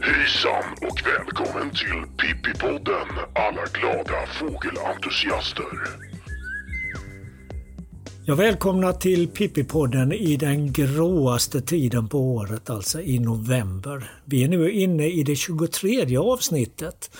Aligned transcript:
Hejsan 0.00 0.64
och 0.80 1.02
välkommen 1.06 1.70
till 1.70 2.04
Pippipodden 2.16 3.08
alla 3.34 3.64
glada 3.72 4.26
fågelentusiaster. 4.26 6.10
Jag 8.30 8.36
välkomnar 8.36 8.92
till 8.92 9.28
Pippipodden 9.28 10.12
i 10.12 10.36
den 10.36 10.72
gråaste 10.72 11.60
tiden 11.60 12.08
på 12.08 12.18
året, 12.18 12.70
alltså 12.70 13.00
i 13.00 13.18
november. 13.18 14.10
Vi 14.24 14.44
är 14.44 14.48
nu 14.48 14.70
inne 14.70 15.06
i 15.06 15.22
det 15.22 15.36
23 15.36 16.16
avsnittet. 16.16 17.10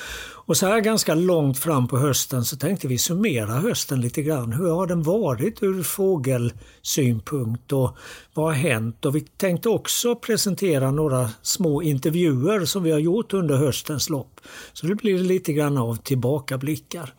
Och 0.51 0.57
så 0.57 0.67
här 0.67 0.81
ganska 0.81 1.15
långt 1.15 1.59
fram 1.59 1.89
på 1.89 1.99
hösten 1.99 2.45
så 2.45 2.57
tänkte 2.57 2.89
vi 2.89 2.99
summera 2.99 3.53
hösten 3.53 4.01
lite 4.01 4.23
grann. 4.23 4.53
Hur 4.53 4.71
har 4.71 4.87
den 4.87 5.03
varit 5.03 5.63
ur 5.63 5.83
fågelsynpunkt 5.83 7.73
och 7.73 7.97
vad 8.35 8.47
har 8.47 8.53
hänt? 8.53 9.05
Och 9.05 9.17
vi 9.17 9.21
tänkte 9.21 9.69
också 9.69 10.17
presentera 10.17 10.91
några 10.91 11.31
små 11.43 11.83
intervjuer 11.83 12.65
som 12.65 12.83
vi 12.83 12.91
har 12.91 12.99
gjort 12.99 13.33
under 13.33 13.57
höstens 13.57 14.11
lopp. 14.11 14.41
Så 14.73 14.87
det 14.87 14.95
blir 14.95 15.19
lite 15.19 15.53
grann 15.53 15.79
av 15.79 15.97
tillbakablickar. 15.97 17.15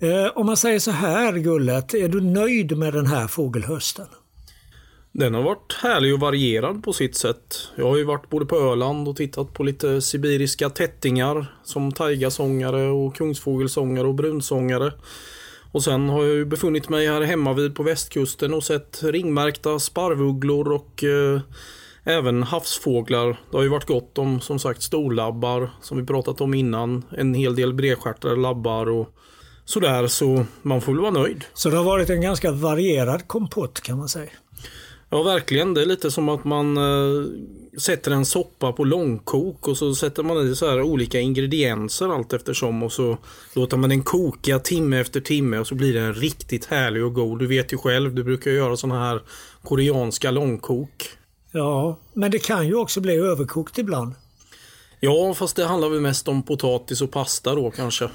Eh, 0.00 0.26
om 0.34 0.46
man 0.46 0.56
säger 0.56 0.78
så 0.78 0.90
här 0.90 1.32
Gullet, 1.32 1.94
är 1.94 2.08
du 2.08 2.20
nöjd 2.20 2.78
med 2.78 2.92
den 2.92 3.06
här 3.06 3.28
fågelhösten? 3.28 4.06
Den 5.14 5.34
har 5.34 5.42
varit 5.42 5.72
härlig 5.82 6.14
och 6.14 6.20
varierad 6.20 6.84
på 6.84 6.92
sitt 6.92 7.16
sätt. 7.16 7.68
Jag 7.76 7.88
har 7.88 7.96
ju 7.96 8.04
varit 8.04 8.30
både 8.30 8.46
på 8.46 8.56
Öland 8.56 9.08
och 9.08 9.16
tittat 9.16 9.54
på 9.54 9.62
lite 9.62 10.02
sibiriska 10.02 10.70
tättingar 10.70 11.46
som 11.64 11.92
taigasångare 11.92 12.90
och 12.90 13.16
kungsfågelsångare 13.16 14.06
och 14.06 14.14
brunsångare. 14.14 14.92
Och 15.72 15.84
sen 15.84 16.08
har 16.08 16.24
jag 16.24 16.34
ju 16.34 16.44
befunnit 16.44 16.88
mig 16.88 17.06
här 17.08 17.20
hemma 17.20 17.52
vid 17.52 17.74
på 17.74 17.82
västkusten 17.82 18.54
och 18.54 18.64
sett 18.64 19.02
ringmärkta 19.02 19.78
sparvugglor 19.78 20.72
och 20.72 21.04
eh, 21.04 21.40
även 22.04 22.42
havsfåglar. 22.42 23.40
Det 23.50 23.56
har 23.56 23.62
ju 23.62 23.68
varit 23.68 23.86
gott 23.86 24.18
om 24.18 24.40
som 24.40 24.58
sagt 24.58 24.82
storlabbar 24.82 25.70
som 25.80 25.98
vi 25.98 26.06
pratat 26.06 26.40
om 26.40 26.54
innan. 26.54 27.04
En 27.10 27.34
hel 27.34 27.56
del 27.56 27.74
bredstjärtade 27.74 28.36
labbar 28.36 28.88
och 28.88 29.08
sådär 29.64 30.06
så 30.06 30.46
man 30.62 30.80
får 30.80 30.92
väl 30.92 31.00
vara 31.00 31.10
nöjd. 31.10 31.44
Så 31.54 31.70
det 31.70 31.76
har 31.76 31.84
varit 31.84 32.10
en 32.10 32.20
ganska 32.20 32.52
varierad 32.52 33.28
kompott 33.28 33.80
kan 33.80 33.98
man 33.98 34.08
säga. 34.08 34.30
Ja, 35.14 35.22
verkligen. 35.22 35.74
Det 35.74 35.82
är 35.82 35.86
lite 35.86 36.10
som 36.10 36.28
att 36.28 36.44
man 36.44 36.76
eh, 36.76 37.26
sätter 37.78 38.10
en 38.10 38.24
soppa 38.24 38.72
på 38.72 38.84
långkok 38.84 39.68
och 39.68 39.76
så 39.76 39.94
sätter 39.94 40.22
man 40.22 40.48
i 40.48 40.54
så 40.54 40.70
här 40.70 40.82
olika 40.82 41.20
ingredienser 41.20 42.14
allt 42.14 42.32
eftersom 42.32 42.82
och 42.82 42.92
så 42.92 43.18
låter 43.54 43.76
man 43.76 43.90
den 43.90 44.02
koka 44.02 44.58
timme 44.58 45.00
efter 45.00 45.20
timme 45.20 45.58
och 45.58 45.66
så 45.66 45.74
blir 45.74 45.94
den 45.94 46.14
riktigt 46.14 46.64
härlig 46.64 47.04
och 47.04 47.14
god. 47.14 47.38
Du 47.38 47.46
vet 47.46 47.72
ju 47.72 47.78
själv, 47.78 48.14
du 48.14 48.24
brukar 48.24 48.50
göra 48.50 48.76
såna 48.76 48.98
här 49.00 49.22
koreanska 49.62 50.30
långkok. 50.30 51.08
Ja, 51.52 51.98
men 52.12 52.30
det 52.30 52.38
kan 52.38 52.66
ju 52.66 52.74
också 52.74 53.00
bli 53.00 53.16
överkokt 53.16 53.78
ibland. 53.78 54.14
Ja, 55.00 55.34
fast 55.34 55.56
det 55.56 55.64
handlar 55.64 55.88
väl 55.88 56.00
mest 56.00 56.28
om 56.28 56.42
potatis 56.42 57.02
och 57.02 57.10
pasta 57.10 57.54
då 57.54 57.70
kanske. 57.70 58.10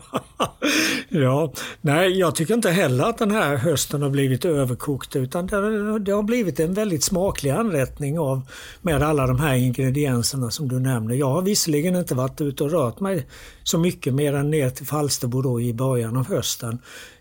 ja, 1.08 1.52
nej 1.80 2.18
jag 2.18 2.34
tycker 2.34 2.54
inte 2.54 2.70
heller 2.70 3.04
att 3.04 3.18
den 3.18 3.30
här 3.30 3.56
hösten 3.56 4.02
har 4.02 4.10
blivit 4.10 4.44
överkokt 4.44 5.16
utan 5.16 5.46
det, 5.46 5.98
det, 5.98 6.12
har 6.12 6.22
blivit 6.22 6.60
en 6.60 6.74
väldigt 6.74 7.04
smaklig 7.04 7.50
anrättning 7.50 8.18
av 8.18 8.42
med 8.82 9.02
alla 9.02 9.26
de 9.26 9.40
här 9.40 9.54
ingredienserna 9.54 10.50
som 10.50 10.68
du 10.68 10.80
nämner. 10.80 11.14
Jag 11.14 11.30
har 11.30 11.42
visserligen 11.42 11.96
inte 11.96 12.14
varit 12.14 12.40
ute 12.40 12.64
och 12.64 12.70
rört 12.70 13.00
mig 13.00 13.26
så 13.62 13.78
mycket 13.78 14.14
mer 14.14 14.34
än 14.34 14.50
ner 14.50 14.70
till 14.70 14.86
Falsterbo 14.86 15.42
då 15.42 15.60
i 15.60 15.74
början 15.74 16.16
av 16.16 16.28
hösten. 16.28 16.78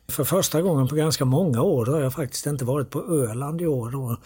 För 0.08 0.24
första 0.24 0.62
gången 0.62 0.88
på 0.88 0.96
ganska 0.96 1.26
många 1.26 1.62
år 1.62 1.86
har 1.86 2.02
jag 2.02 2.14
faktiskt 2.14 2.46
inte 2.46 2.66
varit 2.66 2.90
på 2.90 3.02
Öland 3.02 3.62
i 3.62 3.68
år. 3.68 3.96
Och 3.96 4.18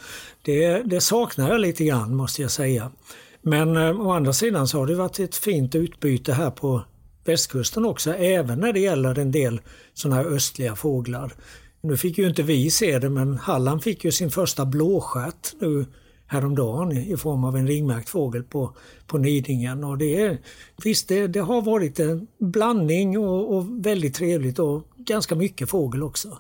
det, 0.42 0.82
det 0.86 1.02
saknar 1.02 1.50
jag 1.50 1.62
lite 1.62 1.86
grann 1.86 2.16
måste 2.16 2.42
jag 2.42 2.52
säga. 2.52 2.92
Men 3.42 3.78
eh, 3.78 4.02
å 4.02 4.12
andra 4.12 4.34
sidan 4.34 4.68
så 4.68 4.80
har 4.80 4.88
det 4.88 4.96
varit 4.96 5.20
ett 5.20 5.36
fint 5.36 5.76
utbyte 5.76 6.34
här 6.34 6.52
på 6.52 6.82
västkusten 7.26 7.86
också, 7.86 8.14
även 8.14 8.60
när 8.60 8.74
det 8.74 8.80
gäller 8.80 9.20
en 9.20 9.32
del 9.32 9.62
sådana 9.94 10.16
här 10.16 10.26
östliga 10.26 10.76
fåglar. 10.76 11.34
Nu 11.82 11.98
fick 11.98 12.18
ju 12.18 12.28
inte 12.28 12.44
vi 12.44 12.70
se 12.72 13.00
det, 13.00 13.10
men 13.10 13.38
Halland 13.38 13.84
fick 13.84 14.06
ju 14.06 14.12
sin 14.12 14.32
första 14.32 14.66
blåstjärt 14.66 15.54
nu 15.60 15.86
häromdagen 16.28 16.92
i 16.92 17.18
form 17.18 17.44
av 17.44 17.56
en 17.56 17.68
ringmärkt 17.68 18.10
fågel 18.10 18.44
på, 18.44 18.76
på 19.08 19.18
Nidingen. 19.18 19.84
Och 19.84 19.98
det, 19.98 20.22
är, 20.22 20.38
visst, 20.84 21.08
det, 21.08 21.28
det 21.28 21.40
har 21.40 21.62
varit 21.62 22.00
en 22.00 22.28
blandning 22.40 23.20
och, 23.20 23.56
och 23.56 23.86
väldigt 23.86 24.16
trevligt 24.16 24.60
och 24.60 24.84
ganska 24.98 25.36
mycket 25.36 25.70
fågel 25.70 26.04
också. 26.04 26.38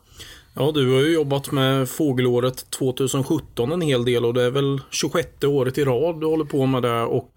Ja, 0.53 0.71
du 0.71 0.93
har 0.93 1.01
ju 1.01 1.13
jobbat 1.13 1.51
med 1.51 1.89
fågelåret 1.89 2.69
2017 2.69 3.71
en 3.71 3.81
hel 3.81 4.05
del 4.05 4.25
och 4.25 4.33
det 4.33 4.43
är 4.43 4.51
väl 4.51 4.81
26 4.91 5.43
året 5.43 5.77
i 5.77 5.83
rad 5.83 6.19
du 6.19 6.25
håller 6.25 6.45
på 6.45 6.65
med 6.65 6.83
det. 6.83 7.01
Och 7.01 7.34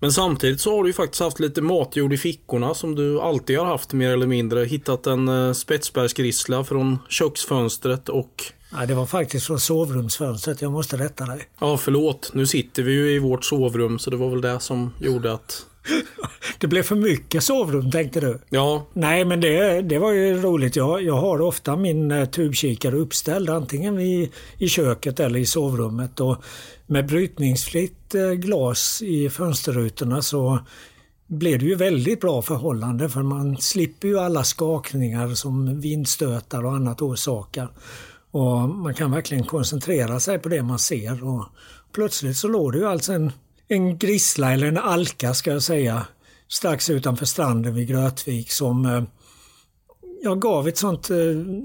men 0.00 0.12
samtidigt 0.12 0.60
så 0.60 0.76
har 0.76 0.82
du 0.82 0.88
ju 0.88 0.92
faktiskt 0.92 1.20
haft 1.20 1.40
lite 1.40 1.62
matjord 1.62 2.12
i 2.12 2.16
fickorna 2.16 2.74
som 2.74 2.94
du 2.94 3.20
alltid 3.20 3.58
har 3.58 3.66
haft 3.66 3.92
mer 3.92 4.10
eller 4.10 4.26
mindre. 4.26 4.64
Hittat 4.64 5.06
en 5.06 5.28
eh, 5.28 5.52
spetsbergsgrissla 5.52 6.64
från 6.64 6.98
köksfönstret 7.08 8.08
och... 8.08 8.44
Nej, 8.72 8.86
det 8.86 8.94
var 8.94 9.06
faktiskt 9.06 9.46
från 9.46 9.60
sovrumsfönstret. 9.60 10.62
Jag 10.62 10.72
måste 10.72 10.96
rätta 10.96 11.24
dig. 11.24 11.48
Ja, 11.58 11.76
förlåt. 11.76 12.30
Nu 12.34 12.46
sitter 12.46 12.82
vi 12.82 12.92
ju 12.92 13.14
i 13.14 13.18
vårt 13.18 13.44
sovrum 13.44 13.98
så 13.98 14.10
det 14.10 14.16
var 14.16 14.30
väl 14.30 14.40
det 14.40 14.60
som 14.60 14.94
gjorde 15.00 15.32
att... 15.32 15.66
det 16.58 16.66
blev 16.66 16.82
för 16.82 16.96
mycket 16.96 17.42
sovrum 17.42 17.90
tänkte 17.90 18.20
du? 18.20 18.38
Ja. 18.48 18.86
Nej, 18.92 19.24
men 19.24 19.40
det, 19.40 19.82
det 19.82 19.98
var 19.98 20.12
ju 20.12 20.42
roligt. 20.42 20.76
Jag, 20.76 21.02
jag 21.02 21.16
har 21.16 21.40
ofta 21.40 21.76
min 21.76 22.10
uh, 22.10 22.24
tubkikare 22.24 22.96
uppställd 22.96 23.50
antingen 23.50 24.00
i, 24.00 24.30
i 24.58 24.68
köket 24.68 25.20
eller 25.20 25.38
i 25.38 25.46
sovrummet. 25.46 26.20
Och 26.20 26.36
med 26.86 27.06
brytningsfritt 27.06 28.14
eh, 28.14 28.30
glas 28.30 29.02
i 29.02 29.30
fönsterrutorna 29.30 30.22
så 30.22 30.58
blir 31.26 31.58
det 31.58 31.64
ju 31.64 31.74
väldigt 31.74 32.20
bra 32.20 32.42
förhållande 32.42 33.08
för 33.08 33.22
man 33.22 33.56
slipper 33.56 34.08
ju 34.08 34.18
alla 34.18 34.44
skakningar 34.44 35.28
som 35.28 35.80
vindstötar 35.80 36.64
och 36.64 36.72
annat 36.72 37.02
orsakar. 37.02 37.70
Och 38.30 38.68
man 38.68 38.94
kan 38.94 39.10
verkligen 39.10 39.44
koncentrera 39.44 40.20
sig 40.20 40.38
på 40.38 40.48
det 40.48 40.62
man 40.62 40.78
ser. 40.78 41.24
Och 41.24 41.44
plötsligt 41.92 42.36
så 42.36 42.48
låg 42.48 42.72
det 42.72 42.78
ju 42.78 42.86
alltså 42.86 43.12
en, 43.12 43.32
en 43.70 43.98
grissla 43.98 44.52
eller 44.52 44.66
en 44.66 44.78
alka 44.78 45.34
ska 45.34 45.50
jag 45.50 45.62
säga 45.62 46.06
strax 46.48 46.90
utanför 46.90 47.26
stranden 47.26 47.74
vid 47.74 47.88
Grötvik 47.88 48.52
som 48.52 48.86
eh, 48.86 49.02
jag 50.22 50.40
gav 50.40 50.68
ett 50.68 50.78
sånt 50.78 51.10
eh, 51.10 51.16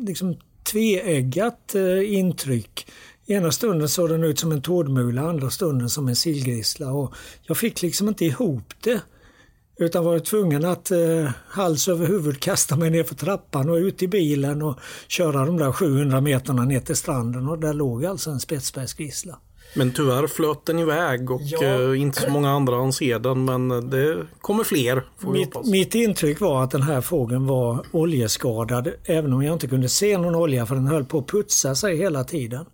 liksom, 0.01 0.37
tveeggat 0.71 1.75
eh, 1.75 2.13
intryck. 2.13 2.87
Ena 3.27 3.51
stunden 3.51 3.89
såg 3.89 4.09
den 4.09 4.23
ut 4.23 4.39
som 4.39 4.51
en 4.51 4.61
tårdmula, 4.61 5.21
andra 5.21 5.49
stunden 5.49 5.89
som 5.89 6.07
en 6.07 6.15
sillgrissla. 6.15 6.91
Och 6.91 7.13
jag 7.41 7.57
fick 7.57 7.81
liksom 7.81 8.07
inte 8.07 8.25
ihop 8.25 8.73
det. 8.83 9.01
Utan 9.77 10.05
var 10.05 10.19
tvungen 10.19 10.65
att 10.65 10.91
eh, 10.91 11.29
hals 11.47 11.87
över 11.87 12.07
huvud 12.07 12.39
kasta 12.39 12.75
mig 12.75 12.89
ner 12.89 13.03
för 13.03 13.15
trappan 13.15 13.69
och 13.69 13.75
ut 13.75 14.03
i 14.03 14.07
bilen 14.07 14.61
och 14.61 14.79
köra 15.07 15.45
de 15.45 15.57
där 15.57 15.71
700 15.71 16.21
meterna 16.21 16.65
ner 16.65 16.79
till 16.79 16.95
stranden. 16.95 17.47
Och 17.47 17.59
där 17.59 17.73
låg 17.73 18.05
alltså 18.05 18.29
en 18.29 18.39
spetsbergsgrissla. 18.39 19.39
Men 19.77 19.91
tyvärr 19.91 20.27
flöt 20.27 20.65
den 20.65 20.79
iväg 20.79 21.31
och 21.31 21.41
ja. 21.43 21.63
eh, 21.63 22.01
inte 22.01 22.21
så 22.21 22.29
många 22.29 22.51
andra 22.51 22.75
han 22.75 22.93
ser 22.93 23.19
den 23.19 23.45
men 23.45 23.89
det 23.89 24.27
kommer 24.41 24.63
fler. 24.63 25.03
Mitt, 25.19 25.65
mitt, 25.65 25.95
intryck 25.95 26.39
var 26.39 26.63
att 26.63 26.71
den 26.71 26.81
här 26.81 27.01
fågeln 27.01 27.47
var 27.47 27.85
oljeskadad 27.91 28.91
även 29.05 29.33
om 29.33 29.43
jag 29.43 29.53
inte 29.53 29.67
kunde 29.67 29.89
se 29.89 30.17
någon 30.17 30.35
olja 30.35 30.65
för 30.65 30.75
den 30.75 30.87
höll 30.87 31.05
på 31.05 31.17
att 31.17 31.27
putsa 31.27 31.75
sig 31.75 31.97
hela 31.97 32.23
tiden. 32.23 32.65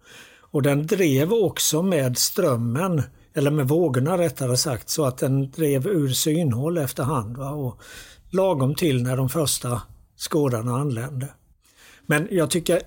Och 0.51 0.61
den 0.61 0.87
drev 0.87 1.33
också 1.33 1.81
med 1.81 2.17
strömmen, 2.17 3.03
eller 3.33 3.51
med 3.51 3.67
vågorna 3.67 4.17
rättare 4.17 4.57
sagt, 4.57 4.89
så 4.89 5.05
att 5.05 5.17
den 5.17 5.51
drev 5.51 5.87
ur 5.87 6.09
synhåll 6.09 6.77
efterhand. 6.77 7.37
Va? 7.37 7.49
Och 7.49 7.81
lagom 8.29 8.75
till 8.75 9.03
när 9.03 9.17
de 9.17 9.29
första 9.29 9.81
skådarna 10.17 10.75
anlände. 10.77 11.27
Men 12.05 12.27
jag 12.31 12.49
tycker, 12.49 12.81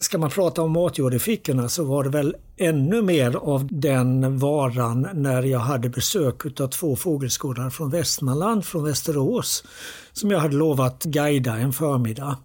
ska 0.00 0.18
man 0.18 0.30
prata 0.30 0.62
om 0.62 0.72
matjord 0.72 1.14
i 1.14 1.18
fickorna 1.18 1.68
så 1.68 1.84
var 1.84 2.04
det 2.04 2.10
väl 2.10 2.36
ännu 2.56 3.02
mer 3.02 3.36
av 3.36 3.68
den 3.70 4.38
varan 4.38 5.08
när 5.14 5.42
jag 5.42 5.58
hade 5.58 5.88
besök 5.88 6.60
av 6.60 6.68
två 6.68 6.96
fågelskådare 6.96 7.70
från 7.70 7.90
Västmanland, 7.90 8.64
från 8.64 8.84
Västerås, 8.84 9.64
som 10.12 10.30
jag 10.30 10.38
hade 10.38 10.56
lovat 10.56 11.04
guida 11.04 11.56
en 11.56 11.72
förmiddag. 11.72 12.36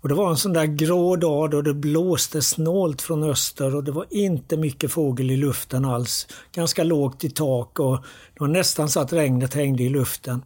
Och 0.00 0.08
det 0.08 0.14
var 0.14 0.30
en 0.30 0.36
sån 0.36 0.52
där 0.52 0.64
grå 0.64 1.16
dag 1.16 1.50
då 1.50 1.62
det 1.62 1.74
blåste 1.74 2.42
snålt 2.42 3.02
från 3.02 3.22
öster 3.22 3.74
och 3.74 3.84
det 3.84 3.92
var 3.92 4.06
inte 4.10 4.56
mycket 4.56 4.92
fågel 4.92 5.30
i 5.30 5.36
luften 5.36 5.84
alls. 5.84 6.26
Ganska 6.54 6.84
lågt 6.84 7.24
i 7.24 7.30
tak 7.30 7.80
och 7.80 7.96
det 8.34 8.40
var 8.40 8.48
nästan 8.48 8.88
så 8.88 9.00
att 9.00 9.12
regnet 9.12 9.54
hängde 9.54 9.82
i 9.82 9.88
luften. 9.88 10.44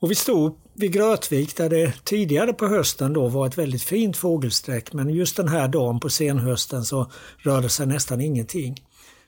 Och 0.00 0.10
vi 0.10 0.14
stod 0.14 0.56
vid 0.74 0.92
Grötvik 0.92 1.56
där 1.56 1.68
det 1.68 2.04
tidigare 2.04 2.52
på 2.52 2.66
hösten 2.66 3.12
då 3.12 3.28
var 3.28 3.46
ett 3.46 3.58
väldigt 3.58 3.82
fint 3.82 4.16
fågelsträck 4.16 4.92
men 4.92 5.10
just 5.10 5.36
den 5.36 5.48
här 5.48 5.68
dagen 5.68 6.00
på 6.00 6.08
senhösten 6.10 6.84
så 6.84 7.10
rörde 7.38 7.68
sig 7.68 7.86
nästan 7.86 8.20
ingenting. 8.20 8.84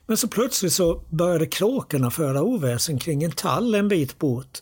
Men 0.07 0.17
så 0.17 0.27
plötsligt 0.27 0.73
så 0.73 1.01
började 1.09 1.45
kråkorna 1.45 2.11
föra 2.11 2.41
oväsen 2.41 2.99
kring 2.99 3.23
en 3.23 3.31
tall 3.31 3.75
en 3.75 3.87
bit 3.87 4.19
bort. 4.19 4.61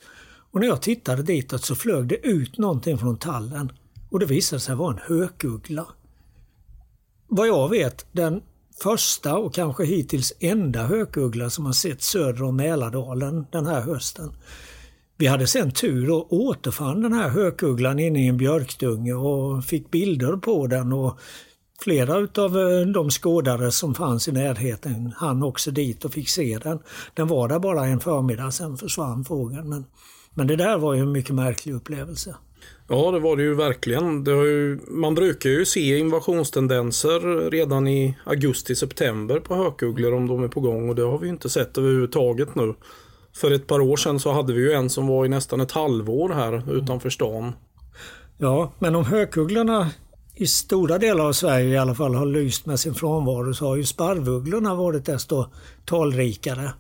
Och 0.52 0.60
när 0.60 0.68
jag 0.68 0.82
tittade 0.82 1.24
ditåt 1.24 1.64
så 1.64 1.76
flög 1.76 2.08
det 2.08 2.28
ut 2.28 2.58
någonting 2.58 2.98
från 2.98 3.18
tallen. 3.18 3.72
Och 4.10 4.20
det 4.20 4.26
visade 4.26 4.60
sig 4.60 4.76
vara 4.76 4.94
en 4.94 5.00
hökuggla. 5.18 5.88
Vad 7.28 7.48
jag 7.48 7.70
vet 7.70 8.06
den 8.12 8.42
första 8.84 9.38
och 9.38 9.54
kanske 9.54 9.86
hittills 9.86 10.34
enda 10.40 10.84
hökuggla 10.84 11.50
som 11.50 11.66
har 11.66 11.74
sett 11.74 12.02
söder 12.02 12.44
om 12.44 12.56
Mälardalen 12.56 13.46
den 13.52 13.66
här 13.66 13.82
hösten. 13.82 14.32
Vi 15.24 15.28
hade 15.28 15.48
sen 15.48 15.72
tur 15.72 16.12
och 16.12 16.34
återfann 16.34 17.02
den 17.02 17.14
här 17.14 17.30
hökugglan 17.30 18.00
inne 18.00 18.26
i 18.26 18.28
en 18.28 18.38
björkdunge 18.38 19.14
och 19.14 19.66
fick 19.66 19.92
bilder 19.92 20.38
på 20.38 20.68
den 20.68 20.94
och 20.94 21.20
flera 21.84 22.18
utav 22.18 22.60
eh, 22.60 22.88
de 22.88 23.10
skådare 23.10 23.72
som 23.72 23.96
fanns 23.96 24.28
i 24.28 24.32
närheten 24.32 25.14
hann 25.18 25.44
också 25.44 25.72
dit 25.72 26.06
och 26.06 26.14
fick 26.14 26.30
se 26.30 26.60
den. 26.64 26.80
Den 27.14 27.28
var 27.28 27.48
där 27.48 27.60
bara 27.60 27.86
en 27.86 28.00
förmiddag, 28.00 28.52
sen 28.52 28.78
försvann 28.78 29.26
fågeln. 29.26 29.70
Men, 29.70 29.86
men 30.34 30.48
det 30.48 30.56
där 30.56 30.78
var 30.78 30.94
ju 30.94 31.00
en 31.00 31.12
mycket 31.12 31.36
märklig 31.36 31.74
upplevelse. 31.74 32.36
Ja, 32.88 33.12
det 33.12 33.20
var 33.20 33.38
det 33.38 33.44
ju 33.44 33.56
verkligen. 33.56 34.24
Det 34.24 34.32
ju, 34.32 34.80
man 34.88 35.16
brukar 35.16 35.50
ju 35.50 35.66
se 35.66 35.98
invasionstendenser 35.98 37.50
redan 37.52 37.88
i 37.88 38.18
augusti-september 38.26 39.40
på 39.40 39.56
hökugglor 39.56 40.14
om 40.14 40.28
de 40.28 40.44
är 40.44 40.48
på 40.48 40.60
gång 40.60 40.90
och 40.90 40.96
det 40.96 41.04
har 41.04 41.18
vi 41.18 41.28
inte 41.28 41.50
sett 41.50 41.78
överhuvudtaget 41.78 42.56
nu. 42.56 42.74
För 43.36 43.52
ett 43.52 43.68
par 43.68 43.80
år 43.80 43.98
sedan 43.98 44.20
så 44.20 44.32
hade 44.32 44.54
vi 44.54 44.62
ju 44.62 44.72
en 44.72 44.90
som 44.90 45.08
var 45.08 45.26
i 45.26 45.30
nästan 45.30 45.62
ett 45.62 45.72
halvår 45.72 46.30
här 46.30 46.78
utanför 46.78 47.10
stan. 47.10 47.54
Ja, 48.38 48.74
men 48.80 48.96
om 48.96 49.06
hökugglorna 49.06 49.92
i 50.36 50.48
stora 50.48 50.98
delar 50.98 51.26
av 51.26 51.34
Sverige 51.34 51.74
i 51.74 51.78
alla 51.78 51.96
fall 51.96 52.16
har 52.16 52.26
lyst 52.26 52.66
med 52.66 52.80
sin 52.80 52.94
frånvaro 52.94 53.54
så 53.54 53.68
har 53.68 53.76
ju 53.76 53.86
sparvugglorna 53.86 54.76
varit 54.76 55.06
desto 55.06 55.46
talrikare. 55.86 56.74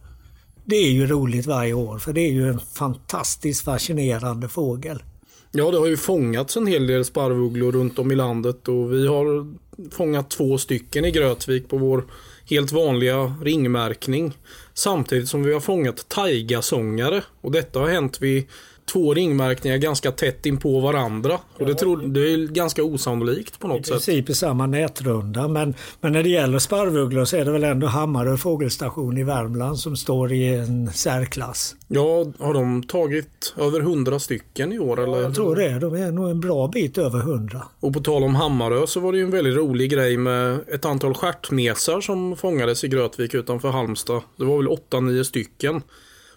Det 0.65 0.75
är 0.75 0.91
ju 0.91 1.07
roligt 1.07 1.45
varje 1.45 1.73
år 1.73 1.97
för 1.97 2.13
det 2.13 2.21
är 2.21 2.31
ju 2.31 2.49
en 2.49 2.59
fantastiskt 2.59 3.65
fascinerande 3.65 4.47
fågel. 4.47 5.03
Ja, 5.51 5.71
det 5.71 5.77
har 5.77 5.87
ju 5.87 5.97
fångats 5.97 6.57
en 6.57 6.67
hel 6.67 6.87
del 6.87 7.05
sparvugglor 7.05 7.71
runt 7.71 7.99
om 7.99 8.11
i 8.11 8.15
landet 8.15 8.67
och 8.67 8.93
vi 8.93 9.07
har 9.07 9.53
fångat 9.91 10.29
två 10.29 10.57
stycken 10.57 11.05
i 11.05 11.11
Grötvik 11.11 11.69
på 11.69 11.77
vår 11.77 12.05
helt 12.49 12.71
vanliga 12.71 13.35
ringmärkning. 13.43 14.37
Samtidigt 14.73 15.29
som 15.29 15.43
vi 15.43 15.53
har 15.53 15.59
fångat 15.59 16.09
taigasångare 16.09 17.23
och 17.41 17.51
detta 17.51 17.79
har 17.79 17.87
hänt 17.89 18.21
vid 18.21 18.47
två 18.85 19.13
ringmärkningar 19.13 19.77
ganska 19.77 20.11
tätt 20.11 20.45
in 20.45 20.57
på 20.57 20.79
varandra. 20.79 21.39
Och 21.59 21.65
det, 21.65 21.75
tror, 21.75 21.97
det 21.97 22.33
är 22.33 22.47
ganska 22.47 22.83
osannolikt 22.83 23.59
på 23.59 23.67
något 23.67 23.85
sätt. 23.85 23.87
I 23.87 23.91
princip 23.91 24.29
i 24.29 24.35
samma 24.35 24.67
nätrunda. 24.67 25.47
Men, 25.47 25.73
men 26.01 26.13
när 26.13 26.23
det 26.23 26.29
gäller 26.29 26.59
sparvugglor 26.59 27.25
så 27.25 27.37
är 27.37 27.45
det 27.45 27.51
väl 27.51 27.63
ändå 27.63 27.87
Hammarö 27.87 28.37
fågelstation 28.37 29.17
i 29.17 29.23
Värmland 29.23 29.79
som 29.79 29.95
står 29.97 30.31
i 30.31 30.55
en 30.55 30.93
särklass. 30.93 31.75
Ja, 31.87 32.25
har 32.39 32.53
de 32.53 32.83
tagit 32.83 33.53
över 33.57 33.79
hundra 33.79 34.19
stycken 34.19 34.73
i 34.73 34.79
år? 34.79 35.03
Eller? 35.03 35.21
Jag 35.21 35.35
tror 35.35 35.55
det. 35.55 35.79
De 35.79 35.93
är 35.93 36.11
nog 36.11 36.29
en 36.29 36.39
bra 36.39 36.67
bit 36.67 36.97
över 36.97 37.19
hundra. 37.19 37.61
Och 37.79 37.93
på 37.93 37.99
tal 37.99 38.23
om 38.23 38.35
Hammarö 38.35 38.87
så 38.87 38.99
var 38.99 39.11
det 39.11 39.17
ju 39.17 39.23
en 39.23 39.31
väldigt 39.31 39.55
rolig 39.55 39.91
grej 39.91 40.17
med 40.17 40.59
ett 40.73 40.85
antal 40.85 41.13
stjärtmesar 41.13 42.01
som 42.01 42.35
fångades 42.35 42.83
i 42.83 42.87
Grötvik 42.87 43.33
utanför 43.33 43.69
Halmstad. 43.69 44.21
Det 44.35 44.45
var 44.45 44.57
väl 44.57 44.67
8-9 44.67 45.23
stycken. 45.23 45.81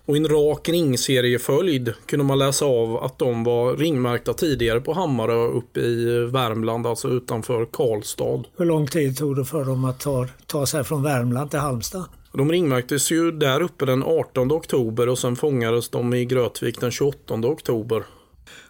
Och 0.06 0.16
i 0.16 0.18
en 0.18 0.28
rak 0.28 0.68
ringserieföljd 0.68 1.94
kunde 2.06 2.24
man 2.24 2.38
läsa 2.38 2.64
av 2.64 2.96
att 2.96 3.18
de 3.18 3.44
var 3.44 3.76
ringmärkta 3.76 4.32
tidigare 4.32 4.80
på 4.80 4.92
Hammarö 4.92 5.46
uppe 5.46 5.80
i 5.80 6.26
Värmland, 6.32 6.86
alltså 6.86 7.08
utanför 7.08 7.66
Karlstad. 7.72 8.42
Hur 8.56 8.64
lång 8.64 8.86
tid 8.86 9.16
tog 9.16 9.36
det 9.36 9.44
för 9.44 9.64
dem 9.64 9.84
att 9.84 10.00
ta, 10.00 10.26
ta 10.46 10.66
sig 10.66 10.84
från 10.84 11.02
Värmland 11.02 11.50
till 11.50 11.58
Halmstad? 11.58 12.04
De 12.32 12.52
ringmärktes 12.52 13.10
ju 13.10 13.32
där 13.32 13.60
uppe 13.60 13.86
den 13.86 14.02
18 14.02 14.52
oktober 14.52 15.08
och 15.08 15.18
sen 15.18 15.36
fångades 15.36 15.88
de 15.88 16.14
i 16.14 16.24
Grötvik 16.24 16.80
den 16.80 16.90
28 16.90 17.34
oktober. 17.34 18.02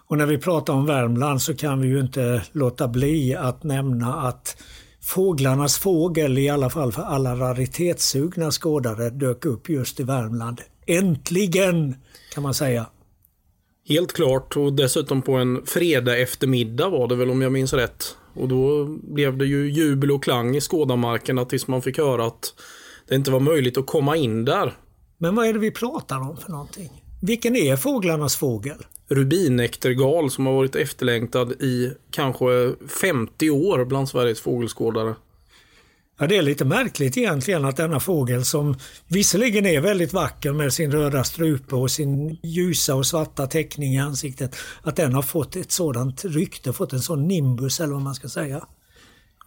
Och 0.08 0.18
när 0.18 0.26
vi 0.26 0.38
pratar 0.38 0.72
om 0.72 0.86
Värmland 0.86 1.42
så 1.42 1.54
kan 1.54 1.80
vi 1.80 1.88
ju 1.88 2.00
inte 2.00 2.42
låta 2.52 2.88
bli 2.88 3.34
att 3.34 3.64
nämna 3.64 4.14
att 4.14 4.56
Fåglarnas 5.02 5.78
fågel, 5.78 6.38
i 6.38 6.48
alla 6.48 6.70
fall 6.70 6.92
för 6.92 7.02
alla 7.02 7.34
raritetssugna 7.34 8.50
skådare, 8.50 9.10
dök 9.10 9.44
upp 9.44 9.68
just 9.68 10.00
i 10.00 10.02
Värmland 10.02 10.60
Äntligen 10.86 11.96
kan 12.34 12.42
man 12.42 12.54
säga. 12.54 12.86
Helt 13.88 14.12
klart 14.12 14.56
och 14.56 14.72
dessutom 14.72 15.22
på 15.22 15.32
en 15.32 15.66
fredag 15.66 16.18
eftermiddag 16.18 16.88
var 16.88 17.08
det 17.08 17.16
väl 17.16 17.30
om 17.30 17.42
jag 17.42 17.52
minns 17.52 17.72
rätt. 17.72 18.16
Och 18.34 18.48
då 18.48 18.84
blev 18.84 19.36
det 19.36 19.46
ju 19.46 19.70
jubel 19.70 20.10
och 20.10 20.22
klang 20.22 20.56
i 20.56 20.60
skådamarkerna 20.60 21.44
tills 21.44 21.66
man 21.66 21.82
fick 21.82 21.98
höra 21.98 22.26
att 22.26 22.54
det 23.08 23.14
inte 23.14 23.30
var 23.30 23.40
möjligt 23.40 23.78
att 23.78 23.86
komma 23.86 24.16
in 24.16 24.44
där. 24.44 24.72
Men 25.18 25.34
vad 25.34 25.46
är 25.46 25.52
det 25.52 25.58
vi 25.58 25.70
pratar 25.70 26.20
om 26.20 26.36
för 26.36 26.50
någonting? 26.50 27.02
Vilken 27.22 27.56
är 27.56 27.76
fåglarnas 27.76 28.36
fågel? 28.36 28.86
Rubinäktergal 29.08 30.30
som 30.30 30.46
har 30.46 30.52
varit 30.52 30.76
efterlängtad 30.76 31.52
i 31.52 31.92
kanske 32.10 32.72
50 32.88 33.50
år 33.50 33.84
bland 33.84 34.08
Sveriges 34.08 34.40
fågelskådare. 34.40 35.14
Ja, 36.18 36.26
det 36.26 36.36
är 36.36 36.42
lite 36.42 36.64
märkligt 36.64 37.16
egentligen 37.16 37.64
att 37.64 37.76
denna 37.76 38.00
fågel 38.00 38.44
som 38.44 38.74
visserligen 39.08 39.66
är 39.66 39.80
väldigt 39.80 40.12
vacker 40.12 40.52
med 40.52 40.72
sin 40.72 40.92
röda 40.92 41.24
strupe 41.24 41.74
och 41.74 41.90
sin 41.90 42.38
ljusa 42.42 42.94
och 42.94 43.06
svarta 43.06 43.46
teckning 43.46 43.94
i 43.94 43.98
ansiktet, 43.98 44.56
att 44.82 44.96
den 44.96 45.14
har 45.14 45.22
fått 45.22 45.56
ett 45.56 45.72
sådant 45.72 46.24
rykte, 46.24 46.72
fått 46.72 46.92
en 46.92 47.00
sån 47.00 47.28
nimbus 47.28 47.80
eller 47.80 47.92
vad 47.92 48.02
man 48.02 48.14
ska 48.14 48.28
säga. 48.28 48.66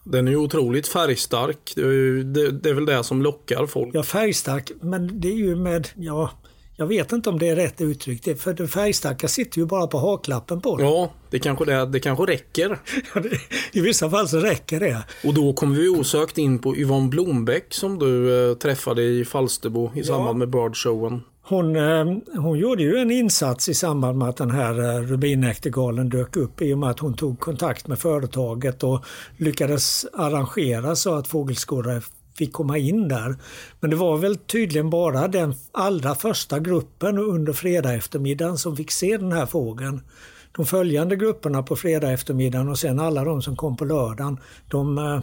Den 0.04 0.28
är 0.28 0.32
ju 0.32 0.38
otroligt 0.38 0.88
färgstark. 0.88 1.74
Det 1.76 1.82
är, 1.82 2.24
det, 2.24 2.52
det 2.52 2.70
är 2.70 2.74
väl 2.74 2.86
det 2.86 3.04
som 3.04 3.22
lockar 3.22 3.66
folk. 3.66 3.90
Ja, 3.94 4.04
färgstark, 4.04 4.72
men 4.82 5.22
det 5.22 5.28
är 5.28 5.38
ju 5.38 5.56
med, 5.56 5.88
ja, 5.96 6.32
jag 6.80 6.88
vet 6.88 7.12
inte 7.12 7.30
om 7.30 7.40
det 7.40 7.50
är 7.50 7.56
rätt 7.56 7.82
uttryck, 7.82 8.40
för 8.40 8.54
det 8.54 8.68
färgstarka 8.68 9.28
sitter 9.28 9.60
ju 9.60 9.66
bara 9.66 9.88
på 9.88 9.98
haklappen 9.98 10.62
på 10.62 10.78
den. 10.78 10.86
Ja, 10.86 11.12
det 11.30 11.40
kanske, 11.40 11.66
det, 11.66 11.86
det 11.86 12.00
kanske 12.00 12.26
räcker. 12.26 12.80
I 13.72 13.82
vissa 13.82 14.10
fall 14.10 14.28
så 14.28 14.38
räcker 14.38 14.80
det. 14.80 15.04
Och 15.24 15.34
då 15.34 15.54
kommer 15.54 15.76
vi 15.76 15.90
osökt 15.90 16.38
in 16.38 16.60
på 16.60 16.78
Yvonne 16.78 17.10
Blombäck 17.10 17.74
som 17.74 18.00
du 18.00 18.50
eh, 18.50 18.56
träffade 18.56 19.04
i 19.04 19.26
Falsterbo 19.26 19.92
i 19.96 20.04
samband 20.04 20.30
ja. 20.30 20.34
med 20.34 20.50
birdshowen. 20.50 21.22
Hon, 21.42 21.76
eh, 21.76 22.06
hon 22.36 22.60
gjorde 22.60 22.84
ju 22.84 22.98
en 22.98 23.12
insats 23.12 23.70
i 23.70 23.74
samband 23.74 24.18
med 24.18 24.30
att 24.30 24.38
den 24.38 24.52
här 24.52 24.80
eh, 24.80 25.02
rubinäktergalen 25.02 26.10
dök 26.10 26.36
upp 26.36 26.62
i 26.62 26.74
och 26.74 26.78
med 26.78 26.90
att 26.90 27.00
hon 27.00 27.14
tog 27.14 27.40
kontakt 27.40 27.88
med 27.88 28.00
företaget 28.00 28.84
och 28.84 29.06
lyckades 29.38 30.06
arrangera 30.14 30.96
så 30.96 31.14
att 31.14 31.28
fågelskådare 31.28 32.02
fick 32.40 32.54
komma 32.54 32.78
in 32.78 33.08
där. 33.08 33.36
Men 33.80 33.90
det 33.90 33.96
var 33.96 34.18
väl 34.18 34.36
tydligen 34.36 34.90
bara 34.90 35.28
den 35.28 35.54
allra 35.72 36.16
första 36.16 36.60
gruppen 36.60 37.18
under 37.18 37.54
fredag 37.54 37.94
eftermiddagen 37.94 38.58
som 38.58 38.76
fick 38.76 38.92
se 38.92 39.18
den 39.18 39.32
här 39.32 39.46
fågeln. 39.46 40.02
De 40.56 40.66
följande 40.66 41.16
grupperna 41.16 41.64
på 41.64 41.76
fredag 41.76 42.12
eftermiddagen 42.12 42.70
och 42.70 42.80
sen 42.80 43.00
alla 43.00 43.24
de 43.24 43.42
som 43.42 43.56
kom 43.56 43.78
på 43.78 43.86
lördagen, 43.86 44.38
de 44.68 44.98
eh, 44.98 45.20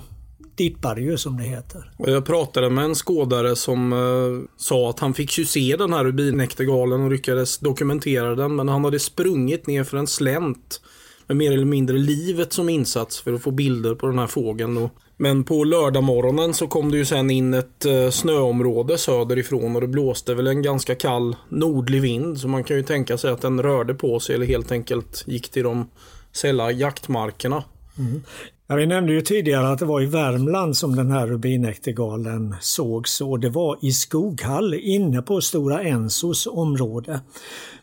dippade 0.57 1.01
ju 1.01 1.19
som 1.19 1.37
det 1.37 1.43
heter. 1.43 1.93
Jag 1.99 2.25
pratade 2.25 2.71
med 2.71 2.85
en 2.85 2.95
skådare 2.95 3.57
som 3.57 3.93
eh, 3.93 4.49
sa 4.57 4.91
att 4.91 5.01
han 5.01 5.15
fick 5.15 5.39
ju 5.39 5.45
se 5.45 5.77
den 5.79 5.93
här 5.93 6.05
rubinäktergalen 6.05 7.01
och 7.05 7.11
lyckades 7.11 7.59
dokumentera 7.59 8.35
den 8.35 8.57
men 8.57 8.69
han 8.69 8.85
hade 8.85 8.99
sprungit 8.99 9.67
ner 9.67 9.85
för 9.85 9.97
en 9.97 10.07
slänt 10.07 10.81
med 11.27 11.37
mer 11.37 11.53
eller 11.53 11.65
mindre 11.65 11.99
livet 11.99 12.53
som 12.53 12.69
insats 12.69 13.21
för 13.21 13.33
att 13.33 13.43
få 13.43 13.51
bilder 13.51 13.95
på 13.95 14.07
den 14.07 14.19
här 14.19 14.27
fågeln. 14.27 14.77
Och 14.77 14.91
men 15.17 15.45
på 15.45 15.65
lördagmorgonen 15.65 16.55
så 16.55 16.67
kom 16.67 16.91
det 16.91 16.99
ju 16.99 17.05
sen 17.05 17.31
in 17.31 17.55
ett 17.55 17.85
eh, 17.85 18.11
snöområde 18.11 18.99
söderifrån 18.99 19.75
och 19.75 19.81
det 19.81 19.89
blåste 19.89 20.35
väl 20.35 20.47
en 20.47 20.63
ganska 20.63 20.95
kall 20.95 21.37
nordlig 21.49 22.03
vind. 22.03 22.41
Så 22.41 22.49
man 22.49 22.65
kan 22.65 22.77
ju 22.77 22.83
tänka 22.83 23.19
sig 23.19 23.31
att 23.31 23.41
den 23.41 23.63
rörde 23.63 23.95
på 23.95 24.21
sig 24.21 24.35
eller 24.35 24.47
helt 24.47 24.73
enkelt 24.73 25.25
gick 25.27 25.49
till 25.49 25.63
de 25.63 25.91
sälla 26.33 26.71
jaktmarkerna. 26.71 27.65
Mm. 27.99 28.23
Ja, 28.69 28.77
vi 28.77 28.87
nämnde 28.87 29.13
ju 29.13 29.21
tidigare 29.21 29.69
att 29.69 29.79
det 29.79 29.85
var 29.85 30.01
i 30.01 30.07
Värmland 30.07 30.77
som 30.77 30.97
den 30.97 31.11
här 31.11 31.27
rubinäktergalen 31.27 32.55
sågs 32.61 33.21
och 33.21 33.41
det 33.41 33.51
var 33.51 33.79
i 33.83 33.93
Skoghall 33.93 34.75
inne 34.75 35.23
på 35.23 35.41
Stora 35.41 35.83
Ensos 35.83 36.47
område. 36.47 37.21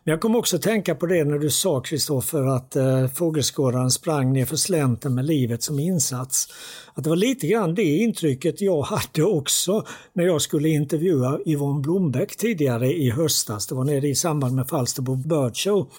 Men 0.04 0.12
jag 0.12 0.22
kom 0.22 0.36
också 0.36 0.60
tänka 0.60 0.96
på 0.96 1.06
det 1.06 1.24
när 1.24 1.40
du 1.40 1.50
sa 1.50 1.82
Kristoffer 1.82 2.56
att 2.56 2.76
eh, 2.76 3.08
fågelskådaren 3.08 3.92
sprang 3.92 4.34
ner 4.34 4.46
för 4.46 4.56
slänten 4.56 5.16
med 5.16 5.26
livet 5.26 5.64
som 5.64 5.80
insats. 5.80 6.48
Att 6.94 7.04
det 7.04 7.10
var 7.10 7.18
lite 7.18 7.48
grann 7.48 7.76
det 7.76 7.98
intrycket 7.98 8.62
jag 8.62 8.82
hade 8.82 9.24
också 9.24 9.86
när 10.14 10.24
jag 10.24 10.42
skulle 10.42 10.70
intervjua 10.70 11.40
Yvonne 11.46 11.82
Blombäck 11.82 12.38
tidigare 12.38 12.94
i 12.94 13.10
höstas. 13.10 13.68
Det 13.68 13.76
var 13.76 13.84
nere 13.84 14.08
i 14.08 14.16
samband 14.16 14.56
med 14.56 14.70
Falsterbo 14.70 15.16
Bird 15.16 15.58
Show. 15.58 15.90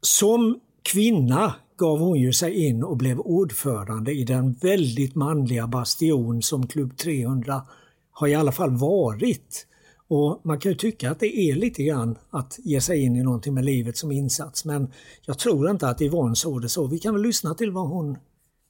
Som 0.00 0.58
kvinna 0.82 1.54
gav 1.76 1.98
hon 1.98 2.18
ju 2.20 2.32
sig 2.32 2.66
in 2.66 2.84
och 2.84 2.96
blev 2.96 3.20
ordförande 3.20 4.12
i 4.12 4.24
den 4.24 4.52
väldigt 4.52 5.14
manliga 5.14 5.66
bastion 5.66 6.42
som 6.42 6.66
Klubb 6.66 6.96
300 6.96 7.62
har 8.10 8.28
i 8.28 8.34
alla 8.34 8.52
fall 8.52 8.76
varit. 8.76 9.66
Och 10.08 10.40
Man 10.44 10.58
kan 10.58 10.72
ju 10.72 10.78
tycka 10.78 11.10
att 11.10 11.20
det 11.20 11.38
är 11.38 11.54
lite 11.54 11.82
grann 11.82 12.18
att 12.30 12.58
ge 12.58 12.80
sig 12.80 13.02
in 13.02 13.16
i 13.16 13.22
någonting 13.22 13.54
med 13.54 13.64
livet 13.64 13.96
som 13.96 14.12
insats 14.12 14.64
men 14.64 14.92
jag 15.26 15.38
tror 15.38 15.70
inte 15.70 15.88
att 15.88 16.02
Yvonne 16.02 16.36
såg 16.36 16.62
det 16.62 16.68
så. 16.68 16.86
Vi 16.86 16.98
kan 16.98 17.14
väl 17.14 17.22
lyssna 17.22 17.54
till 17.54 17.70
vad 17.70 17.88
hon 17.88 18.18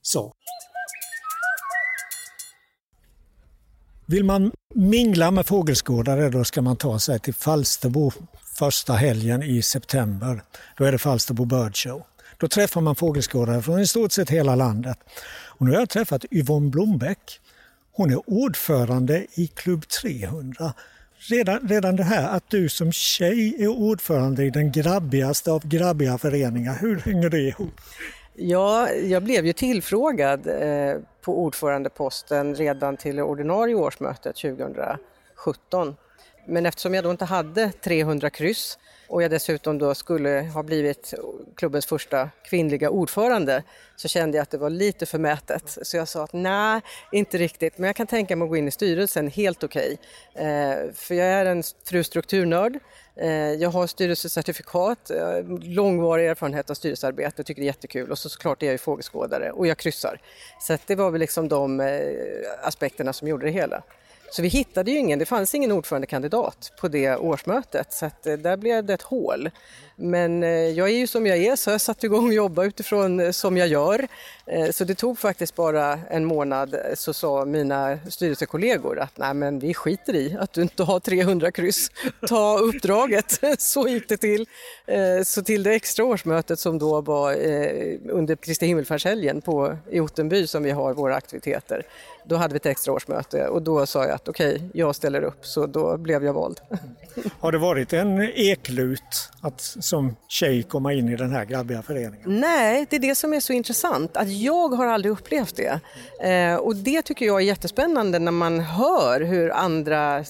sa. 0.02 0.32
Vill 4.06 4.24
man 4.24 4.52
mingla 4.74 5.30
med 5.30 5.46
fågelskådare 5.46 6.30
då 6.30 6.44
ska 6.44 6.62
man 6.62 6.76
ta 6.76 6.98
sig 6.98 7.20
till 7.20 7.34
Falsterbo 7.34 8.12
första 8.58 8.92
helgen 8.92 9.42
i 9.42 9.62
september. 9.62 10.42
Då 10.78 10.84
är 10.84 10.92
det 10.92 10.98
Falsterbo 10.98 11.44
Bird 11.44 11.76
Show. 11.76 12.02
Då 12.38 12.48
träffar 12.48 12.80
man 12.80 12.96
fågelskådare 12.96 13.62
från 13.62 13.80
i 13.80 13.86
stort 13.86 14.12
sett 14.12 14.30
hela 14.30 14.54
landet. 14.54 14.98
Och 15.48 15.66
nu 15.66 15.72
har 15.72 15.78
jag 15.78 15.88
träffat 15.88 16.24
Yvonne 16.30 16.70
Blombeck. 16.70 17.40
Hon 17.92 18.10
är 18.10 18.30
ordförande 18.30 19.26
i 19.34 19.46
Klubb 19.46 19.88
300. 19.88 20.72
Redan, 21.16 21.68
redan 21.68 21.96
det 21.96 22.02
här 22.02 22.36
att 22.36 22.50
du 22.50 22.68
som 22.68 22.92
tjej 22.92 23.62
är 23.62 23.68
ordförande 23.68 24.44
i 24.44 24.50
den 24.50 24.72
grabbigaste 24.72 25.50
av 25.50 25.66
grabbiga 25.66 26.18
föreningar, 26.18 26.78
hur 26.80 26.96
hänger 26.96 27.28
det 27.30 27.40
ihop? 27.40 27.80
Ja, 28.34 28.90
jag 28.90 29.22
blev 29.22 29.46
ju 29.46 29.52
tillfrågad 29.52 30.46
eh, 30.46 30.96
på 31.20 31.42
ordförandeposten 31.44 32.54
redan 32.54 32.96
till 32.96 33.20
ordinarie 33.20 33.74
årsmötet 33.74 34.36
2017. 34.36 35.96
Men 36.46 36.66
eftersom 36.66 36.94
jag 36.94 37.04
då 37.04 37.10
inte 37.10 37.24
hade 37.24 37.72
300 37.72 38.30
kryss 38.30 38.78
och 39.08 39.22
jag 39.22 39.30
dessutom 39.30 39.78
då 39.78 39.94
skulle 39.94 40.50
ha 40.54 40.62
blivit 40.62 41.14
klubbens 41.56 41.86
första 41.86 42.30
kvinnliga 42.44 42.90
ordförande 42.90 43.62
så 43.96 44.08
kände 44.08 44.36
jag 44.36 44.42
att 44.42 44.50
det 44.50 44.58
var 44.58 44.70
lite 44.70 45.06
förmätet. 45.06 45.78
Så 45.82 45.96
jag 45.96 46.08
sa 46.08 46.24
att 46.24 46.32
nej, 46.32 46.80
inte 47.12 47.38
riktigt, 47.38 47.78
men 47.78 47.86
jag 47.86 47.96
kan 47.96 48.06
tänka 48.06 48.36
mig 48.36 48.44
att 48.44 48.50
gå 48.50 48.56
in 48.56 48.68
i 48.68 48.70
styrelsen, 48.70 49.30
helt 49.30 49.64
okej. 49.64 49.98
Okay. 50.34 50.46
Eh, 50.46 50.92
för 50.94 51.14
jag 51.14 51.26
är 51.26 51.46
en 51.46 51.62
fru 51.84 52.04
strukturnörd. 52.04 52.78
Eh, 53.16 53.52
jag 53.52 53.70
har 53.70 53.86
styrelsecertifikat, 53.86 55.10
eh, 55.10 55.42
långvarig 55.62 56.26
erfarenhet 56.26 56.70
av 56.70 56.74
styrelsearbete, 56.74 57.44
tycker 57.44 57.62
det 57.62 57.64
är 57.64 57.66
jättekul 57.66 58.10
och 58.10 58.18
så 58.18 58.28
såklart 58.28 58.62
är 58.62 58.66
jag 58.66 58.72
ju 58.72 58.78
fågelskådare 58.78 59.50
och 59.50 59.66
jag 59.66 59.78
kryssar. 59.78 60.20
Så 60.60 60.78
det 60.86 60.94
var 60.94 61.10
väl 61.10 61.20
liksom 61.20 61.48
de 61.48 61.80
eh, 61.80 61.88
aspekterna 62.62 63.12
som 63.12 63.28
gjorde 63.28 63.46
det 63.46 63.52
hela. 63.52 63.82
Så 64.30 64.42
vi 64.42 64.48
hittade 64.48 64.90
ju 64.90 64.98
ingen, 64.98 65.18
det 65.18 65.26
fanns 65.26 65.54
ingen 65.54 65.72
ordförandekandidat 65.72 66.72
på 66.80 66.88
det 66.88 67.16
årsmötet 67.16 67.92
så 67.92 68.06
att 68.06 68.26
eh, 68.26 68.36
där 68.36 68.56
blev 68.56 68.84
det 68.84 68.94
ett 68.94 69.02
hål. 69.02 69.50
Men 69.96 70.42
eh, 70.42 70.48
jag 70.48 70.88
är 70.88 70.96
ju 70.96 71.06
som 71.06 71.26
jag 71.26 71.38
är 71.38 71.56
så 71.56 71.70
jag 71.70 71.80
satte 71.80 72.06
igång 72.06 72.26
och 72.26 72.34
jobbade 72.34 72.68
utifrån 72.68 73.20
eh, 73.20 73.30
som 73.30 73.56
jag 73.56 73.68
gör. 73.68 74.08
Eh, 74.46 74.70
så 74.70 74.84
det 74.84 74.94
tog 74.94 75.18
faktiskt 75.18 75.54
bara 75.54 75.98
en 76.10 76.24
månad 76.24 76.76
så 76.94 77.12
sa 77.12 77.44
mina 77.44 77.98
styrelsekollegor 78.08 78.98
att 78.98 79.18
nej 79.18 79.34
men 79.34 79.58
vi 79.58 79.74
skiter 79.74 80.14
i 80.14 80.36
att 80.40 80.52
du 80.52 80.62
inte 80.62 80.82
har 80.82 81.00
300 81.00 81.50
kryss, 81.50 81.90
ta 82.28 82.58
uppdraget. 82.58 83.40
Så 83.58 83.88
gick 83.88 84.08
det 84.08 84.16
till. 84.16 84.46
Så 85.24 85.42
till 85.42 85.62
det 85.62 85.74
extra 85.74 86.04
årsmötet 86.04 86.58
som 86.58 86.78
då 86.78 87.00
var 87.00 87.34
under 88.10 88.36
Kristi 88.36 88.66
himmelfärdshelgen 88.66 89.42
i 89.90 90.00
Ottenby 90.00 90.46
som 90.46 90.62
vi 90.62 90.70
har 90.70 90.94
våra 90.94 91.16
aktiviteter 91.16 91.86
då 92.24 92.36
hade 92.36 92.52
vi 92.52 92.56
ett 92.56 92.66
extra 92.66 92.92
årsmöte 92.92 93.48
och 93.48 93.62
då 93.62 93.86
sa 93.86 94.04
jag 94.04 94.10
att 94.10 94.28
okej, 94.28 94.54
okay, 94.54 94.68
jag 94.74 94.96
ställer 94.96 95.22
upp, 95.22 95.46
så 95.46 95.66
då 95.66 95.96
blev 95.96 96.24
jag 96.24 96.32
vald. 96.32 96.60
Har 97.40 97.52
det 97.52 97.58
varit 97.58 97.92
en 97.92 98.20
eklut 98.22 99.30
att 99.40 99.76
som 99.84 100.16
tjej 100.28 100.62
komma 100.62 100.92
in 100.92 101.08
i 101.08 101.16
den 101.16 101.32
här 101.32 101.44
grabbiga 101.44 101.82
föreningen? 101.82 102.40
Nej, 102.40 102.86
det 102.90 102.96
är 102.96 103.00
det 103.00 103.14
som 103.14 103.34
är 103.34 103.40
så 103.40 103.52
intressant, 103.52 104.16
att 104.16 104.32
jag 104.32 104.68
har 104.68 104.86
aldrig 104.86 105.12
upplevt 105.12 105.56
det. 105.56 105.80
Eh, 106.28 106.56
och 106.56 106.76
det 106.76 107.02
tycker 107.02 107.26
jag 107.26 107.40
är 107.40 107.44
jättespännande 107.44 108.18
när 108.18 108.32
man 108.32 108.60
hör 108.60 109.20
hur 109.20 109.50
andra 109.52 110.24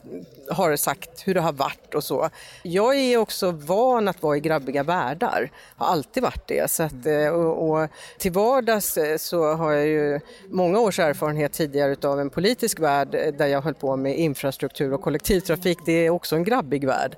har 0.51 0.77
sagt 0.77 1.29
hur 1.29 1.35
det 1.35 1.41
har 1.41 1.53
varit 1.53 1.95
och 1.95 2.05
så. 2.05 2.31
Jag 2.63 2.97
är 2.97 3.17
också 3.17 3.51
van 3.51 4.09
att 4.09 4.23
vara 4.23 4.37
i 4.37 4.41
grabbiga 4.41 4.83
världar, 4.83 5.51
har 5.77 5.87
alltid 5.87 6.23
varit 6.23 6.49
det. 6.49 6.71
Så 6.71 6.83
att, 6.83 7.07
eh, 7.07 7.29
och, 7.29 7.71
och 7.71 7.89
till 8.19 8.33
vardags 8.33 8.97
eh, 8.97 9.17
så 9.17 9.53
har 9.53 9.73
jag 9.73 9.87
ju 9.87 10.21
många 10.49 10.81
års 10.81 10.99
erfarenhet 10.99 11.53
tidigare 11.53 12.09
av 12.09 12.21
en 12.21 12.31
politisk 12.31 12.81
värld 12.81 13.15
eh, 13.15 13.33
där 13.33 13.47
jag 13.47 13.63
höll 13.63 13.75
på 13.75 13.97
med 13.97 14.19
infrastruktur 14.19 14.93
och 14.93 15.03
kollektivtrafik. 15.03 15.79
Det 15.87 16.07
är 16.07 16.11
också 16.11 16.37
en 16.37 16.45
grabbig 16.45 16.87
värld. 16.87 17.17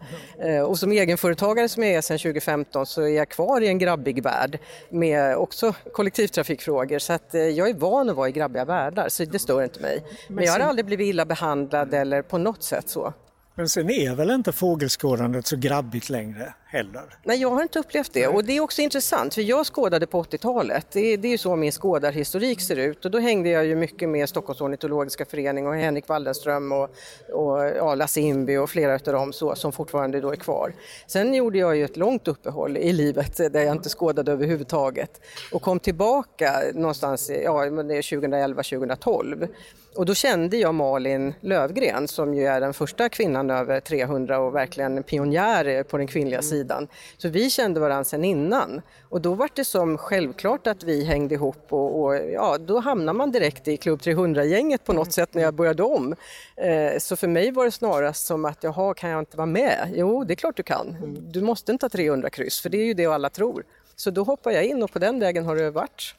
Och 0.66 0.78
som 0.78 0.92
egenföretagare 0.92 1.68
som 1.68 1.82
jag 1.82 1.92
är 1.92 2.00
sedan 2.00 2.18
2015 2.18 2.86
så 2.86 3.02
är 3.02 3.08
jag 3.08 3.28
kvar 3.28 3.60
i 3.60 3.68
en 3.68 3.78
grabbig 3.78 4.22
värld 4.22 4.58
med 4.88 5.36
också 5.36 5.74
kollektivtrafikfrågor. 5.92 6.98
Så 6.98 7.12
att 7.12 7.28
jag 7.32 7.68
är 7.68 7.74
van 7.74 8.10
att 8.10 8.16
vara 8.16 8.28
i 8.28 8.32
grabbiga 8.32 8.64
världar, 8.64 9.08
så 9.08 9.24
det 9.24 9.38
stör 9.38 9.64
inte 9.64 9.80
mig. 9.80 10.04
Men 10.28 10.44
jag 10.44 10.52
har 10.52 10.60
aldrig 10.60 10.86
blivit 10.86 11.06
illa 11.06 11.24
behandlad 11.24 11.94
eller 11.94 12.22
på 12.22 12.38
något 12.38 12.62
sätt 12.62 12.88
så. 12.88 13.12
Men 13.58 13.68
sen 13.68 13.90
är 13.90 14.14
väl 14.14 14.30
inte 14.30 14.52
fågelskådandet 14.52 15.46
så 15.46 15.56
grabbigt 15.56 16.08
längre? 16.08 16.54
Heller? 16.66 17.18
Nej, 17.22 17.40
jag 17.40 17.50
har 17.50 17.62
inte 17.62 17.78
upplevt 17.78 18.12
det 18.12 18.26
och 18.26 18.44
det 18.44 18.56
är 18.56 18.60
också 18.60 18.82
intressant 18.82 19.34
för 19.34 19.42
jag 19.42 19.66
skådade 19.66 20.06
på 20.06 20.22
80-talet. 20.22 20.86
Det, 20.92 21.16
det 21.16 21.28
är 21.28 21.32
ju 21.32 21.38
så 21.38 21.56
min 21.56 21.72
skådarhistorik 21.72 22.60
ser 22.60 22.76
ut 22.76 23.04
och 23.04 23.10
då 23.10 23.18
hängde 23.18 23.48
jag 23.48 23.66
ju 23.66 23.76
mycket 23.76 24.08
med 24.08 24.28
Stockholms 24.28 24.60
ornitologiska 24.60 25.24
förening 25.24 25.66
och 25.66 25.74
Henrik 25.74 26.08
Waldenström 26.08 26.72
och, 26.72 26.90
och 27.32 27.64
ja, 27.76 27.94
Lasse 27.94 28.20
Inby 28.20 28.56
och 28.56 28.70
flera 28.70 28.94
av 28.94 29.00
dem 29.00 29.32
så, 29.32 29.54
som 29.54 29.72
fortfarande 29.72 30.20
då 30.20 30.32
är 30.32 30.36
kvar. 30.36 30.72
Sen 31.06 31.34
gjorde 31.34 31.58
jag 31.58 31.76
ju 31.76 31.84
ett 31.84 31.96
långt 31.96 32.28
uppehåll 32.28 32.76
i 32.76 32.92
livet 32.92 33.36
där 33.36 33.60
jag 33.60 33.74
inte 33.74 33.88
skådade 33.88 34.32
överhuvudtaget 34.32 35.20
och 35.52 35.62
kom 35.62 35.80
tillbaka 35.80 36.52
någonstans 36.74 37.30
ja, 37.44 37.64
2011-2012 37.64 39.48
och 39.96 40.06
då 40.06 40.14
kände 40.14 40.56
jag 40.56 40.74
Malin 40.74 41.34
Lövgren 41.40 42.08
som 42.08 42.34
ju 42.34 42.46
är 42.46 42.60
den 42.60 42.74
första 42.74 43.08
kvinnan 43.08 43.50
över 43.50 43.80
300 43.80 44.38
och 44.38 44.54
verkligen 44.54 45.02
pionjär 45.02 45.82
på 45.82 45.98
den 45.98 46.06
kvinnliga 46.06 46.38
mm 46.38 46.48
sidan. 46.56 46.88
Så 47.16 47.28
vi 47.28 47.50
kände 47.50 47.80
varandra 47.80 48.04
sedan 48.04 48.24
innan 48.24 48.82
och 49.08 49.20
då 49.20 49.34
var 49.34 49.50
det 49.54 49.64
som 49.64 49.98
självklart 49.98 50.66
att 50.66 50.82
vi 50.82 51.04
hängde 51.04 51.34
ihop 51.34 51.72
och, 51.72 52.02
och 52.02 52.16
ja, 52.16 52.58
då 52.58 52.80
hamnar 52.80 53.12
man 53.12 53.30
direkt 53.30 53.68
i 53.68 53.76
Klubb 53.76 54.00
300-gänget 54.00 54.84
på 54.84 54.92
något 54.92 55.12
sätt 55.12 55.34
när 55.34 55.42
jag 55.42 55.54
började 55.54 55.82
om. 55.82 56.14
Eh, 56.56 56.98
så 56.98 57.16
för 57.16 57.28
mig 57.28 57.50
var 57.50 57.64
det 57.64 57.70
snarast 57.70 58.26
som 58.26 58.44
att 58.44 58.64
jaha, 58.64 58.94
kan 58.94 59.10
jag 59.10 59.18
inte 59.18 59.36
vara 59.36 59.46
med? 59.46 59.92
Jo, 59.94 60.24
det 60.24 60.32
är 60.32 60.36
klart 60.36 60.56
du 60.56 60.62
kan. 60.62 60.96
Du 61.30 61.42
måste 61.42 61.72
inte 61.72 61.84
ha 61.84 61.90
300 61.90 62.30
kryss 62.30 62.60
för 62.60 62.70
det 62.70 62.78
är 62.78 62.84
ju 62.84 62.94
det 62.94 63.06
alla 63.06 63.30
tror. 63.30 63.64
Så 63.96 64.10
då 64.10 64.22
hoppar 64.22 64.50
jag 64.50 64.64
in 64.64 64.82
och 64.82 64.92
på 64.92 64.98
den 64.98 65.20
vägen 65.20 65.44
har 65.44 65.56
det 65.56 65.70
varit. 65.70 66.14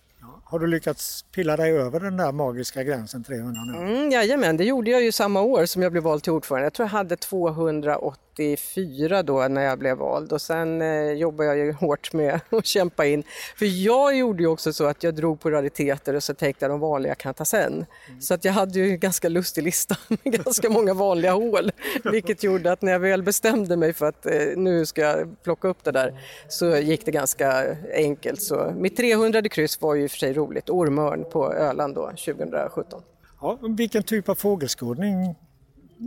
Har 0.50 0.60
du 0.60 0.68
lyckats 0.68 1.26
pilla 1.32 1.58
dig 1.58 1.72
över 1.72 2.00
den 2.00 2.18
där 2.18 2.32
magiska 2.32 2.84
gränsen 2.84 3.24
300 3.24 3.62
nu? 3.66 3.78
Mm, 3.78 4.12
jajamän, 4.12 4.58
det 4.58 4.64
gjorde 4.64 4.92
jag 4.92 5.04
ju 5.04 5.12
samma 5.12 5.42
år 5.42 5.66
som 5.66 5.82
jag 5.82 5.92
blev 5.92 6.04
vald 6.04 6.24
till 6.24 6.32
ordförande. 6.32 6.66
Jag 6.66 6.74
tror 6.74 6.86
jag 6.86 6.92
hade 6.92 7.16
284 7.16 9.24
då 9.24 9.48
när 9.48 9.62
jag 9.62 9.80
blev 9.80 9.98
vald 9.98 10.34
och 10.34 10.42
sen 10.42 10.82
eh, 10.82 11.12
jobbade 11.12 11.50
jag 11.50 11.58
ju 11.58 11.72
hårt 11.80 12.14
med 12.14 12.40
att 12.50 12.66
kämpa 12.66 13.06
in. 13.06 13.24
För 13.56 13.66
jag 13.66 14.18
gjorde 14.18 14.44
ju 14.44 14.48
också 14.48 14.74
så 14.74 14.86
att 14.86 15.04
jag 15.04 15.16
drog 15.16 15.40
på 15.40 15.50
rariteter 15.50 16.14
och 16.14 16.24
så 16.24 16.34
tänkte 16.34 16.66
jag 16.66 16.72
de 16.72 16.80
vanliga 16.80 17.16
kan 17.16 17.34
ta 17.34 17.46
sen. 17.46 17.74
Mm. 17.74 17.86
Så 18.22 18.34
att 18.34 18.46
jag 18.46 18.54
hade 18.54 18.80
ju 18.80 18.90
en 18.90 19.00
ganska 19.00 19.30
lustig 19.30 19.64
lista 19.64 19.98
med 20.08 20.44
ganska 20.44 20.70
många 20.70 20.94
vanliga 20.94 21.32
hål. 21.32 21.72
Vilket 22.12 22.44
gjorde 22.44 22.72
att 22.72 22.82
när 22.82 22.92
jag 22.92 23.00
väl 23.00 23.24
bestämde 23.24 23.78
mig 23.78 23.94
för 23.94 24.06
att 24.06 24.26
eh, 24.26 24.34
nu 24.56 24.86
ska 24.86 25.02
jag 25.02 25.44
plocka 25.44 25.68
upp 25.68 25.84
det 25.84 25.92
där 25.92 26.22
så 26.50 26.78
gick 26.78 27.06
det 27.06 27.12
ganska 27.12 27.76
enkelt. 27.94 28.42
Så 28.42 28.74
mitt 28.78 28.98
300 28.98 29.42
kryss 29.42 29.82
var 29.82 29.96
ju 29.96 30.04
i 30.04 30.08
och 30.08 30.12
för 30.12 30.18
sig 30.18 30.37
roligt. 30.38 30.70
Ormörn 30.70 31.26
på 31.32 31.54
Öland 31.54 31.96
då 31.96 32.08
2017. 32.08 33.02
Ja, 33.42 33.58
vilken 33.62 34.04
typ 34.04 34.30
av 34.30 34.36
fågelskådning 34.36 35.36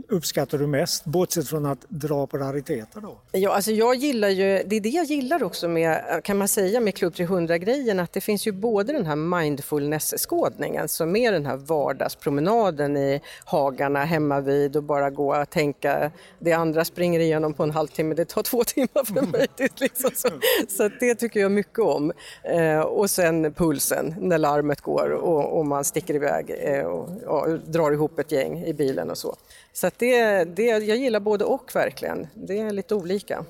uppskattar 0.09 0.59
du 0.59 0.67
mest, 0.67 1.05
bortsett 1.05 1.49
från 1.49 1.67
att 1.67 1.87
dra 1.89 2.27
på 2.27 2.39
rariteter 2.39 3.01
då? 3.01 3.21
Ja, 3.33 3.55
alltså 3.55 3.71
jag 3.71 3.95
gillar 3.95 4.29
ju, 4.29 4.63
det 4.67 4.77
är 4.77 4.81
det 4.81 4.89
jag 4.89 5.05
gillar 5.05 5.43
också 5.43 5.69
med, 5.69 6.21
kan 6.25 6.39
man 6.39 6.49
säga, 6.49 6.81
med 6.81 6.95
Klubb 6.95 7.15
300-grejen, 7.15 8.01
att 8.01 8.13
det 8.13 8.21
finns 8.21 8.47
ju 8.47 8.53
både 8.53 8.93
den 8.93 9.07
här 9.07 9.17
mindfulness-skådningen, 9.17 10.89
som 10.89 11.17
är 11.17 11.33
den 11.33 11.47
här 11.47 11.57
vardagspromenaden 11.57 12.97
i 12.97 13.21
hagarna 13.45 14.05
hemma 14.05 14.41
vid 14.41 14.77
och 14.77 14.83
bara 14.83 15.11
gå 15.11 15.37
och 15.37 15.51
tänka, 15.51 16.11
det 16.39 16.53
andra 16.53 16.85
springer 16.85 17.21
igenom 17.21 17.55
på 17.55 17.63
en 17.63 17.71
halvtimme, 17.71 18.15
det 18.15 18.25
tar 18.25 18.43
två 18.43 18.65
timmar 18.67 19.05
för 19.05 19.27
mig. 19.27 19.49
liksom 19.77 20.11
så 20.15 20.29
så 20.69 20.91
det 21.01 21.15
tycker 21.15 21.41
jag 21.41 21.53
mycket 21.53 21.79
om. 21.79 22.13
Eh, 22.43 22.81
och 22.81 23.11
sen 23.11 23.55
pulsen, 23.55 24.15
när 24.19 24.39
larmet 24.39 24.81
går 24.81 25.11
och, 25.11 25.59
och 25.59 25.67
man 25.67 25.85
sticker 25.85 26.15
iväg 26.15 26.55
eh, 26.59 26.85
och, 26.85 27.09
och 27.23 27.59
drar 27.59 27.93
ihop 27.93 28.19
ett 28.19 28.33
gäng 28.33 28.65
i 28.65 28.75
bilen 28.75 29.11
och 29.11 29.19
så. 29.19 29.37
Så 29.81 29.91
det, 29.99 30.45
det, 30.45 30.63
jag 30.63 30.97
gillar 30.97 31.21
både 31.21 31.45
och 31.45 31.71
verkligen. 31.75 32.27
Det 32.35 32.59
är 32.59 32.71
lite 32.71 32.95
olika. 32.95 33.45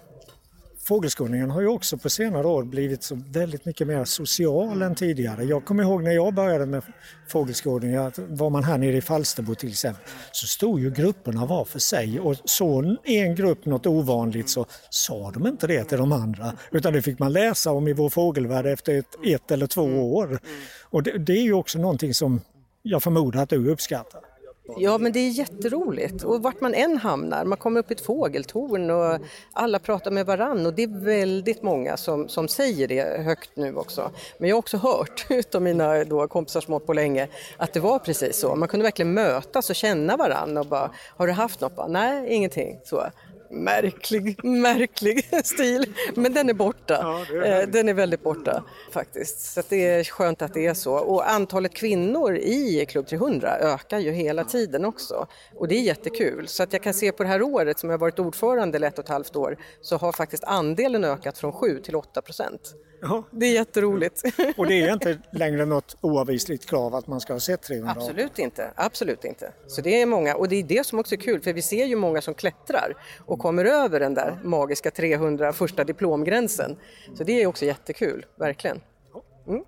Fågelskådningen 0.85 1.51
har 1.51 1.61
ju 1.61 1.67
också 1.67 1.99
på 1.99 2.11
senare 2.11 2.47
år 2.47 2.65
blivit 2.65 3.03
så 3.03 3.23
väldigt 3.27 3.65
mycket 3.65 3.87
mer 3.87 4.05
social 4.05 4.83
än 4.83 4.95
tidigare. 4.95 5.45
Jag 5.45 5.65
kommer 5.65 5.83
ihåg 5.83 6.03
när 6.03 6.11
jag 6.11 6.35
började 6.35 6.67
med 6.67 6.83
fågelskådning, 7.29 7.97
var 8.17 8.51
man 8.51 8.65
här 8.65 8.79
nere 8.79 8.97
i 8.97 9.01
Falsterbo 9.01 9.55
till 9.55 9.69
exempel, 9.69 10.03
så 10.33 10.47
stod 10.47 10.81
ju 10.81 10.91
grupperna 10.91 11.47
var 11.47 11.65
för 11.65 11.79
sig 11.79 12.21
och 12.21 12.37
såg 12.45 12.97
en 13.05 13.35
grupp 13.35 13.65
något 13.65 13.87
ovanligt 13.87 14.49
så 14.49 14.67
sa 14.91 15.31
de 15.31 15.47
inte 15.47 15.67
det 15.67 15.85
till 15.85 15.99
de 15.99 16.13
andra 16.13 16.53
utan 16.71 16.93
det 16.93 17.03
fick 17.03 17.19
man 17.19 17.33
läsa 17.33 17.73
om 17.73 17.89
i 17.89 17.93
Vår 17.93 18.09
fågelvärld 18.09 18.67
efter 18.67 18.99
ett, 18.99 19.17
ett 19.27 19.51
eller 19.51 19.67
två 19.67 20.15
år. 20.15 20.41
Och 20.83 21.03
det, 21.03 21.19
det 21.19 21.33
är 21.33 21.43
ju 21.43 21.53
också 21.53 21.79
någonting 21.79 22.15
som 22.15 22.41
jag 22.83 23.03
förmodar 23.03 23.43
att 23.43 23.49
du 23.49 23.71
uppskattar. 23.71 24.30
Ja, 24.77 24.99
men 24.99 25.13
det 25.13 25.19
är 25.19 25.31
jätteroligt. 25.31 26.25
Och 26.25 26.43
vart 26.43 26.61
man 26.61 26.75
än 26.75 26.99
hamnar, 26.99 27.45
man 27.45 27.59
kommer 27.59 27.81
upp 27.81 27.91
i 27.91 27.95
ett 27.95 28.01
fågeltorn 28.01 28.91
och 28.91 29.19
alla 29.53 29.79
pratar 29.79 30.11
med 30.11 30.27
varann 30.27 30.67
och 30.67 30.75
det 30.75 30.83
är 30.83 31.05
väldigt 31.05 31.63
många 31.63 31.97
som, 31.97 32.29
som 32.29 32.49
säger 32.49 32.89
det 32.89 33.23
högt 33.23 33.51
nu 33.55 33.77
också. 33.77 34.11
Men 34.39 34.49
jag 34.49 34.57
har 34.57 34.59
också 34.59 34.77
hört 34.77 35.27
utav 35.31 35.63
mina 35.63 36.05
då, 36.05 36.29
kompisar 36.29 36.61
som 36.61 36.81
på 36.81 36.93
länge 36.93 37.29
att 37.57 37.73
det 37.73 37.81
var 37.81 37.99
precis 37.99 38.41
så. 38.41 38.57
Man 38.57 38.69
kunde 38.69 38.85
verkligen 38.85 39.15
mötas 39.15 39.71
och 39.71 39.77
känna 39.77 40.17
varann 40.17 40.57
och 40.57 40.67
bara, 40.67 40.91
har 41.17 41.27
du 41.27 41.33
haft 41.33 41.61
något? 41.61 41.77
Bara, 41.77 41.87
Nej, 41.87 42.29
ingenting. 42.29 42.81
Så. 42.85 43.03
Märklig, 43.51 44.45
märklig 44.45 45.47
stil, 45.47 45.95
men 46.15 46.35
den 46.35 46.49
är 46.49 46.55
borta. 46.55 46.99
Ja, 47.31 47.37
är 47.37 47.61
Eh, 47.61 47.69
den 47.69 47.89
är 47.89 47.95
väldigt 47.95 48.23
borta 48.23 48.65
faktiskt. 48.93 49.41
Så 49.41 49.63
det 49.69 49.87
är 49.87 50.05
skönt 50.05 50.43
att 50.43 50.55
det 50.55 50.67
är 50.67 50.75
så. 50.75 50.95
Och 50.95 51.31
antalet 51.31 51.75
kvinnor 51.75 52.37
i 52.37 52.87
Klubb 52.89 53.07
300 53.07 53.59
ökar 53.59 53.99
ju 53.99 54.11
hela 54.11 54.45
tiden 54.45 54.85
också. 54.85 55.27
Och 55.55 55.69
det 55.69 55.75
är 55.75 55.81
jättekul. 55.81 56.49
Så 56.49 56.63
att 56.63 56.73
jag 56.73 56.83
kan 56.83 56.95
se 56.95 57.13
på 57.13 57.23
det 57.23 57.29
här 57.29 57.43
året 57.43 57.79
som 57.79 57.91
jag 57.91 57.99
varit 57.99 58.19
ordförande 58.19 58.77
eller 58.77 58.89
ett 58.89 58.99
och 58.99 59.05
ett 59.05 59.09
halvt 59.09 59.37
år 59.37 59.57
så 59.81 59.97
har 59.97 60.13
faktiskt 60.13 60.45
andelen 60.45 61.05
ökat 61.05 61.39
från 61.39 61.53
7 61.53 61.81
till 61.81 61.97
8 61.97 62.23
procent. 62.23 62.75
Ja. 63.03 63.25
Det 63.31 63.47
är 63.47 63.53
jätteroligt. 63.53 64.23
Och 64.57 64.67
det 64.67 64.81
är 64.81 64.93
inte 64.93 65.19
längre 65.33 65.65
något 65.65 65.97
oavvisligt 66.01 66.67
krav 66.67 66.95
att 66.95 67.07
man 67.07 67.21
ska 67.21 67.33
ha 67.33 67.41
sett 67.41 67.63
300 67.63 67.95
Absolut 67.97 68.39
inte, 68.39 68.71
absolut 68.75 69.25
inte. 69.25 69.53
Så 69.67 69.81
det 69.81 70.03
är 70.03 70.07
många 70.07 70.35
och 70.35 70.49
det 70.49 70.57
är 70.57 70.63
det 70.63 70.87
som 70.87 70.99
också 70.99 71.15
är 71.15 71.19
kul 71.19 71.41
för 71.41 71.53
vi 71.53 71.63
ser 71.63 71.85
ju 71.85 71.97
många 71.97 72.23
som 72.23 72.35
klättrar 72.35 72.95
och 73.27 73.39
kommer 73.39 73.65
över 73.65 74.01
den 74.01 74.15
där 74.15 74.41
magiska 74.45 74.91
300 74.91 75.53
första 75.53 75.85
diplomgränsen. 75.85 76.77
Så 77.15 77.25
det 77.25 77.43
är 77.43 77.47
också 77.47 77.65
jättekul, 77.65 78.27
verkligen. 78.37 78.81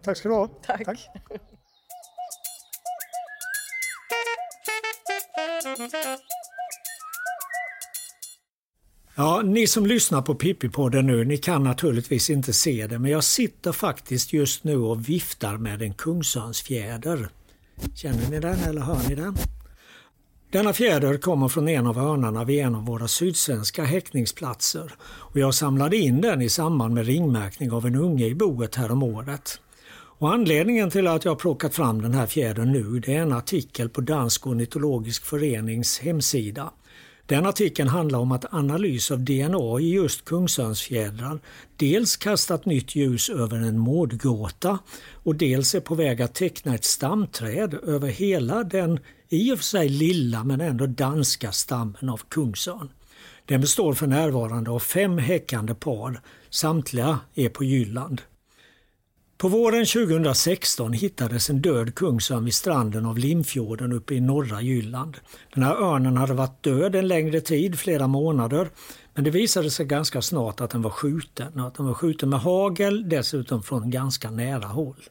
Tack 0.03 0.17
ska 0.17 0.29
du 0.29 0.35
ha. 0.35 0.47
Tack. 0.47 0.89
Ja, 9.15 9.43
ni 9.45 9.67
som 9.67 9.87
lyssnar 9.87 10.23
på 10.23 10.35
Pippi-podden 10.35 11.03
nu, 11.03 11.25
ni 11.25 11.37
kan 11.37 11.65
naturligtvis 11.65 12.31
inte 12.31 12.53
se 12.53 12.87
det, 12.87 12.99
men 12.99 13.11
jag 13.11 13.25
sitter 13.25 13.73
faktiskt 13.73 14.33
just 14.33 14.65
nu 14.65 14.77
och 14.77 15.09
viftar 15.09 15.57
med 15.57 15.83
en 15.83 15.95
kungsörnsfjäder. 15.95 17.29
Känner 17.95 18.31
ni 18.31 18.41
den 18.41 18.59
eller 18.59 18.81
hör 18.81 19.09
ni 19.09 19.15
den? 19.15 19.37
Denna 20.53 20.73
fjäder 20.73 21.17
kommer 21.17 21.49
från 21.49 21.69
en 21.69 21.87
av 21.87 21.99
örnarna 21.99 22.45
vid 22.45 22.61
en 22.61 22.75
av 22.75 22.87
våra 22.87 23.09
sydsvenska 23.09 23.85
häckningsplatser 23.85 24.93
och 25.03 25.39
jag 25.39 25.55
samlade 25.55 25.97
in 25.97 26.21
den 26.21 26.43
i 26.43 26.49
samband 26.49 26.95
med 26.95 27.07
ringmärkning 27.07 27.73
av 27.73 27.87
en 27.87 27.95
unge 27.95 28.27
i 28.27 28.35
boet 28.35 28.75
häromåret. 28.75 29.61
Och 29.95 30.33
anledningen 30.33 30.91
till 30.91 31.07
att 31.07 31.25
jag 31.25 31.33
har 31.33 31.37
plockat 31.37 31.75
fram 31.75 32.03
den 32.03 32.15
här 32.15 32.27
fjädern 32.27 32.73
nu 32.73 33.01
det 33.01 33.15
är 33.15 33.23
en 33.23 33.33
artikel 33.33 33.89
på 33.89 34.01
Dansk 34.01 34.47
ornitologisk 34.47 35.25
förenings 35.25 35.99
hemsida. 35.99 36.71
Den 37.27 37.47
artikeln 37.47 37.89
handlar 37.89 38.19
om 38.19 38.33
att 38.33 38.55
analys 38.55 39.11
av 39.11 39.21
DNA 39.21 39.81
i 39.81 39.93
just 39.93 40.25
kungsörnsfjädrar 40.25 41.41
dels 41.77 42.17
kastat 42.17 42.67
nytt 42.67 42.95
ljus 42.95 43.31
över 43.31 43.57
en 43.57 43.79
mårdgåta 43.79 44.79
och 45.13 45.35
dels 45.35 45.75
är 45.75 45.81
på 45.81 45.95
väg 45.95 46.23
att 46.23 46.35
teckna 46.35 46.75
ett 46.75 46.85
stamträd 46.85 47.75
över 47.75 48.09
hela 48.09 48.65
den 48.65 48.99
i 49.29 49.53
och 49.53 49.59
för 49.59 49.65
sig 49.65 49.89
lilla 49.89 50.45
men 50.45 50.61
ändå 50.61 50.87
danska 50.87 51.53
stammen 51.53 52.09
av 52.09 52.21
kungsörn. 52.29 52.89
Den 53.47 53.61
består 53.61 53.95
för 53.95 54.07
närvarande 54.07 54.71
av 54.71 54.79
fem 54.79 55.19
häckande 55.19 55.75
par, 55.75 56.21
samtliga 56.51 57.19
är 57.35 57.49
på 57.49 57.65
Jylland. 57.65 58.23
På 59.43 59.49
våren 59.49 59.87
2016 59.87 60.93
hittades 60.93 61.51
en 61.51 61.63
död 61.63 61.95
kungsörn 61.95 62.45
vid 62.45 62.55
stranden 62.55 63.07
av 63.07 63.19
Limfjorden 63.19 63.93
uppe 63.93 64.15
i 64.15 64.21
norra 64.21 64.63
Jylland. 64.63 65.17
Den 65.55 65.63
här 65.63 65.75
örnen 65.75 66.17
hade 66.17 66.35
varit 66.35 66.63
död 66.63 66.95
en 66.95 67.09
längre 67.09 67.41
tid, 67.41 67.79
flera 67.79 68.07
månader, 68.07 68.69
men 69.15 69.25
det 69.25 69.31
visade 69.31 69.71
sig 69.71 69.87
ganska 69.87 70.23
snart 70.23 70.61
att 70.61 70.71
den 70.71 70.83
var 70.83 70.91
skjuten 70.91 71.61
och 71.61 71.67
att 71.67 71.75
den 71.75 71.87
var 71.87 71.95
skjuten 71.95 72.29
med 72.29 72.41
hagel, 72.41 73.09
dessutom 73.09 73.63
från 73.63 73.91
ganska 73.91 74.31
nära 74.31 74.67
håll. 74.67 75.03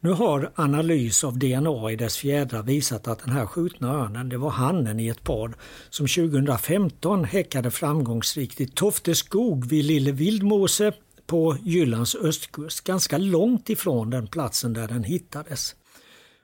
Nu 0.00 0.10
har 0.10 0.52
analys 0.54 1.24
av 1.24 1.38
DNA 1.38 1.90
i 1.92 1.96
dess 1.96 2.16
fjädrar 2.16 2.62
visat 2.62 3.08
att 3.08 3.18
den 3.18 3.34
här 3.34 3.46
skjutna 3.46 3.92
örnen 3.92 4.28
det 4.28 4.38
var 4.38 4.50
hannen 4.50 5.00
i 5.00 5.08
ett 5.08 5.22
par 5.22 5.54
som 5.90 6.06
2015 6.06 7.24
häckade 7.24 7.70
framgångsrikt 7.70 8.60
i 8.60 8.66
Tofteskog 8.66 9.66
vid 9.66 9.84
Lille 9.84 10.12
Vildmåse 10.12 10.92
på 11.26 11.56
Jyllands 11.62 12.14
östkust, 12.14 12.84
ganska 12.84 13.18
långt 13.18 13.70
ifrån 13.70 14.10
den 14.10 14.26
platsen 14.26 14.72
där 14.72 14.88
den 14.88 15.04
hittades. 15.04 15.74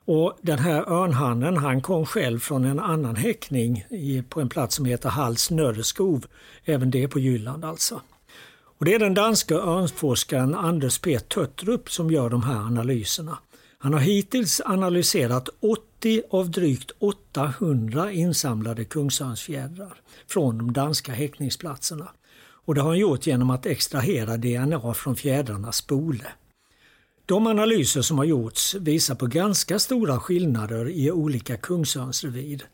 Och 0.04 0.38
Den 0.42 0.58
här 0.58 0.92
örnhannen 0.92 1.56
han 1.56 1.82
kom 1.82 2.06
själv 2.06 2.38
från 2.38 2.64
en 2.64 2.80
annan 2.80 3.16
häckning 3.16 3.84
i, 3.90 4.22
på 4.28 4.40
en 4.40 4.48
plats 4.48 4.76
som 4.76 4.84
heter 4.84 5.08
Hals 5.08 5.50
Nödeskov, 5.50 6.26
även 6.64 6.90
det 6.90 7.08
på 7.08 7.18
Jylland 7.18 7.64
alltså. 7.64 8.00
Och 8.78 8.84
Det 8.84 8.94
är 8.94 8.98
den 8.98 9.14
danska 9.14 9.54
örnforskaren 9.54 10.54
Anders 10.54 10.98
P. 10.98 11.18
Töttrup 11.18 11.90
som 11.90 12.10
gör 12.10 12.30
de 12.30 12.42
här 12.42 12.56
analyserna. 12.56 13.38
Han 13.78 13.92
har 13.92 14.00
hittills 14.00 14.60
analyserat 14.64 15.48
80 15.60 16.22
av 16.30 16.50
drygt 16.50 16.90
800 16.98 18.12
insamlade 18.12 18.84
kungsörnsfjädrar 18.84 20.00
från 20.26 20.58
de 20.58 20.72
danska 20.72 21.12
häckningsplatserna. 21.12 22.08
Och 22.64 22.74
det 22.74 22.80
har 22.80 22.88
han 22.88 22.98
gjort 22.98 23.26
genom 23.26 23.50
att 23.50 23.66
extrahera 23.66 24.36
DNA 24.36 24.94
från 24.94 25.16
fjädrarnas 25.16 25.76
spole. 25.76 26.26
De 27.26 27.46
analyser 27.46 28.02
som 28.02 28.18
har 28.18 28.24
gjorts 28.24 28.74
visar 28.74 29.14
på 29.14 29.26
ganska 29.26 29.78
stora 29.78 30.20
skillnader 30.20 30.88
i 30.88 31.10
olika 31.10 31.56
kungsörnsrevir. 31.56 32.64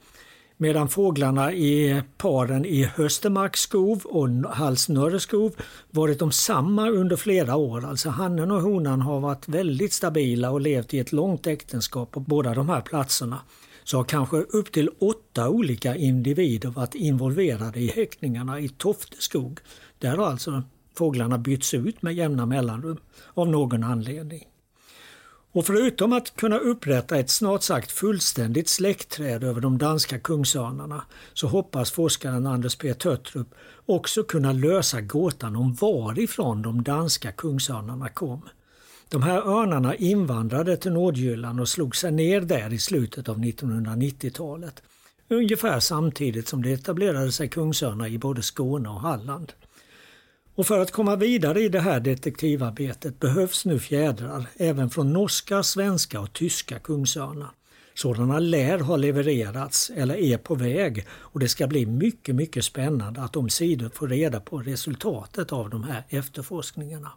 Medan 0.57 0.89
fåglarna 0.89 1.53
i 1.53 2.03
paren 2.17 2.65
i 2.65 2.85
Höstermarksskov 2.85 4.03
och 4.05 4.29
Halsnörreskov 4.55 5.55
varit 5.91 6.19
de 6.19 6.33
samma 6.33 6.91
under 6.91 7.17
flera 7.17 7.57
år. 7.57 7.85
Alltså 7.85 8.09
hannen 8.09 8.51
och 8.51 8.63
honan 8.63 9.01
har 9.01 9.21
varit 9.21 9.49
väldigt 9.49 9.93
stabila 9.93 10.51
och 10.51 10.61
levt 10.61 10.95
i 10.95 10.99
ett 10.99 11.13
långt 11.13 11.47
äktenskap 11.47 12.11
på 12.11 12.21
båda 12.21 12.55
de 12.55 12.69
här 12.69 12.81
platserna. 12.81 13.41
Så 13.87 13.97
har 13.97 14.05
kanske 14.05 14.37
upp 14.37 14.73
till 14.73 14.91
åtta 14.99 15.49
olika 15.49 15.97
individer 15.97 16.69
varit 16.69 16.95
involverade 16.95 17.81
i 17.81 17.87
häckningarna 17.87 18.61
i 18.61 18.69
Tofteskog. 18.69 19.61
Där 19.99 20.17
har 20.17 20.27
alltså 20.27 20.63
fåglarna 20.99 21.39
bytts 21.39 21.75
ut 21.75 22.03
med 22.03 22.15
jämna 22.15 22.47
mellanrum 22.47 22.99
av 23.35 23.49
någon 23.49 23.85
anledning. 23.85 24.45
Och 25.53 25.67
förutom 25.67 26.13
att 26.13 26.37
kunna 26.37 26.59
upprätta 26.59 27.17
ett 27.17 27.31
snart 27.31 27.63
sagt 27.63 27.93
fullständigt 27.93 28.69
släktträd 28.69 29.45
över 29.45 29.61
de 29.61 29.79
danska 29.79 30.19
kungsörnarna 30.19 31.03
så 31.33 31.47
hoppas 31.47 31.91
forskaren 31.91 32.47
Anders 32.47 32.77
P 32.77 32.95
Töttrup 32.95 33.55
också 33.87 34.23
kunna 34.23 34.53
lösa 34.53 35.01
gåtan 35.01 35.57
om 35.57 35.75
varifrån 35.75 36.63
de 36.63 36.83
danska 36.83 37.33
kungsörnarna 37.33 38.09
kom. 38.09 38.43
De 39.09 39.23
här 39.23 39.49
örnarna 39.49 39.95
invandrade 39.95 40.77
till 40.77 40.93
Nordjylland 40.93 41.61
och 41.61 41.69
slog 41.69 41.97
sig 41.97 42.13
ner 42.13 42.41
där 42.41 42.73
i 42.73 42.79
slutet 42.79 43.29
av 43.29 43.39
1990-talet. 43.39 44.83
Ungefär 45.29 45.81
samtidigt 45.81 46.49
som 46.49 46.63
det 46.63 46.73
etablerade 46.73 47.33
sig 47.33 47.49
kungsörnar 47.49 48.07
i 48.07 48.19
både 48.19 48.43
Skåne 48.43 48.89
och 48.89 49.01
Halland. 49.01 49.53
Och 50.55 50.67
för 50.67 50.79
att 50.79 50.91
komma 50.91 51.17
vidare 51.17 51.61
i 51.61 51.69
det 51.69 51.81
här 51.81 52.01
detektivarbetet 52.01 53.21
behövs 53.21 53.65
nu 53.65 53.79
fjädrar 53.79 54.47
även 54.57 54.91
från 54.91 55.13
norska, 55.13 55.63
svenska 55.63 56.21
och 56.21 56.33
tyska 56.33 56.79
kungsörnar. 56.79 57.51
Sådana 57.95 58.39
lär 58.39 58.79
ha 58.79 58.97
levererats 58.97 59.91
eller 59.91 60.15
är 60.15 60.39
på 60.39 60.55
väg 60.55 61.07
och 61.11 61.41
det 61.41 61.49
ska 61.49 61.67
bli 61.67 61.87
mycket, 61.87 62.35
mycket 62.35 62.65
spännande 62.65 63.21
att 63.21 63.37
om 63.37 63.49
sidor 63.49 63.89
få 63.89 64.07
reda 64.07 64.41
på 64.41 64.59
resultatet 64.59 65.53
av 65.53 65.71
de 65.71 65.85
här 65.85 66.05
efterforskningarna. 66.09 67.13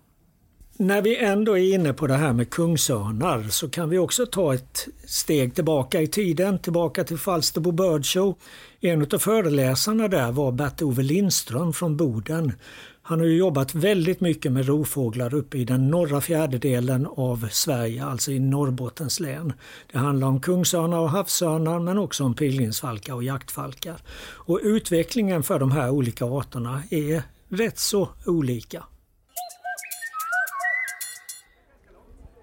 När 0.82 1.02
vi 1.02 1.18
ändå 1.18 1.58
är 1.58 1.74
inne 1.74 1.94
på 1.94 2.08
det 2.08 2.13
här 2.13 2.34
med 2.34 2.50
kungsörnar 2.50 3.44
så 3.44 3.70
kan 3.70 3.89
vi 3.89 3.98
också 3.98 4.26
ta 4.26 4.54
ett 4.54 4.88
steg 5.06 5.56
tillbaka 5.56 6.02
i 6.02 6.08
tiden, 6.08 6.60
tillbaka 6.60 7.04
till 7.04 7.18
Falsterbo 7.18 7.72
Bird 7.72 8.06
Show. 8.06 8.36
En 8.82 9.02
av 9.02 9.18
föreläsarna 9.18 10.08
där 10.08 10.32
var 10.32 10.52
Bert-Ove 10.52 11.02
Lindström 11.02 11.74
från 11.74 11.98
Boden. 11.98 12.54
Han 13.02 13.20
har 13.20 13.28
ju 13.28 13.38
jobbat 13.38 13.76
väldigt 13.76 14.22
mycket 14.22 14.52
med 14.52 14.65
rovfåglar 14.68 15.34
uppe 15.34 15.58
i 15.58 15.65
den 15.65 15.88
norra 15.88 16.22
fjärdedelen 16.22 17.08
av 17.15 17.48
Sverige, 17.52 18.06
alltså 18.06 18.32
i 18.32 18.39
Norrbottens 18.39 19.20
län. 19.20 19.54
Det 19.92 19.98
handlar 19.98 20.28
om 20.28 20.42
kungsörnar 20.42 21.00
och 21.00 21.10
havsörnar 21.10 21.80
men 21.80 21.98
också 21.98 22.24
om 22.24 22.34
pilgrimsfalkar 22.34 23.13
och 23.13 23.24
jaktfalkar. 23.24 23.98
Och 24.22 24.60
utvecklingen 24.63 25.44
för 25.44 25.60
de 25.60 25.72
här 25.72 25.89
olika 25.89 26.26
arterna 26.26 26.84
är 26.89 27.24
rätt 27.50 27.80
så 27.80 28.10
olika. 28.26 28.84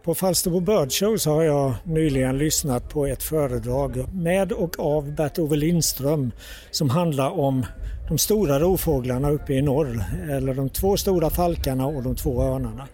På 0.06 0.14
Falsterbo 0.14 0.60
Bird 0.60 0.92
Show 0.92 1.16
så 1.16 1.30
har 1.30 1.42
jag 1.42 1.74
nyligen 1.84 2.38
lyssnat 2.38 2.88
på 2.88 3.06
ett 3.06 3.22
föredrag 3.22 4.12
med 4.12 4.52
och 4.52 4.80
av 4.80 5.12
Bert-Ove 5.12 5.56
Lindström 5.56 6.32
som 6.70 6.90
handlar 6.90 7.30
om 7.30 7.66
de 8.08 8.18
stora 8.18 8.60
rovfåglarna 8.60 9.30
uppe 9.30 9.52
i 9.52 9.62
norr, 9.62 10.04
eller 10.30 10.54
de 10.54 10.68
två 10.68 10.96
stora 10.96 11.30
falkarna 11.30 11.86
och 11.86 12.02
de 12.02 12.16
två 12.16 12.42
örnarna. 12.42 12.88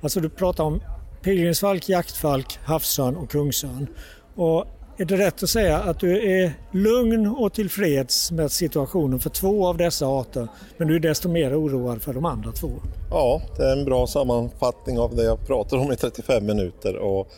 Alltså 0.00 0.20
du 0.20 0.28
pratar 0.28 0.64
om 0.64 0.82
pilgrimsfalk, 1.22 1.88
jaktfalk, 1.88 2.58
havsörn 2.64 3.16
och 3.16 3.30
kungsörn. 3.30 3.86
Och 4.34 4.66
är 4.96 5.04
det 5.04 5.16
rätt 5.16 5.42
att 5.42 5.50
säga 5.50 5.78
att 5.78 6.00
du 6.00 6.42
är 6.42 6.52
lugn 6.70 7.26
och 7.26 7.52
tillfreds 7.52 8.30
med 8.30 8.52
situationen 8.52 9.20
för 9.20 9.30
två 9.30 9.66
av 9.66 9.76
dessa 9.76 10.06
arter, 10.06 10.48
men 10.76 10.88
du 10.88 10.96
är 10.96 11.00
desto 11.00 11.28
mer 11.28 11.60
oroad 11.60 12.02
för 12.02 12.12
de 12.12 12.24
andra 12.24 12.52
två? 12.52 12.70
Ja, 13.10 13.42
det 13.56 13.64
är 13.64 13.72
en 13.72 13.84
bra 13.84 14.06
sammanfattning 14.06 14.98
av 14.98 15.16
det 15.16 15.24
jag 15.24 15.46
pratar 15.46 15.76
om 15.76 15.92
i 15.92 15.96
35 15.96 16.46
minuter. 16.46 16.96
Och 16.96 17.28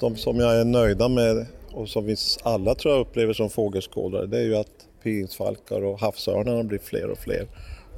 de 0.00 0.16
som 0.16 0.40
jag 0.40 0.60
är 0.60 0.64
nöjda 0.64 1.08
med 1.08 1.46
och 1.72 1.88
som 1.88 2.04
vi 2.04 2.16
alla 2.42 2.74
tror 2.74 2.94
jag 2.94 3.00
upplever 3.00 3.32
som 3.32 3.50
fågelskådare, 3.50 4.26
det 4.26 4.38
är 4.38 4.42
ju 4.42 4.56
att 4.56 4.72
pilgrimsfalkar 5.02 5.84
och 5.84 6.00
havsörnarna 6.00 6.62
blir 6.62 6.78
fler 6.78 7.10
och 7.10 7.18
fler. 7.18 7.46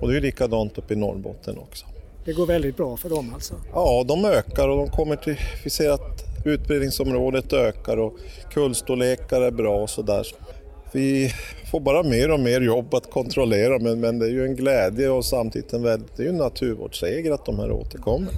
Och 0.01 0.09
det 0.09 0.17
är 0.17 0.21
likadant 0.21 0.79
uppe 0.79 0.95
i 0.95 0.97
Norrbotten 0.97 1.59
också. 1.59 1.87
Det 2.25 2.33
går 2.33 2.47
väldigt 2.47 2.77
bra 2.77 2.97
för 2.97 3.09
dem 3.09 3.35
alltså? 3.35 3.55
Ja, 3.73 4.05
de 4.09 4.25
ökar 4.25 4.69
och 4.69 4.77
de 4.77 4.89
kommer 4.89 5.17
till, 5.17 5.37
vi 5.65 5.71
ser 5.71 5.91
att 5.91 6.36
utbredningsområdet 6.47 7.53
ökar 7.53 7.97
och 7.97 8.17
kullstorlekar 8.53 9.41
är 9.41 9.51
bra 9.51 9.83
och 9.83 9.91
sådär. 9.91 10.27
Vi 10.93 11.33
får 11.71 11.81
bara 11.81 12.03
mer 12.03 12.31
och 12.31 12.41
mer 12.41 12.61
jobb 12.61 12.95
att 12.95 13.11
kontrollera 13.11 13.79
men, 13.79 14.01
men 14.01 14.19
det 14.19 14.27
är 14.27 14.31
ju 14.31 14.45
en 14.45 14.57
glädje 14.57 15.09
och 15.09 15.25
samtidigt 15.25 15.73
en, 15.73 15.83
väldigt, 15.83 16.17
det 16.17 16.23
är 16.23 16.25
ju 16.25 16.31
en 16.31 16.37
naturvårdsseger 16.37 17.33
att 17.33 17.47
de 17.47 17.59
här 17.59 17.71
återkommer. 17.71 18.29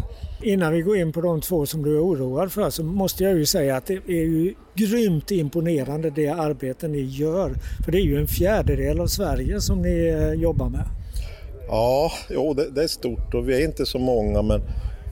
Innan 0.42 0.72
vi 0.72 0.82
går 0.82 0.96
in 0.96 1.12
på 1.12 1.20
de 1.20 1.40
två 1.40 1.66
som 1.66 1.82
du 1.82 1.96
är 1.96 2.00
oroad 2.00 2.52
för 2.52 2.70
så 2.70 2.82
måste 2.82 3.24
jag 3.24 3.38
ju 3.38 3.46
säga 3.46 3.76
att 3.76 3.86
det 3.86 3.94
är 3.94 4.24
ju 4.24 4.54
grymt 4.74 5.30
imponerande 5.30 6.10
det 6.10 6.28
arbete 6.28 6.88
ni 6.88 7.00
gör. 7.00 7.54
För 7.84 7.92
det 7.92 7.98
är 7.98 8.04
ju 8.04 8.16
en 8.16 8.26
fjärdedel 8.26 9.00
av 9.00 9.06
Sverige 9.06 9.60
som 9.60 9.82
ni 9.82 10.08
eh, 10.08 10.32
jobbar 10.32 10.68
med. 10.68 10.84
Ja, 11.68 12.12
jo, 12.30 12.54
det, 12.54 12.70
det 12.70 12.82
är 12.82 12.88
stort 12.88 13.34
och 13.34 13.48
vi 13.48 13.62
är 13.62 13.64
inte 13.64 13.86
så 13.86 13.98
många 13.98 14.42
men 14.42 14.60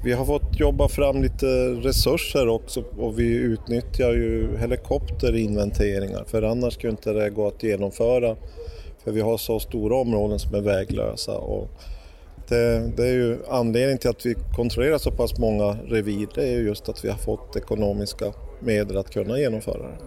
vi 0.04 0.12
har 0.12 0.24
fått 0.24 0.60
jobba 0.60 0.88
fram 0.88 1.22
lite 1.22 1.46
resurser 1.70 2.48
också 2.48 2.84
och 2.98 3.18
vi 3.18 3.34
utnyttjar 3.34 4.12
ju 4.12 4.56
helikopterinventeringar 4.58 6.24
för 6.26 6.42
annars 6.42 6.74
skulle 6.74 6.90
inte 6.90 7.12
det 7.12 7.30
gå 7.30 7.48
att 7.48 7.62
genomföra. 7.62 8.36
För 9.04 9.12
vi 9.12 9.20
har 9.20 9.38
så 9.38 9.60
stora 9.60 9.96
områden 9.96 10.38
som 10.38 10.54
är 10.54 10.60
väglösa. 10.60 11.38
Och 11.38 11.70
det, 12.48 12.92
det 12.96 13.08
är 13.08 13.12
ju 13.12 13.38
anledningen 13.48 13.98
till 13.98 14.10
att 14.10 14.26
vi 14.26 14.34
kontrollerar 14.56 14.98
så 14.98 15.10
pass 15.10 15.38
många 15.38 15.64
revir, 15.86 16.28
det 16.34 16.48
är 16.48 16.52
ju 16.52 16.66
just 16.66 16.88
att 16.88 17.04
vi 17.04 17.08
har 17.08 17.18
fått 17.18 17.56
ekonomiska 17.56 18.32
medel 18.60 18.96
att 18.96 19.10
kunna 19.10 19.38
genomföra 19.38 19.82
det. 19.82 19.98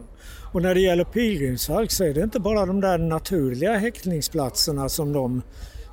Och 0.54 0.62
när 0.62 0.73
det 0.73 0.82
gäller 0.82 1.04
pilgrimsfalk 1.04 1.91
så 1.91 2.04
är 2.04 2.13
det 2.13 2.21
inte 2.21 2.39
bara 2.39 2.65
de 2.65 2.82
där 2.82 2.97
naturliga 2.97 3.78
häckningsplatserna 3.78 4.89
som 4.89 5.13
de 5.13 5.41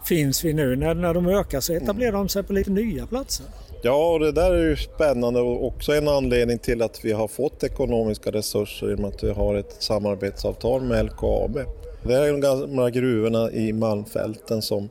finns 0.06 0.44
vid 0.44 0.54
nu. 0.54 0.76
När, 0.76 0.94
när 0.94 1.14
de 1.14 1.26
ökar 1.26 1.61
så 1.61 1.72
etablerar 1.72 2.12
de 2.12 2.28
sig 2.28 2.42
på 2.42 2.52
lite 2.52 2.70
nya 2.70 3.06
platser. 3.06 3.46
Ja, 3.87 4.18
det 4.18 4.33
där 4.33 4.53
är 4.53 4.62
ju 4.62 4.77
spännande 4.77 5.40
och 5.40 5.66
också 5.66 5.92
en 5.92 6.09
anledning 6.09 6.59
till 6.59 6.83
att 6.83 7.05
vi 7.05 7.12
har 7.12 7.29
fått 7.29 7.64
ekonomiska 7.64 8.31
resurser 8.31 8.90
i 8.90 8.94
och 8.94 8.99
med 8.99 9.09
att 9.09 9.25
vi 9.25 9.31
har 9.31 9.55
ett 9.55 9.77
samarbetsavtal 9.79 10.83
med 10.83 11.05
LKAB. 11.05 11.59
Det 12.03 12.14
är 12.14 12.33
de 12.33 12.40
gamla 12.40 12.90
gruvorna 12.90 13.51
i 13.51 13.72
Malmfälten 13.72 14.62
som 14.62 14.88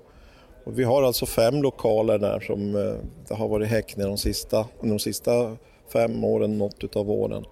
och 0.66 0.80
vi 0.80 0.84
har 0.84 1.04
alltså 1.04 1.26
fem 1.26 1.62
lokaler 1.62 2.18
där 2.18 2.40
som 2.40 2.74
det 3.28 3.36
har 3.36 3.48
varit 3.48 3.68
häckning 3.68 4.08
de 4.08 4.18
sista, 4.18 4.66
de 4.82 5.00
sista 5.00 5.58
fem 5.94 6.24
åren, 6.24 6.58
något 6.58 6.96
av 6.96 7.12
åren. 7.12 7.46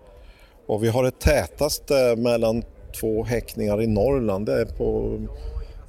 Och 0.65 0.84
vi 0.84 0.88
har 0.88 1.03
det 1.03 1.19
tätaste 1.19 2.15
mellan 2.17 2.63
två 2.99 3.23
häckningar 3.23 3.82
i 3.82 3.88
Norrland, 3.88 4.45
det 4.45 4.62
är 4.62 4.65
på, 4.65 5.19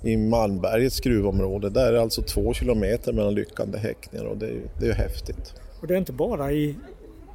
i 0.05 0.17
Malmbergets 0.17 1.01
gruvområde. 1.01 1.71
Där 1.71 1.87
är 1.87 1.93
det 1.93 2.03
alltså 2.03 2.23
två 2.23 2.55
kilometer 2.55 3.13
mellan 3.13 3.35
lyckande 3.35 3.79
häckningar 3.79 4.25
och 4.25 4.37
det 4.37 4.47
är, 4.47 4.61
det 4.79 4.85
är 4.85 4.89
ju 4.89 4.95
häftigt. 4.95 5.55
Och 5.81 5.87
det 5.87 5.95
är 5.95 5.99
inte 5.99 6.13
bara 6.13 6.53
i 6.53 6.75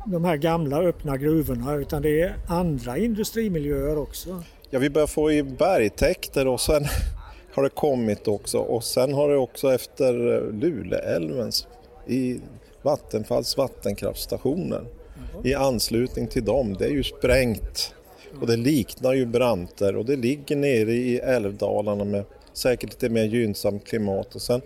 de 0.06 0.26
här 0.26 0.38
gamla 0.38 0.82
öppna 0.82 1.18
gruvorna 1.18 1.76
utan 1.76 2.02
det 2.02 2.22
är 2.22 2.36
andra 2.48 2.98
industrimiljöer 2.98 3.98
också. 3.98 4.44
Ja, 4.70 4.80
vi 4.80 4.90
börjar 4.90 5.08
få 5.08 5.32
i 5.32 5.44
bergtäkter 5.44 6.48
och 6.48 6.62
sen 6.62 6.86
har 7.54 7.64
det 7.64 7.70
kommit 7.70 8.28
också 8.28 8.58
och 8.58 8.84
sen 8.84 9.14
har 9.14 9.30
det 9.30 9.38
också 9.38 9.74
efter 9.74 10.14
Luleälvens 10.52 11.68
i 12.08 12.40
Vattenfalls 12.82 13.58
vattenkraftstationer 13.58 14.80
mm. 14.80 15.48
i 15.48 15.54
anslutning 15.54 16.28
till 16.28 16.46
dem, 16.46 16.76
det 16.80 16.86
är 16.86 16.90
ju 16.90 17.04
sprängt 17.04 17.94
och 18.42 18.48
det 18.48 18.58
liknar 18.58 19.14
ju 19.14 19.26
branter 19.26 19.96
och 19.96 20.06
det 20.06 20.16
ligger 20.16 20.56
nere 20.56 20.94
i 20.94 21.20
älvdalarna 21.20 22.04
med 22.04 22.26
säkert 22.60 22.90
lite 22.90 23.10
mer 23.10 23.24
gynnsamt 23.24 23.86
klimat 23.86 24.36
och 24.36 24.42
sen 24.42 24.62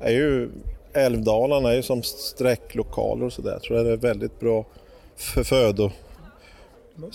är 0.00 0.12
ju 0.12 0.50
älvdalarna 0.92 1.70
är 1.70 1.74
ju 1.74 1.82
som 1.82 2.02
sträcklokaler 2.02 3.26
och 3.26 3.32
sådär. 3.32 3.52
Jag 3.52 3.62
tror 3.62 3.84
det 3.84 3.92
är 3.92 3.96
väldigt 3.96 4.40
bra 4.40 4.64
för 5.16 5.44
födo 5.44 5.90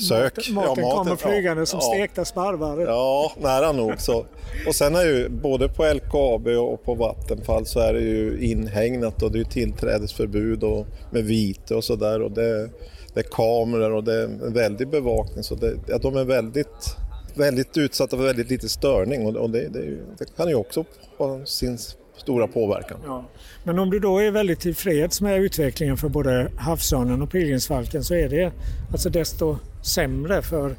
Sök. 0.07 0.35
Maten, 0.35 0.53
maten, 0.53 0.83
ja, 0.83 0.89
maten 0.89 1.03
kommer 1.03 1.15
flygande 1.15 1.61
ja, 1.61 1.65
som 1.65 1.79
ja, 1.81 1.87
stekta 1.87 2.25
sparvar. 2.25 2.79
Ja, 2.79 3.31
nära 3.41 3.71
nog. 3.71 4.01
Så. 4.01 4.25
Och 4.67 4.75
sen 4.75 4.95
är 4.95 5.05
ju 5.05 5.29
både 5.29 5.69
på 5.69 5.93
LKAB 5.93 6.47
och 6.47 6.83
på 6.83 6.93
Vattenfall 6.95 7.65
så 7.65 7.79
är 7.79 7.93
det 7.93 8.01
ju 8.01 8.39
inhägnat 8.41 9.23
och 9.23 9.31
det 9.31 9.39
är 9.39 9.43
tillträdesförbud 9.43 10.63
och 10.63 10.85
med 11.11 11.23
vite 11.23 11.75
och 11.75 11.83
sådär. 11.83 12.19
Det, 12.19 12.69
det, 13.13 13.19
är 13.19 13.23
kameror 13.31 13.91
och 13.91 14.03
det 14.03 14.13
är 14.13 14.23
en 14.23 14.53
väldig 14.53 14.87
bevakning. 14.87 15.43
Så 15.43 15.55
det, 15.55 15.73
ja, 15.87 15.97
de 15.97 16.15
är 16.15 16.25
väldigt, 16.25 16.95
väldigt 17.39 17.77
utsatta 17.77 18.17
för 18.17 18.23
väldigt 18.23 18.49
lite 18.49 18.69
störning 18.69 19.25
och, 19.25 19.49
det, 19.49 19.67
det, 19.69 19.97
det 20.17 20.35
kan 20.37 20.47
ju 20.49 20.55
också 20.55 20.85
ha 21.17 21.45
sin 21.45 21.77
stora 22.17 22.47
påverkan. 22.47 22.97
Ja. 23.05 23.25
Men 23.63 23.79
om 23.79 23.89
du 23.89 23.99
då 23.99 24.17
är 24.17 24.31
väldigt 24.31 24.59
tillfreds 24.59 25.21
med 25.21 25.41
utvecklingen 25.41 25.97
för 25.97 26.09
både 26.09 26.51
havsörnen 26.57 27.21
och 27.21 27.31
pilgrimsfalken 27.31 28.03
så 28.03 28.15
är 28.15 28.29
det 28.29 28.51
alltså 28.91 29.09
desto 29.09 29.57
sämre 29.81 30.41
för 30.41 30.75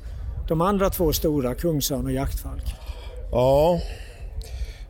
de 0.48 0.60
andra 0.60 0.90
två 0.90 1.12
stora, 1.12 1.54
kungsörn 1.54 2.04
och 2.04 2.12
jaktfalk? 2.12 2.64
Ja, 3.30 3.80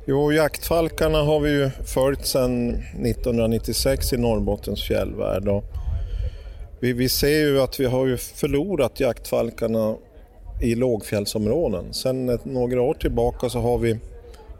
jo 0.06 0.32
jaktfalkarna 0.32 1.18
har 1.18 1.40
vi 1.40 1.50
ju 1.50 1.70
följt 1.86 2.26
sedan 2.26 2.70
1996 2.70 4.12
i 4.12 4.16
Norrbottens 4.16 4.82
fjällvärld. 4.82 5.48
Och 5.48 5.64
vi, 6.80 6.92
vi 6.92 7.08
ser 7.08 7.46
ju 7.46 7.60
att 7.60 7.80
vi 7.80 7.84
har 7.84 8.06
ju 8.06 8.16
förlorat 8.16 9.00
jaktfalkarna 9.00 9.96
i 10.60 10.74
lågfjällsområden. 10.74 11.94
Sedan 11.94 12.38
några 12.44 12.82
år 12.82 12.94
tillbaka 12.94 13.48
så 13.48 13.58
har 13.58 13.78
vi 13.78 13.98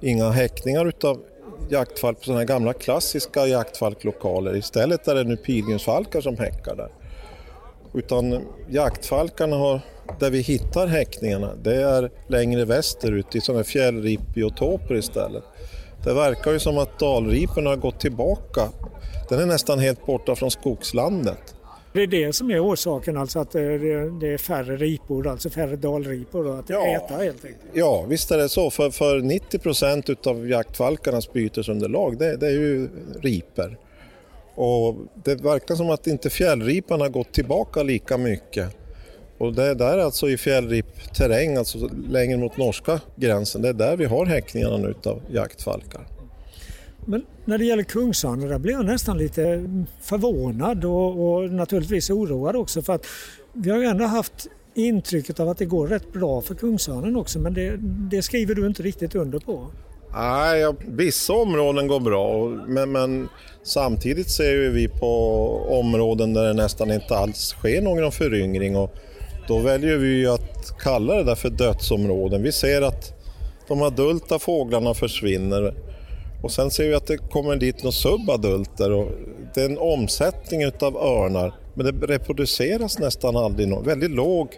inga 0.01 0.31
häckningar 0.31 0.87
utav 0.87 1.21
jaktfalk 1.69 2.19
på 2.19 2.25
sådana 2.25 2.41
här 2.41 2.47
gamla 2.47 2.73
klassiska 2.73 3.47
jaktfalklokaler. 3.47 4.57
Istället 4.57 5.09
är 5.09 5.15
det 5.15 5.25
nu 5.25 5.37
pilgrimsfalkar 5.37 6.21
som 6.21 6.37
häckar 6.37 6.77
där. 6.77 6.89
Utan 7.95 8.41
jaktfalkarna 8.69 9.57
har, 9.57 9.81
där 10.21 10.31
vi 10.31 10.41
hittar 10.41 10.87
häckningarna, 10.87 11.55
det 11.63 11.75
är 11.75 12.11
längre 12.29 12.65
västerut 12.65 13.35
i 13.35 13.41
sådana 13.41 13.65
fjällripbiotoper 13.65 14.95
istället. 14.95 15.45
Det 16.05 16.15
verkar 16.15 16.53
ju 16.53 16.59
som 16.59 16.79
att 16.79 16.99
dalripen 16.99 17.67
har 17.67 17.77
gått 17.77 18.01
tillbaka. 18.01 18.69
Den 19.29 19.41
är 19.41 19.47
nästan 19.47 19.79
helt 19.79 20.07
borta 20.07 20.35
från 20.35 20.51
skogslandet. 20.51 21.55
Det 21.93 22.03
är 22.03 22.07
det 22.07 22.33
som 22.33 22.51
är 22.51 22.65
orsaken, 22.65 23.17
alltså 23.17 23.39
att 23.39 23.53
det 23.53 23.61
är 23.61 24.39
färre 24.39 24.77
ripor, 24.77 25.29
alltså 25.29 25.51
färre 25.51 25.77
dalripor 25.77 26.59
att 26.59 26.71
ja. 26.71 26.87
äta 26.87 27.17
helt 27.17 27.45
enkelt? 27.45 27.65
Ja, 27.73 28.05
visst 28.09 28.31
är 28.31 28.39
det 28.39 28.49
så. 28.49 28.71
För, 28.71 28.91
för 28.91 29.21
90 29.21 29.59
procent 29.59 30.27
av 30.27 30.49
jaktfalkarnas 30.49 31.33
bytesunderlag 31.33 32.19
det, 32.19 32.37
det 32.37 32.47
är 32.47 32.51
ju 32.51 32.89
riper. 33.21 33.79
Och 34.55 34.97
det 35.25 35.35
verkar 35.35 35.75
som 35.75 35.91
att 35.91 36.07
inte 36.07 36.31
fjällripan 36.31 37.01
har 37.01 37.09
gått 37.09 37.33
tillbaka 37.33 37.83
lika 37.83 38.19
mycket. 38.19 38.77
Och 39.39 39.55
det 39.55 39.65
är 39.65 39.75
där 39.75 39.99
alltså 39.99 40.31
i 40.31 40.37
fjällripterräng, 40.37 41.57
alltså 41.57 41.91
längre 42.09 42.39
mot 42.39 42.57
norska 42.57 43.01
gränsen, 43.17 43.63
det 43.63 43.69
är 43.69 43.73
där 43.73 43.97
vi 43.97 44.05
har 44.05 44.27
häckningarna 44.27 44.77
nu 44.77 44.95
av 45.05 45.23
jaktfalkar. 45.31 46.20
Men 47.05 47.25
när 47.45 47.59
det 47.59 47.65
gäller 47.65 47.83
kungsörnen, 47.83 48.49
där 48.49 48.59
blir 48.59 48.73
jag 48.73 48.87
nästan 48.87 49.19
lite 49.19 49.65
förvånad 50.03 50.85
och, 50.85 51.35
och, 51.35 51.51
naturligtvis 51.51 52.11
oroad 52.11 52.57
också 52.57 52.83
för 52.83 52.93
att 52.93 53.07
vi 53.53 53.71
har 53.71 53.79
ju 53.79 53.85
ändå 53.85 54.05
haft 54.05 54.47
intrycket 54.75 55.41
av 55.41 55.49
att 55.49 55.59
det 55.59 55.65
går 55.65 55.87
rätt 55.87 56.13
bra 56.13 56.41
för 56.41 56.55
kungsörnen 56.55 57.17
också 57.17 57.39
men 57.39 57.55
det, 57.55 57.77
det 58.11 58.23
skriver 58.23 58.55
du 58.55 58.67
inte 58.67 58.83
riktigt 58.83 59.15
under 59.15 59.39
på. 59.39 59.67
Nej, 60.13 60.61
ja, 60.61 60.75
vissa 60.87 61.33
områden 61.33 61.87
går 61.87 62.01
bra 62.01 62.49
men, 62.49 62.93
men 62.93 63.29
samtidigt 63.63 64.31
ser 64.31 64.71
vi 64.71 64.89
på 64.89 65.17
områden 65.69 66.35
där 66.35 66.45
det 66.45 66.53
nästan 66.53 66.93
inte 66.93 67.17
alls 67.17 67.49
sker 67.49 67.83
någon 67.83 68.13
föryngring 68.13 68.77
och 68.77 68.95
då 69.49 69.59
väljer 69.59 69.97
vi 69.97 70.27
att 70.27 70.79
kalla 70.79 71.15
det 71.15 71.25
där 71.25 71.35
för 71.35 71.51
dödsområden. 71.51 72.43
Vi 72.43 72.53
ser 72.53 72.83
att 72.83 73.13
de 73.69 73.83
adulta 73.83 74.39
fåglarna 74.39 74.95
försvinner 74.95 75.75
och 76.43 76.53
sen 76.53 76.71
ser 76.71 76.89
vi 76.89 76.95
att 76.95 77.07
det 77.07 77.17
kommer 77.17 77.57
dit 77.57 77.83
några 77.83 77.93
subadulter 77.93 78.93
och 78.93 79.09
det 79.55 79.61
är 79.61 79.69
en 79.69 79.79
omsättning 79.79 80.63
utav 80.63 80.97
örnar 80.97 81.55
men 81.75 81.87
det 81.87 82.07
reproduceras 82.07 82.99
nästan 82.99 83.37
aldrig 83.37 83.69
någon. 83.69 83.85
Väldigt 83.85 84.11
låg 84.11 84.49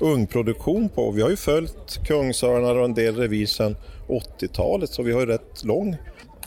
ungproduktion 0.00 0.88
på. 0.88 1.10
Vi 1.10 1.22
har 1.22 1.30
ju 1.30 1.36
följt 1.36 2.00
kungsörnar 2.06 2.76
och 2.76 2.84
en 2.84 2.94
del 2.94 3.16
revir 3.16 3.46
sedan 3.46 3.76
80-talet 4.08 4.90
så 4.90 5.02
vi 5.02 5.12
har 5.12 5.20
ju 5.20 5.26
rätt 5.26 5.64
lång 5.64 5.96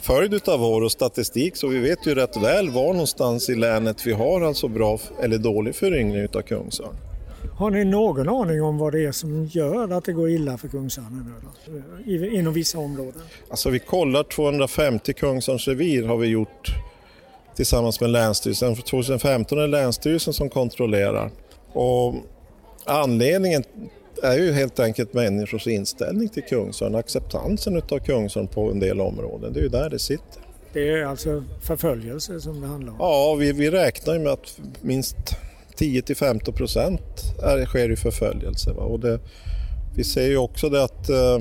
följd 0.02 0.48
av 0.48 0.64
år 0.64 0.82
och 0.82 0.92
statistik 0.92 1.56
så 1.56 1.68
vi 1.68 1.78
vet 1.78 2.06
ju 2.06 2.14
rätt 2.14 2.36
väl 2.36 2.70
var 2.70 2.92
någonstans 2.92 3.50
i 3.50 3.54
länet 3.54 4.06
vi 4.06 4.12
har 4.12 4.40
alltså 4.40 4.68
bra 4.68 4.98
eller 5.22 5.38
dålig 5.38 5.74
föryngring 5.74 6.28
av 6.34 6.42
kungsörn. 6.42 7.11
Har 7.50 7.70
ni 7.70 7.84
någon 7.84 8.28
aning 8.28 8.62
om 8.62 8.78
vad 8.78 8.92
det 8.92 9.04
är 9.04 9.12
som 9.12 9.44
gör 9.44 9.92
att 9.92 10.04
det 10.04 10.12
går 10.12 10.30
illa 10.30 10.58
för 10.58 10.68
kungsörnen 10.68 11.34
inom 12.32 12.54
vissa 12.54 12.78
områden? 12.78 13.22
Alltså 13.50 13.70
vi 13.70 13.78
kollar 13.78 14.22
250 14.22 15.12
kungsörnsrevir 15.12 16.06
har 16.06 16.16
vi 16.16 16.26
gjort 16.26 16.68
tillsammans 17.56 18.00
med 18.00 18.10
Länsstyrelsen. 18.10 18.76
2015 18.76 19.58
är 19.58 19.62
det 19.62 19.68
Länsstyrelsen 19.68 20.32
som 20.32 20.50
kontrollerar. 20.50 21.30
Och 21.72 22.14
anledningen 22.84 23.64
är 24.22 24.38
ju 24.38 24.52
helt 24.52 24.80
enkelt 24.80 25.14
människors 25.14 25.66
inställning 25.66 26.28
till 26.28 26.42
kungsörn, 26.42 26.94
acceptansen 26.94 27.76
av 27.76 27.98
kungsörn 27.98 28.48
på 28.48 28.70
en 28.70 28.80
del 28.80 29.00
områden. 29.00 29.52
Det 29.52 29.60
är 29.60 29.62
ju 29.62 29.68
där 29.68 29.90
det 29.90 29.98
sitter. 29.98 30.42
Det 30.72 30.88
är 30.88 31.04
alltså 31.04 31.44
förföljelse 31.62 32.40
som 32.40 32.60
det 32.60 32.66
handlar 32.66 32.92
om? 32.92 32.96
Ja, 32.98 33.34
vi, 33.34 33.52
vi 33.52 33.70
räknar 33.70 34.18
med 34.18 34.32
att 34.32 34.60
minst 34.80 35.16
10-15 35.82 36.52
procent 36.52 37.02
sker 37.66 37.90
i 37.90 37.96
förföljelse. 37.96 38.72
Va? 38.72 38.82
Och 38.82 39.00
det, 39.00 39.20
vi 39.96 40.04
ser 40.04 40.26
ju 40.26 40.36
också 40.36 40.68
det 40.68 40.84
att 40.84 41.08
eh, 41.08 41.38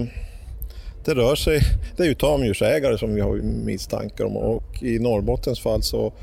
det 1.05 1.13
rör 1.13 1.35
sig, 1.35 1.61
det 1.97 2.03
är 2.03 2.07
ju 2.07 2.13
tamdjursägare 2.13 2.97
som 2.97 3.15
vi 3.15 3.21
har 3.21 3.35
misstankar 3.65 4.25
om 4.25 4.37
och 4.37 4.83
i 4.83 4.99
Norrbottens 4.99 5.59
fall 5.59 5.83
så, 5.83 6.13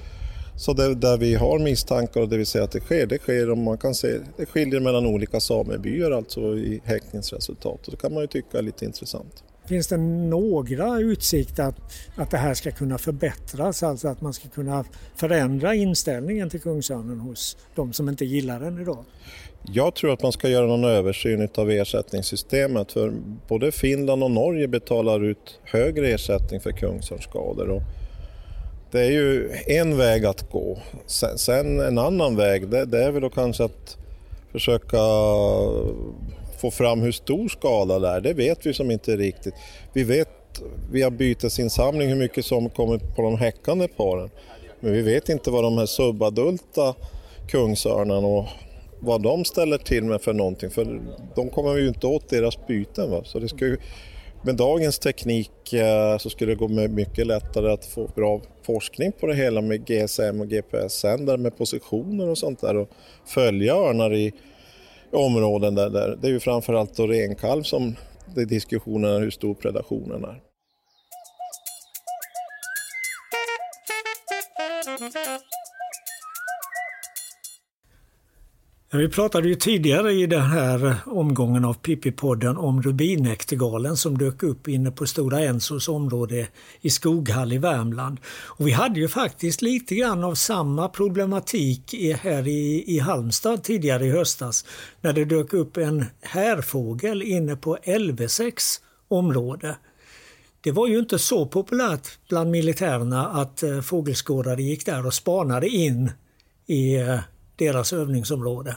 så 0.56 0.72
det, 0.72 0.94
där 0.94 1.18
vi 1.18 1.34
har 1.34 1.58
misstankar 1.58 2.20
och 2.20 2.28
det 2.28 2.36
vi 2.36 2.44
ser 2.44 2.60
att 2.60 2.72
det 2.72 2.80
sker, 2.80 3.06
det 3.06 3.18
sker 3.18 3.50
om 3.50 3.62
man 3.62 3.78
kan 3.78 3.94
se, 3.94 4.08
det 4.36 4.46
skiljer 4.46 4.80
mellan 4.80 5.06
olika 5.06 5.40
samebyar 5.40 6.10
alltså 6.10 6.40
i 6.56 6.80
häktningsresultat 6.84 7.86
och 7.86 7.90
det 7.90 7.96
kan 7.96 8.14
man 8.14 8.22
ju 8.22 8.26
tycka 8.26 8.58
är 8.58 8.62
lite 8.62 8.84
intressant. 8.84 9.44
Finns 9.68 9.86
det 9.86 9.96
några 9.96 10.98
utsikter 10.98 11.62
att, 11.62 11.76
att 12.16 12.30
det 12.30 12.36
här 12.36 12.54
ska 12.54 12.70
kunna 12.70 12.98
förbättras, 12.98 13.82
alltså 13.82 14.08
att 14.08 14.20
man 14.20 14.32
ska 14.32 14.48
kunna 14.48 14.84
förändra 15.14 15.74
inställningen 15.74 16.50
till 16.50 16.60
kungsörnen 16.60 17.20
hos 17.20 17.56
de 17.74 17.92
som 17.92 18.08
inte 18.08 18.24
gillar 18.24 18.60
den 18.60 18.80
idag? 18.80 19.04
Jag 19.72 19.94
tror 19.94 20.12
att 20.12 20.22
man 20.22 20.32
ska 20.32 20.48
göra 20.48 20.66
någon 20.66 20.84
översyn 20.84 21.48
av 21.54 21.70
ersättningssystemet 21.70 22.92
för 22.92 23.12
både 23.48 23.72
Finland 23.72 24.24
och 24.24 24.30
Norge 24.30 24.68
betalar 24.68 25.24
ut 25.24 25.60
högre 25.64 26.08
ersättning 26.08 26.60
för 26.60 26.72
kungsörnsskador. 26.72 27.82
det 28.90 29.00
är 29.00 29.10
ju 29.10 29.50
en 29.66 29.96
väg 29.96 30.24
att 30.24 30.50
gå. 30.50 30.78
Sen 31.36 31.80
en 31.80 31.98
annan 31.98 32.36
väg 32.36 32.68
det, 32.68 32.84
det 32.84 33.04
är 33.04 33.10
väl 33.10 33.22
då 33.22 33.30
kanske 33.30 33.64
att 33.64 33.96
försöka 34.52 34.98
få 36.60 36.70
fram 36.70 37.00
hur 37.00 37.12
stor 37.12 37.48
skada 37.48 37.98
det 37.98 38.08
är. 38.08 38.20
Det 38.20 38.32
vet 38.32 38.66
vi 38.66 38.74
som 38.74 38.90
inte 38.90 39.16
riktigt. 39.16 39.54
Vi 39.92 40.04
vet 40.04 40.28
via 40.90 41.10
bytesinsamling 41.10 42.08
hur 42.08 42.16
mycket 42.16 42.44
som 42.44 42.70
kommer 42.70 42.98
på 42.98 43.22
de 43.22 43.38
häckande 43.38 43.88
paren. 43.88 44.30
Men 44.80 44.92
vi 44.92 45.02
vet 45.02 45.28
inte 45.28 45.50
vad 45.50 45.64
de 45.64 45.78
här 45.78 45.86
subadulta 45.86 46.94
kungsörnarna 47.48 48.26
och 48.26 48.46
vad 49.00 49.22
de 49.22 49.44
ställer 49.44 49.78
till 49.78 50.04
med 50.04 50.22
för 50.22 50.32
någonting, 50.32 50.70
för 50.70 51.00
de 51.34 51.50
kommer 51.50 51.72
vi 51.72 51.82
ju 51.82 51.88
inte 51.88 52.06
åt 52.06 52.28
deras 52.28 52.66
byten. 52.66 53.10
Va? 53.10 53.24
Så 53.24 53.38
det 53.38 53.48
ska 53.48 53.66
ju, 53.66 53.76
med 54.42 54.54
dagens 54.54 54.98
teknik 54.98 55.72
eh, 55.72 56.18
så 56.18 56.30
skulle 56.30 56.52
det 56.52 56.56
gå 56.56 56.68
mycket 56.68 57.26
lättare 57.26 57.72
att 57.72 57.84
få 57.84 58.10
bra 58.14 58.40
forskning 58.62 59.12
på 59.12 59.26
det 59.26 59.34
hela 59.34 59.60
med 59.60 59.86
GSM 59.86 60.40
och 60.40 60.48
GPS-sändare 60.48 61.36
med 61.36 61.58
positioner 61.58 62.28
och 62.28 62.38
sånt 62.38 62.60
där 62.60 62.76
och 62.76 62.88
följa 63.26 63.74
örnar 63.74 64.14
i 64.14 64.32
områden 65.12 65.74
där, 65.74 65.90
där 65.90 66.18
det 66.20 66.28
är 66.28 66.30
ju 66.30 66.40
framförallt 66.40 66.96
då 66.96 67.06
renkalv 67.06 67.62
som 67.62 67.96
det 68.34 68.40
är 68.40 68.46
diskussionen 68.46 69.22
hur 69.22 69.30
stor 69.30 69.54
predationen 69.54 70.24
är. 70.24 70.40
Vi 78.90 79.08
pratade 79.08 79.48
ju 79.48 79.54
tidigare 79.54 80.12
i 80.12 80.26
den 80.26 80.42
här 80.42 80.96
omgången 81.06 81.64
av 81.64 81.74
Pippi-podden 81.74 82.56
om 82.56 82.82
rubinäktergalen 82.82 83.96
som 83.96 84.18
dök 84.18 84.42
upp 84.42 84.68
inne 84.68 84.90
på 84.90 85.06
Stora 85.06 85.40
Ensos 85.40 85.88
område 85.88 86.48
i 86.80 86.90
Skoghall 86.90 87.52
i 87.52 87.58
Värmland. 87.58 88.20
Och 88.28 88.66
vi 88.66 88.70
hade 88.70 89.00
ju 89.00 89.08
faktiskt 89.08 89.62
lite 89.62 89.94
grann 89.94 90.24
av 90.24 90.34
samma 90.34 90.88
problematik 90.88 91.94
här 92.20 92.48
i, 92.48 92.84
i 92.86 92.98
Halmstad 92.98 93.62
tidigare 93.62 94.06
i 94.06 94.10
höstas 94.10 94.64
när 95.00 95.12
det 95.12 95.24
dök 95.24 95.52
upp 95.52 95.76
en 95.76 96.04
härfågel 96.20 97.22
inne 97.22 97.56
på 97.56 97.76
LV6 97.76 98.80
område. 99.08 99.76
Det 100.60 100.72
var 100.72 100.86
ju 100.86 100.98
inte 100.98 101.18
så 101.18 101.46
populärt 101.46 102.08
bland 102.28 102.50
militärerna 102.50 103.28
att 103.28 103.62
eh, 103.62 103.80
fågelskådare 103.80 104.62
gick 104.62 104.86
där 104.86 105.06
och 105.06 105.14
spanade 105.14 105.68
in 105.68 106.10
i 106.66 106.94
eh, 106.96 107.18
deras 107.58 107.92
övningsområde. 107.92 108.76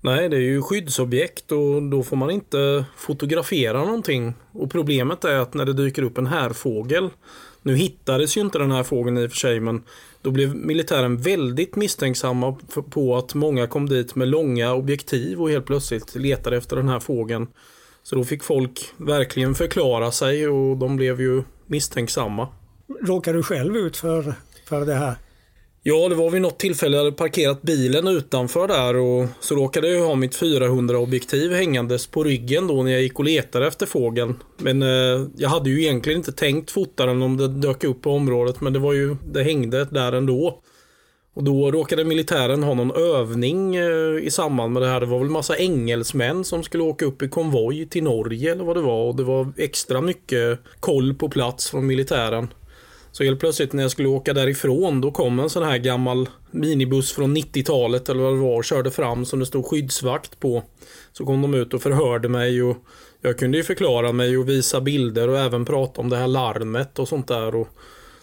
Nej, 0.00 0.28
det 0.28 0.36
är 0.36 0.40
ju 0.40 0.62
skyddsobjekt 0.62 1.52
och 1.52 1.82
då 1.82 2.02
får 2.02 2.16
man 2.16 2.30
inte 2.30 2.84
fotografera 2.96 3.84
någonting. 3.84 4.34
Och 4.52 4.70
problemet 4.70 5.24
är 5.24 5.38
att 5.38 5.54
när 5.54 5.64
det 5.64 5.72
dyker 5.72 6.02
upp 6.02 6.18
en 6.18 6.26
härfågel, 6.26 7.08
nu 7.62 7.76
hittades 7.76 8.36
ju 8.36 8.40
inte 8.40 8.58
den 8.58 8.70
här 8.70 8.82
fågeln 8.82 9.18
i 9.18 9.26
och 9.26 9.30
för 9.30 9.36
sig, 9.36 9.60
men 9.60 9.82
då 10.22 10.30
blev 10.30 10.56
militären 10.56 11.16
väldigt 11.16 11.76
misstänksamma 11.76 12.56
på 12.90 13.16
att 13.16 13.34
många 13.34 13.66
kom 13.66 13.88
dit 13.88 14.14
med 14.14 14.28
långa 14.28 14.74
objektiv 14.74 15.40
och 15.40 15.50
helt 15.50 15.66
plötsligt 15.66 16.14
letade 16.14 16.56
efter 16.56 16.76
den 16.76 16.88
här 16.88 17.00
fågeln. 17.00 17.46
Så 18.02 18.16
då 18.16 18.24
fick 18.24 18.42
folk 18.42 18.80
verkligen 18.96 19.54
förklara 19.54 20.12
sig 20.12 20.48
och 20.48 20.76
de 20.76 20.96
blev 20.96 21.20
ju 21.20 21.42
misstänksamma. 21.66 22.48
Råkar 23.02 23.34
du 23.34 23.42
själv 23.42 23.76
ut 23.76 23.96
för, 23.96 24.34
för 24.64 24.86
det 24.86 24.94
här? 24.94 25.14
Ja, 25.90 26.08
det 26.08 26.14
var 26.14 26.30
vid 26.30 26.42
något 26.42 26.58
tillfälle 26.58 26.96
jag 26.96 27.04
hade 27.04 27.16
parkerat 27.16 27.62
bilen 27.62 28.08
utanför 28.08 28.68
där 28.68 28.96
och 28.96 29.26
så 29.40 29.54
råkade 29.54 29.88
jag 29.88 30.06
ha 30.06 30.14
mitt 30.14 30.36
400 30.36 30.98
objektiv 30.98 31.52
hängandes 31.52 32.06
på 32.06 32.24
ryggen 32.24 32.66
då 32.66 32.82
när 32.82 32.90
jag 32.90 33.02
gick 33.02 33.18
och 33.18 33.24
letade 33.24 33.66
efter 33.66 33.86
fågeln. 33.86 34.34
Men 34.56 34.82
eh, 34.82 35.26
jag 35.36 35.48
hade 35.48 35.70
ju 35.70 35.82
egentligen 35.82 36.18
inte 36.18 36.32
tänkt 36.32 36.70
fota 36.70 37.06
den 37.06 37.22
om 37.22 37.36
det 37.36 37.48
dök 37.48 37.84
upp 37.84 38.02
på 38.02 38.10
området 38.10 38.60
men 38.60 38.72
det 38.72 38.78
var 38.78 38.92
ju, 38.92 39.16
det 39.32 39.42
hängde 39.42 39.84
där 39.84 40.12
ändå. 40.12 40.62
Och 41.34 41.44
då 41.44 41.70
råkade 41.70 42.04
militären 42.04 42.62
ha 42.62 42.74
någon 42.74 42.92
övning 42.96 43.76
eh, 43.76 44.18
i 44.22 44.30
samband 44.30 44.72
med 44.72 44.82
det 44.82 44.88
här. 44.88 45.00
Det 45.00 45.06
var 45.06 45.18
väl 45.18 45.30
massa 45.30 45.56
engelsmän 45.56 46.44
som 46.44 46.62
skulle 46.62 46.82
åka 46.82 47.04
upp 47.04 47.22
i 47.22 47.28
konvoj 47.28 47.88
till 47.88 48.02
Norge 48.02 48.52
eller 48.52 48.64
vad 48.64 48.76
det 48.76 48.82
var 48.82 49.08
och 49.08 49.16
det 49.16 49.24
var 49.24 49.52
extra 49.56 50.00
mycket 50.00 50.58
koll 50.80 51.14
på 51.14 51.28
plats 51.28 51.70
från 51.70 51.86
militären. 51.86 52.48
Så 53.18 53.24
helt 53.24 53.40
plötsligt 53.40 53.72
när 53.72 53.82
jag 53.82 53.90
skulle 53.90 54.08
åka 54.08 54.32
därifrån 54.32 55.00
då 55.00 55.10
kom 55.10 55.38
en 55.38 55.50
sån 55.50 55.62
här 55.62 55.78
gammal 55.78 56.28
minibuss 56.50 57.12
från 57.12 57.36
90-talet 57.36 58.08
eller 58.08 58.22
vad 58.22 58.32
det 58.32 58.40
var 58.40 58.56
och 58.56 58.64
körde 58.64 58.90
fram 58.90 59.24
som 59.24 59.38
det 59.38 59.46
stod 59.46 59.66
skyddsvakt 59.66 60.40
på. 60.40 60.62
Så 61.12 61.26
kom 61.26 61.42
de 61.42 61.54
ut 61.54 61.74
och 61.74 61.82
förhörde 61.82 62.28
mig 62.28 62.62
och 62.62 62.76
jag 63.20 63.38
kunde 63.38 63.56
ju 63.56 63.64
förklara 63.64 64.12
mig 64.12 64.38
och 64.38 64.48
visa 64.48 64.80
bilder 64.80 65.28
och 65.28 65.38
även 65.38 65.64
prata 65.64 66.00
om 66.00 66.08
det 66.08 66.16
här 66.16 66.26
larmet 66.26 66.98
och 66.98 67.08
sånt 67.08 67.28
där. 67.28 67.54
Och 67.54 67.68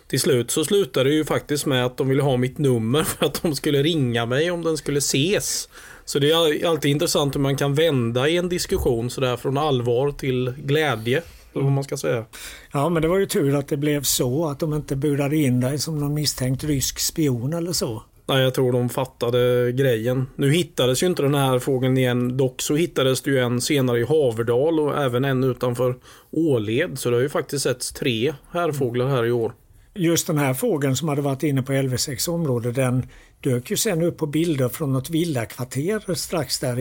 till 0.08 0.20
slut 0.20 0.52
så 0.52 0.66
slutade 0.66 1.10
det 1.10 1.16
ju 1.16 1.26
faktiskt 1.26 1.66
med 1.66 1.86
att 1.86 1.98
de 1.98 2.10
ville 2.10 2.24
ha 2.24 2.38
mitt 2.38 2.58
nummer 2.58 3.04
för 3.04 3.26
att 3.26 3.42
de 3.42 3.56
skulle 3.56 3.84
ringa 3.84 4.26
mig 4.26 4.52
om 4.52 4.64
den 4.64 4.78
skulle 4.78 4.98
ses. 4.98 5.70
Så 6.06 6.20
det 6.20 6.32
är 6.32 6.68
alltid 6.68 6.92
intressant 6.92 7.36
hur 7.36 7.42
man 7.42 7.58
kan 7.58 7.74
vända 7.74 8.30
i 8.30 8.38
en 8.38 8.50
diskussion 8.50 9.10
sådär 9.10 9.38
från 9.38 9.58
allvar 9.58 10.12
till 10.12 10.54
glädje 10.58 11.22
eller 11.56 11.64
vad 11.64 11.74
man 11.74 11.84
ska 11.84 11.98
säga. 11.98 12.26
Ja, 12.72 12.90
men 12.90 13.02
det 13.02 13.08
var 13.08 13.18
ju 13.18 13.26
tur 13.26 13.56
att 13.56 13.68
det 13.68 13.78
blev 13.78 14.04
så, 14.04 14.48
att 14.48 14.60
de 14.60 14.74
inte 14.74 14.96
burade 14.96 15.38
in 15.38 15.60
dig 15.60 15.80
som 15.80 16.00
någon 16.00 16.14
misstänkt 16.14 16.64
rysk 16.64 17.00
spion 17.00 17.54
eller 17.54 17.72
så. 17.72 18.04
Nej, 18.28 18.44
jag 18.44 18.54
tror 18.54 18.72
de 18.72 18.90
fattade 18.90 19.72
grejen. 19.72 20.28
Nu 20.36 20.52
hittades 20.52 21.04
ju 21.04 21.08
inte 21.08 21.22
den 21.22 21.36
här 21.36 21.60
fågeln 21.60 21.98
igen. 21.98 22.38
Dock 22.38 22.62
så 22.62 22.76
hittades 22.76 23.22
det 23.22 23.32
ju 23.32 23.40
en 23.40 23.62
senare 23.62 24.00
i 24.00 24.04
Haverdal 24.04 24.80
och 24.80 24.98
även 24.98 25.26
en 25.26 25.44
utanför 25.44 25.96
Åled. 26.32 27.00
Så 27.00 27.10
det 27.10 27.16
har 27.16 27.22
ju 27.22 27.30
faktiskt 27.30 27.64
setts 27.64 27.92
tre 27.92 28.34
härfåglar 28.52 29.08
här 29.08 29.26
i 29.26 29.32
år. 29.32 29.54
Just 29.98 30.28
den 30.28 30.38
här 30.38 30.54
fågeln 30.54 30.96
som 30.96 31.10
hade 31.10 31.22
varit 31.22 31.44
inne 31.44 31.62
på 31.62 31.74
LV6 31.74 32.30
område, 32.30 32.72
den 32.72 33.08
dök 33.42 33.72
ju 33.72 33.78
sen 33.78 34.02
upp 34.02 34.18
på 34.18 34.26
bilder 34.26 34.70
från 34.70 34.94
något 34.94 35.10
villakvarter 35.10 36.14
strax 36.14 36.60
där 36.60 36.80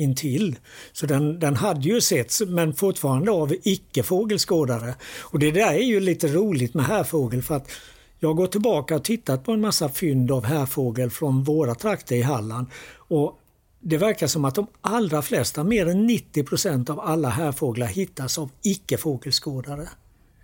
intill. 0.00 0.56
Så 0.92 1.06
den, 1.06 1.40
den 1.40 1.56
hade 1.56 1.80
ju 1.80 2.00
setts 2.00 2.42
men 2.46 2.74
fortfarande 2.74 3.30
av 3.30 3.54
icke-fågelskådare. 3.62 4.94
Och 5.20 5.38
det 5.38 5.50
där 5.50 5.72
är 5.72 5.82
ju 5.82 6.00
lite 6.00 6.28
roligt 6.28 6.74
med 6.74 6.84
härfågel 6.84 7.42
för 7.42 7.54
att 7.54 7.70
jag 8.18 8.36
går 8.36 8.46
tillbaka 8.46 8.96
och 8.96 9.04
tittat 9.04 9.44
på 9.44 9.52
en 9.52 9.60
massa 9.60 9.88
fynd 9.88 10.30
av 10.30 10.44
härfågel 10.44 11.10
från 11.10 11.44
våra 11.44 11.74
trakter 11.74 12.16
i 12.16 12.22
Halland. 12.22 12.66
Och 12.96 13.38
det 13.80 13.96
verkar 13.96 14.26
som 14.26 14.44
att 14.44 14.54
de 14.54 14.66
allra 14.80 15.22
flesta, 15.22 15.64
mer 15.64 15.86
än 15.86 16.06
90 16.06 16.44
procent 16.44 16.90
av 16.90 17.00
alla 17.00 17.28
härfåglar 17.28 17.86
hittas 17.86 18.38
av 18.38 18.50
icke-fågelskådare. 18.62 19.88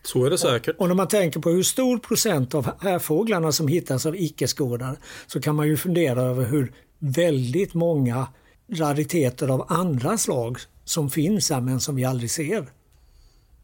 Så 0.07 0.25
är 0.25 0.31
det 0.31 0.39
säkert. 0.39 0.77
Och 0.79 0.89
när 0.89 0.95
man 0.95 1.09
tänker 1.09 1.41
på 1.41 1.51
hur 1.51 1.63
stor 1.63 1.99
procent 1.99 2.55
av 2.55 2.69
härfåglarna 2.81 3.53
som 3.53 3.69
hittas 3.69 4.07
av 4.07 4.17
icke-skådare 4.17 4.97
så 5.27 5.41
kan 5.41 5.55
man 5.55 5.69
ju 5.69 5.77
fundera 5.77 6.23
över 6.23 6.45
hur 6.45 6.73
väldigt 6.99 7.75
många 7.75 8.27
rariteter 8.73 9.49
av 9.49 9.67
andra 9.69 10.19
slag 10.19 10.59
som 10.85 11.11
finns 11.11 11.51
här 11.51 11.61
men 11.61 11.81
som 11.81 11.97
vi 11.97 12.05
aldrig 12.05 12.31
ser. 12.31 12.67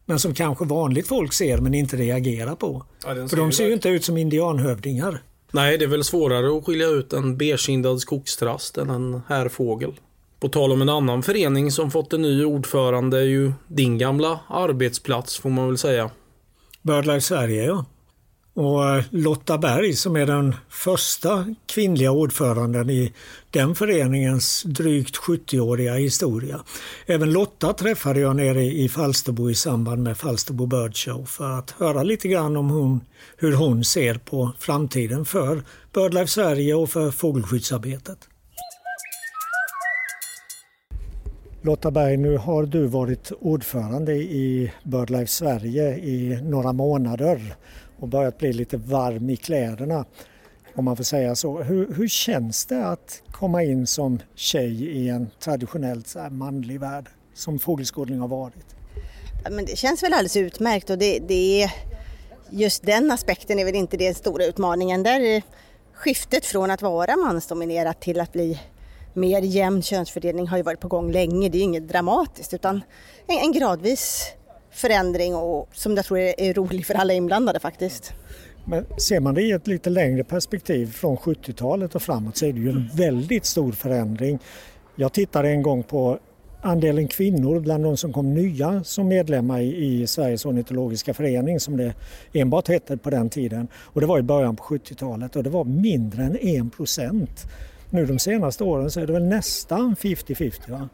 Men 0.06 0.18
som 0.18 0.34
kanske 0.34 0.64
vanligt 0.64 1.08
folk 1.08 1.32
ser 1.32 1.58
men 1.58 1.74
inte 1.74 1.96
reagerar 1.96 2.54
på. 2.54 2.86
Ja, 3.04 3.28
För 3.28 3.36
de 3.36 3.52
ser 3.52 3.66
ju 3.66 3.72
inte 3.72 3.88
ut 3.88 4.04
som 4.04 4.16
indianhövdingar. 4.16 5.22
Nej, 5.50 5.78
det 5.78 5.84
är 5.84 5.88
väl 5.88 6.04
svårare 6.04 6.58
att 6.58 6.64
skilja 6.64 6.86
ut 6.86 7.12
en 7.12 7.36
bekindad 7.36 8.00
skogstrast 8.00 8.78
än 8.78 8.90
en 8.90 9.22
härfågel. 9.28 9.92
På 10.40 10.48
tal 10.48 10.72
om 10.72 10.82
en 10.82 10.88
annan 10.88 11.22
förening 11.22 11.70
som 11.70 11.90
fått 11.90 12.12
en 12.12 12.22
ny 12.22 12.44
ordförande 12.44 13.18
är 13.18 13.24
ju 13.24 13.52
din 13.66 13.98
gamla 13.98 14.40
arbetsplats 14.48 15.38
får 15.38 15.50
man 15.50 15.66
väl 15.66 15.78
säga. 15.78 16.10
BirdLife 16.82 17.20
Sverige 17.20 17.64
ja. 17.64 17.84
Och 18.54 18.88
eh, 18.88 19.04
Lotta 19.10 19.58
Berg 19.58 19.92
som 19.92 20.16
är 20.16 20.26
den 20.26 20.54
första 20.68 21.54
kvinnliga 21.66 22.10
ordföranden 22.10 22.90
i 22.90 23.12
den 23.50 23.74
föreningens 23.74 24.62
drygt 24.62 25.16
70-åriga 25.16 25.94
historia. 25.94 26.60
Även 27.06 27.32
Lotta 27.32 27.72
träffade 27.72 28.20
jag 28.20 28.36
nere 28.36 28.64
i 28.64 28.88
Falsterbo 28.88 29.50
i 29.50 29.54
samband 29.54 30.02
med 30.02 30.18
Falsterbo 30.18 30.66
Bird 30.66 30.96
Show 30.96 31.24
för 31.24 31.58
att 31.58 31.70
höra 31.70 32.02
lite 32.02 32.28
grann 32.28 32.56
om 32.56 32.70
hon, 32.70 33.00
hur 33.36 33.52
hon 33.52 33.84
ser 33.84 34.14
på 34.14 34.52
framtiden 34.58 35.24
för 35.24 35.62
BirdLife 35.94 36.30
Sverige 36.30 36.74
och 36.74 36.90
för 36.90 37.10
fågelskyddsarbetet. 37.10 38.28
Lotta 41.64 41.90
Berg, 41.90 42.16
nu 42.16 42.36
har 42.36 42.62
du 42.62 42.86
varit 42.86 43.32
ordförande 43.40 44.12
i 44.14 44.72
BirdLife 44.82 45.26
Sverige 45.26 45.96
i 45.96 46.38
några 46.42 46.72
månader 46.72 47.54
och 47.98 48.08
börjat 48.08 48.38
bli 48.38 48.52
lite 48.52 48.76
varm 48.76 49.30
i 49.30 49.36
kläderna 49.36 50.04
om 50.74 50.84
man 50.84 50.96
får 50.96 51.04
säga 51.04 51.34
så. 51.36 51.62
Hur, 51.62 51.94
hur 51.94 52.08
känns 52.08 52.66
det 52.66 52.86
att 52.86 53.22
komma 53.30 53.62
in 53.62 53.86
som 53.86 54.18
tjej 54.34 54.84
i 54.84 55.08
en 55.08 55.30
traditionellt 55.40 56.06
så 56.06 56.18
manlig 56.30 56.80
värld 56.80 57.08
som 57.34 57.58
fågelskådning 57.58 58.18
har 58.18 58.28
varit? 58.28 58.76
Ja, 59.44 59.50
men 59.50 59.64
det 59.64 59.76
känns 59.76 60.02
väl 60.02 60.12
alldeles 60.12 60.36
utmärkt 60.36 60.90
och 60.90 60.98
det, 60.98 61.18
det 61.18 61.62
är 61.62 61.72
just 62.50 62.82
den 62.82 63.10
aspekten 63.10 63.58
är 63.58 63.64
väl 63.64 63.74
inte 63.74 63.96
den 63.96 64.14
stora 64.14 64.44
utmaningen. 64.44 65.02
Där 65.02 65.42
skiftet 65.94 66.46
från 66.46 66.70
att 66.70 66.82
vara 66.82 67.16
mansdominerat 67.16 68.00
till 68.00 68.20
att 68.20 68.32
bli 68.32 68.60
mer 69.14 69.42
jämn 69.42 69.82
könsfördelning 69.82 70.46
har 70.46 70.56
ju 70.56 70.62
varit 70.62 70.80
på 70.80 70.88
gång 70.88 71.12
länge. 71.12 71.48
Det 71.48 71.58
är 71.58 71.62
inget 71.62 71.88
dramatiskt 71.88 72.54
utan 72.54 72.80
en, 73.26 73.52
gradvis 73.52 74.32
förändring 74.70 75.34
och 75.36 75.68
som 75.72 75.96
jag 75.96 76.04
tror 76.04 76.18
är, 76.18 76.54
rolig 76.54 76.86
för 76.86 76.94
alla 76.94 77.12
inblandade 77.12 77.60
faktiskt. 77.60 78.12
Men 78.64 78.86
ser 78.98 79.20
man 79.20 79.34
det 79.34 79.42
i 79.42 79.52
ett 79.52 79.66
lite 79.66 79.90
längre 79.90 80.24
perspektiv 80.24 80.92
från 80.92 81.16
70-talet 81.16 81.94
och 81.94 82.02
framåt 82.02 82.36
så 82.36 82.46
är 82.46 82.52
det 82.52 82.60
ju 82.60 82.70
en 82.70 82.90
väldigt 82.94 83.44
stor 83.44 83.72
förändring. 83.72 84.38
Jag 84.96 85.12
tittade 85.12 85.48
en 85.48 85.62
gång 85.62 85.82
på 85.82 86.18
andelen 86.62 87.08
kvinnor 87.08 87.60
bland 87.60 87.84
de 87.84 87.96
som 87.96 88.12
kom 88.12 88.34
nya 88.34 88.84
som 88.84 89.08
medlemmar 89.08 89.60
i, 89.60 90.06
Sveriges 90.06 90.46
ornitologiska 90.46 91.14
förening 91.14 91.60
som 91.60 91.76
det 91.76 91.94
enbart 92.32 92.68
hette 92.68 92.96
på 92.96 93.10
den 93.10 93.30
tiden. 93.30 93.68
Och 93.74 94.00
det 94.00 94.06
var 94.06 94.18
i 94.18 94.22
början 94.22 94.56
på 94.56 94.64
70-talet 94.64 95.36
och 95.36 95.42
det 95.42 95.50
var 95.50 95.64
mindre 95.64 96.22
än 96.22 96.66
1 96.66 96.76
procent. 96.76 97.46
Nu 97.94 98.06
de 98.06 98.18
senaste 98.18 98.64
åren 98.64 98.90
så 98.90 99.00
är 99.00 99.06
det 99.06 99.12
väl 99.12 99.24
nästan 99.24 99.96
50-50 99.96 100.88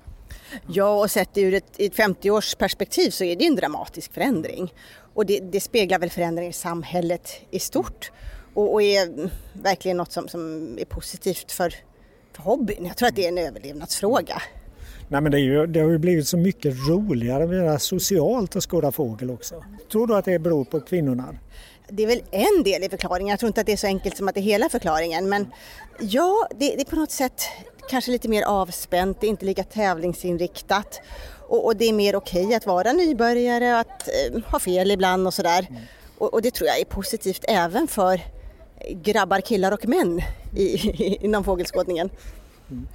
Ja, 0.67 1.01
och 1.01 1.11
sett 1.11 1.39
ur 1.39 1.55
ett, 1.55 1.65
ett 1.79 1.95
50-årsperspektiv 1.95 3.11
så 3.11 3.25
är 3.25 3.37
det 3.37 3.47
en 3.47 3.55
dramatisk 3.55 4.13
förändring. 4.13 4.75
Och 5.15 5.27
det, 5.27 5.41
det 5.41 5.61
speglar 5.61 5.99
väl 5.99 6.11
förändringar 6.11 6.51
i 6.51 6.53
samhället 6.53 7.31
i 7.51 7.59
stort 7.59 8.13
och, 8.55 8.73
och 8.73 8.83
är 8.83 9.31
verkligen 9.53 9.97
något 9.97 10.13
som, 10.13 10.29
som 10.29 10.73
är 10.79 10.85
positivt 10.85 11.53
för, 11.53 11.75
för 12.33 12.43
hobbyn. 12.43 12.87
Jag 12.87 12.97
tror 12.97 13.09
att 13.09 13.17
det 13.17 13.25
är 13.25 13.29
en 13.29 13.39
överlevnadsfråga. 13.39 14.43
Nej, 15.09 15.21
men 15.21 15.33
det, 15.33 15.39
ju, 15.39 15.67
det, 15.67 15.81
har 15.81 15.91
ju 15.91 15.99
blivit 15.99 16.29
så 16.29 16.37
mycket 16.37 16.89
roligare, 16.89 17.79
socialt 17.79 18.57
att 18.57 18.63
skåda 18.63 18.93
fågel 18.93 19.31
också. 19.31 19.65
Tror 19.93 20.07
du 20.07 20.17
att 20.17 20.25
det 20.25 20.39
beror 20.39 20.65
på 20.65 20.81
kvinnorna? 20.81 21.35
Det 21.89 22.03
är 22.03 22.07
väl 22.07 22.23
en 22.31 22.63
del 22.65 22.85
i 22.85 22.89
förklaringen. 22.89 23.31
Jag 23.31 23.39
tror 23.39 23.49
inte 23.49 23.61
att 23.61 23.67
det 23.67 23.73
är 23.73 23.77
så 23.77 23.87
enkelt 23.87 24.17
som 24.17 24.29
att 24.29 24.35
det 24.35 24.41
är 24.41 24.43
hela 24.43 24.69
förklaringen. 24.69 25.29
Men 25.29 25.53
ja, 26.01 26.49
det, 26.51 26.75
det 26.77 26.81
är 26.81 26.85
på 26.85 26.97
något 26.97 27.11
sätt 27.11 27.43
kanske 27.89 28.11
lite 28.11 28.29
mer 28.29 28.43
avspänt, 28.43 29.21
det 29.21 29.27
är 29.27 29.29
inte 29.29 29.45
lika 29.45 29.65
tävlingsinriktat. 29.65 31.01
Och, 31.49 31.67
och 31.67 31.77
det 31.77 31.85
är 31.85 31.93
mer 31.93 32.17
okej 32.17 32.45
okay 32.45 32.57
att 32.57 32.67
vara 32.67 32.93
nybörjare, 32.93 33.81
att 33.81 34.09
eh, 34.09 34.43
ha 34.43 34.59
fel 34.59 34.91
ibland 34.91 35.27
och 35.27 35.35
sådär. 35.35 35.67
Mm. 35.71 35.83
Och, 36.19 36.35
och, 36.35 36.43
det 36.43 36.51
tror 36.51 36.69
jag 36.69 36.81
är 36.81 36.85
positivt 36.85 37.45
även 37.49 37.89
för 37.89 38.21
grabbar, 38.91 39.41
killar 39.41 39.73
och 39.73 39.89
män 39.89 40.23
i, 40.57 40.63
i, 40.65 41.19
inom 41.25 41.45
fågelskådningen. 41.45 42.11
Mm. 42.71 42.89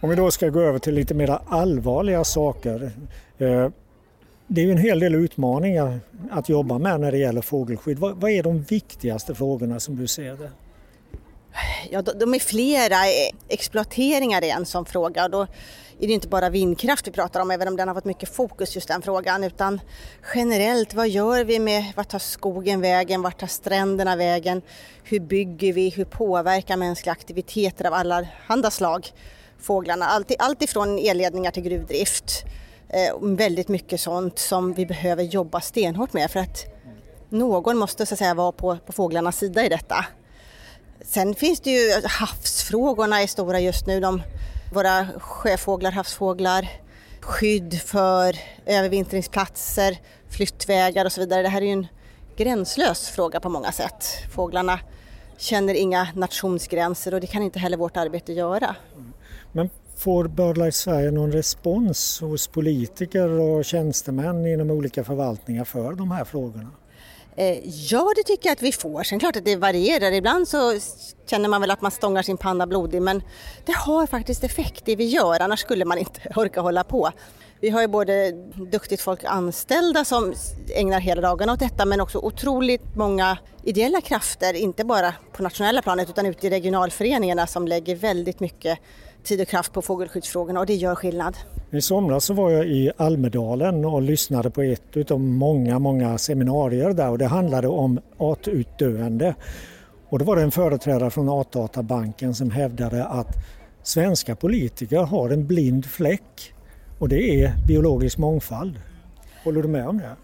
Om 0.00 0.10
vi 0.10 0.16
då 0.16 0.30
ska 0.30 0.48
gå 0.48 0.60
över 0.60 0.78
till 0.78 0.94
lite 0.94 1.14
mer 1.14 1.38
allvarliga 1.48 2.24
saker. 2.24 2.92
Eh, 3.38 3.68
det 4.52 4.60
är 4.60 4.64
ju 4.64 4.70
en 4.72 4.78
hel 4.78 5.00
del 5.00 5.14
utmaningar 5.14 6.00
att 6.30 6.48
jobba 6.48 6.78
med 6.78 7.00
när 7.00 7.12
det 7.12 7.18
gäller 7.18 7.40
fågelskydd. 7.40 7.98
Vad, 7.98 8.16
vad 8.16 8.30
är 8.30 8.42
de 8.42 8.62
viktigaste 8.62 9.34
frågorna 9.34 9.80
som 9.80 9.96
du 9.96 10.06
ser 10.06 10.36
det? 10.36 10.50
Ja, 11.90 12.02
de 12.02 12.34
är 12.34 12.38
flera. 12.38 13.06
E, 13.06 13.32
exploateringar 13.48 14.44
är 14.44 14.54
en 14.54 14.66
sån 14.66 14.84
fråga. 14.84 15.28
Då 15.28 15.42
är 16.00 16.06
det 16.06 16.12
inte 16.12 16.28
bara 16.28 16.50
vindkraft 16.50 17.08
vi 17.08 17.10
pratar 17.10 17.40
om, 17.40 17.50
även 17.50 17.68
om 17.68 17.76
den 17.76 17.88
har 17.88 17.94
fått 17.94 18.04
mycket 18.04 18.28
fokus 18.28 18.74
just 18.74 18.88
den 18.88 19.02
frågan, 19.02 19.44
utan 19.44 19.80
generellt, 20.34 20.94
vad 20.94 21.08
gör 21.08 21.44
vi 21.44 21.58
med, 21.58 21.84
vart 21.96 22.08
tar 22.08 22.18
skogen 22.18 22.80
vägen, 22.80 23.22
vart 23.22 23.40
tar 23.40 23.46
stränderna 23.46 24.16
vägen, 24.16 24.62
hur 25.04 25.20
bygger 25.20 25.72
vi, 25.72 25.88
hur 25.90 26.04
påverkar 26.04 26.76
mänskliga 26.76 27.12
aktiviteter 27.12 27.84
av 27.84 27.94
alla 27.94 28.26
handa 28.46 28.70
slag 28.70 29.12
fåglarna, 29.60 30.06
allt, 30.06 30.32
allt 30.38 30.62
ifrån 30.62 30.98
elledningar 30.98 31.50
till 31.50 31.62
gruvdrift. 31.62 32.44
Eh, 32.92 33.18
väldigt 33.20 33.68
mycket 33.68 34.00
sånt 34.00 34.38
som 34.38 34.72
vi 34.72 34.86
behöver 34.86 35.22
jobba 35.22 35.60
stenhårt 35.60 36.12
med 36.12 36.30
för 36.30 36.40
att 36.40 36.66
någon 37.28 37.76
måste 37.76 38.06
så 38.06 38.14
att 38.14 38.18
säga 38.18 38.34
vara 38.34 38.52
på, 38.52 38.78
på 38.86 38.92
fåglarnas 38.92 39.38
sida 39.38 39.66
i 39.66 39.68
detta. 39.68 40.06
Sen 41.04 41.34
finns 41.34 41.60
det 41.60 41.70
ju 41.70 42.02
havsfrågorna 42.04 43.22
är 43.22 43.26
stora 43.26 43.60
just 43.60 43.86
nu. 43.86 44.00
De, 44.00 44.22
våra 44.74 45.06
sjöfåglar, 45.18 45.90
havsfåglar, 45.90 46.68
skydd 47.20 47.80
för 47.80 48.36
övervintringsplatser, 48.66 49.98
flyttvägar 50.30 51.04
och 51.04 51.12
så 51.12 51.20
vidare. 51.20 51.42
Det 51.42 51.48
här 51.48 51.62
är 51.62 51.66
ju 51.66 51.72
en 51.72 51.86
gränslös 52.36 53.08
fråga 53.08 53.40
på 53.40 53.48
många 53.48 53.72
sätt. 53.72 54.04
Fåglarna 54.34 54.80
känner 55.36 55.74
inga 55.74 56.08
nationsgränser 56.14 57.14
och 57.14 57.20
det 57.20 57.26
kan 57.26 57.42
inte 57.42 57.58
heller 57.58 57.76
vårt 57.76 57.96
arbete 57.96 58.32
göra. 58.32 58.76
Men 59.52 59.70
får 60.02 60.28
BirdLife 60.28 60.72
Sverige 60.72 61.10
någon 61.10 61.32
respons 61.32 62.20
hos 62.20 62.46
politiker 62.46 63.28
och 63.28 63.64
tjänstemän 63.64 64.46
inom 64.46 64.70
olika 64.70 65.04
förvaltningar 65.04 65.64
för 65.64 65.92
de 65.92 66.10
här 66.10 66.24
frågorna? 66.24 66.70
Eh, 67.36 67.58
ja, 67.64 68.12
det 68.16 68.22
tycker 68.22 68.48
jag 68.48 68.52
att 68.52 68.62
vi 68.62 68.72
får. 68.72 69.02
Sen 69.02 69.18
klart 69.18 69.36
att 69.36 69.44
det 69.44 69.56
varierar. 69.56 70.12
Ibland 70.12 70.48
så 70.48 70.78
känner 71.26 71.48
man 71.48 71.60
väl 71.60 71.70
att 71.70 71.80
man 71.80 71.90
stångar 71.90 72.22
sin 72.22 72.36
panna 72.36 72.66
blodig 72.66 73.02
men 73.02 73.22
det 73.66 73.76
har 73.76 74.06
faktiskt 74.06 74.44
effekt 74.44 74.82
det 74.84 74.96
vi 74.96 75.04
gör, 75.04 75.40
annars 75.40 75.60
skulle 75.60 75.84
man 75.84 75.98
inte 75.98 76.20
orka 76.36 76.60
hålla 76.60 76.84
på. 76.84 77.10
Vi 77.60 77.70
har 77.70 77.80
ju 77.80 77.88
både 77.88 78.32
duktigt 78.72 79.00
folk 79.00 79.24
anställda 79.24 80.04
som 80.04 80.34
ägnar 80.74 81.00
hela 81.00 81.20
dagarna 81.20 81.52
åt 81.52 81.60
detta 81.60 81.84
men 81.84 82.00
också 82.00 82.18
otroligt 82.18 82.96
många 82.96 83.38
ideella 83.64 84.00
krafter, 84.00 84.54
inte 84.54 84.84
bara 84.84 85.14
på 85.32 85.42
nationella 85.42 85.82
planet 85.82 86.10
utan 86.10 86.26
ute 86.26 86.46
i 86.46 86.50
regionalföreningarna 86.50 87.46
som 87.46 87.68
lägger 87.68 87.96
väldigt 87.96 88.40
mycket 88.40 88.78
tid 89.24 89.40
och 89.40 89.48
kraft 89.48 89.72
på 89.72 89.82
fågelskyddsfrågorna 89.82 90.60
och 90.60 90.66
det 90.66 90.74
gör 90.74 90.94
skillnad. 90.94 91.36
I 91.70 91.80
somras 91.80 92.24
så 92.24 92.34
var 92.34 92.50
jag 92.50 92.66
i 92.66 92.92
Almedalen 92.96 93.84
och 93.84 94.02
lyssnade 94.02 94.50
på 94.50 94.62
ett 94.62 95.10
av 95.10 95.20
många, 95.20 95.78
många 95.78 96.18
seminarier 96.18 96.92
där 96.92 97.10
och 97.10 97.18
det 97.18 97.26
handlade 97.26 97.68
om 97.68 98.00
artutdöende. 98.18 99.34
Och 100.08 100.18
då 100.18 100.24
var 100.24 100.36
det 100.36 100.42
en 100.42 100.50
företrädare 100.50 101.10
från 101.10 101.28
Artdatabanken 101.28 102.34
som 102.34 102.50
hävdade 102.50 103.04
att 103.04 103.28
svenska 103.82 104.36
politiker 104.36 104.98
har 104.98 105.30
en 105.30 105.46
blind 105.46 105.86
fläck 105.86 106.54
och 106.98 107.08
det 107.08 107.42
är 107.42 107.66
biologisk 107.66 108.18
mångfald. 108.18 108.80
Håller 109.44 109.62
du 109.62 109.68
med 109.68 109.88
om 109.88 109.98
det? 109.98 110.16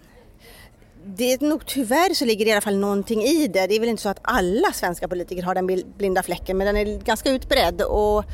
Det 1.04 1.32
är 1.32 1.46
nog 1.46 1.66
tyvärr 1.66 2.14
så 2.14 2.24
ligger 2.24 2.44
det 2.44 2.48
i 2.48 2.52
alla 2.52 2.60
fall 2.60 2.78
någonting 2.78 3.22
i 3.22 3.46
det. 3.46 3.66
Det 3.66 3.74
är 3.74 3.80
väl 3.80 3.88
inte 3.88 4.02
så 4.02 4.08
att 4.08 4.20
alla 4.22 4.72
svenska 4.72 5.08
politiker 5.08 5.42
har 5.42 5.54
den 5.54 5.82
blinda 5.98 6.22
fläcken 6.22 6.56
men 6.56 6.66
den 6.66 6.76
är 6.76 6.98
ganska 6.98 7.30
utbredd 7.30 7.82
och 7.82 8.24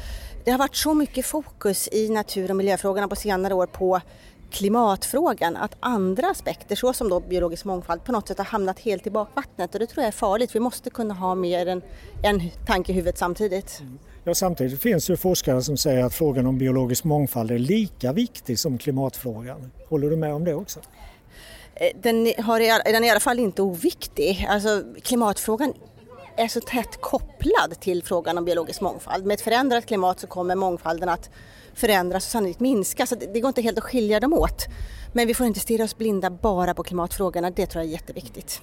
det 0.45 0.51
har 0.51 0.59
varit 0.59 0.77
så 0.77 0.95
mycket 0.95 1.27
fokus 1.27 1.89
i 1.93 2.09
natur 2.09 2.51
och 2.51 2.57
miljöfrågorna 2.57 3.09
på 3.09 3.17
senare 3.17 3.55
år 3.55 3.67
på 3.67 4.01
klimatfrågan 4.51 5.57
att 5.57 5.77
andra 5.81 6.31
aspekter 6.31 6.77
såsom 6.77 7.09
då 7.09 7.21
biologisk 7.21 7.65
mångfald 7.65 8.05
på 8.05 8.13
något 8.13 8.29
sätt 8.29 8.39
har 8.39 8.45
hamnat 8.45 8.81
helt 8.81 9.07
i 9.07 9.11
bakvattnet 9.11 9.75
och 9.75 9.81
det 9.81 9.87
tror 9.87 10.03
jag 10.03 10.09
är 10.09 10.13
farligt. 10.13 10.55
Vi 10.55 10.61
måste 10.61 10.91
kunna 10.91 11.15
ha 11.15 11.35
mer 11.35 11.67
än 11.67 11.83
en 12.23 12.51
tanke 12.67 12.93
i 12.93 12.95
huvudet 12.95 13.19
samtidigt. 13.19 13.83
Ja, 14.25 14.35
samtidigt 14.35 14.81
finns 14.81 15.07
det 15.07 15.17
forskare 15.17 15.63
som 15.63 15.77
säger 15.77 16.05
att 16.05 16.15
frågan 16.15 16.47
om 16.47 16.59
biologisk 16.59 17.05
mångfald 17.05 17.51
är 17.51 17.59
lika 17.59 18.13
viktig 18.13 18.59
som 18.59 18.79
klimatfrågan. 18.79 19.71
Håller 19.89 20.11
du 20.11 20.17
med 20.17 20.35
om 20.35 20.45
det 20.45 20.55
också? 20.55 20.81
Eh, 21.75 21.89
den, 22.03 22.33
har, 22.39 22.59
den 22.93 23.05
är 23.05 23.09
i 23.09 23.11
alla 23.11 23.21
fall 23.21 23.39
inte 23.39 23.63
oviktig. 23.63 24.47
Alltså, 24.51 24.83
klimatfrågan 25.03 25.75
är 26.37 26.49
så 26.49 26.61
tätt 26.61 27.01
kopplad 27.01 27.81
till 27.81 28.03
frågan 28.03 28.39
om 28.39 28.45
biologisk 28.45 28.81
mångfald. 28.81 29.27
Med 29.27 29.35
ett 29.35 29.41
förändrat 29.41 29.87
klimat 29.87 30.21
så 30.21 30.27
kommer 30.27 30.55
mångfalden 30.55 31.09
att 31.09 31.31
förändras 31.75 32.27
och 32.27 32.31
sannolikt 32.31 32.61
minska. 32.61 33.07
Så 33.07 33.15
det 33.15 33.41
går 33.41 33.49
inte 33.49 33.63
helt 33.63 33.79
att 33.79 33.85
skilja 33.85 34.21
dem 34.21 34.33
åt. 34.33 34.67
Men 35.13 35.27
vi 35.27 35.35
får 35.35 35.47
inte 35.47 35.61
stirra 35.61 35.85
oss 35.85 35.97
blinda 35.97 36.31
bara 36.31 36.75
på 36.75 36.83
klimatfrågorna. 36.83 37.51
Det 37.51 37.67
tror 37.67 37.85
jag 37.85 37.89
är 37.89 37.93
jätteviktigt. 37.93 38.63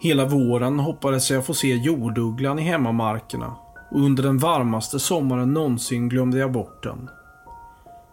Hela 0.00 0.24
våren 0.24 0.78
hoppades 0.78 1.30
jag 1.30 1.46
få 1.46 1.54
se 1.54 1.76
jordugglan 1.76 2.58
i 2.58 2.62
hemmamarkerna 2.62 3.65
och 3.90 4.00
under 4.00 4.22
den 4.22 4.38
varmaste 4.38 4.98
sommaren 4.98 5.54
någonsin 5.54 6.08
glömde 6.08 6.38
jag 6.38 6.52
bort 6.52 6.82
den. 6.82 7.10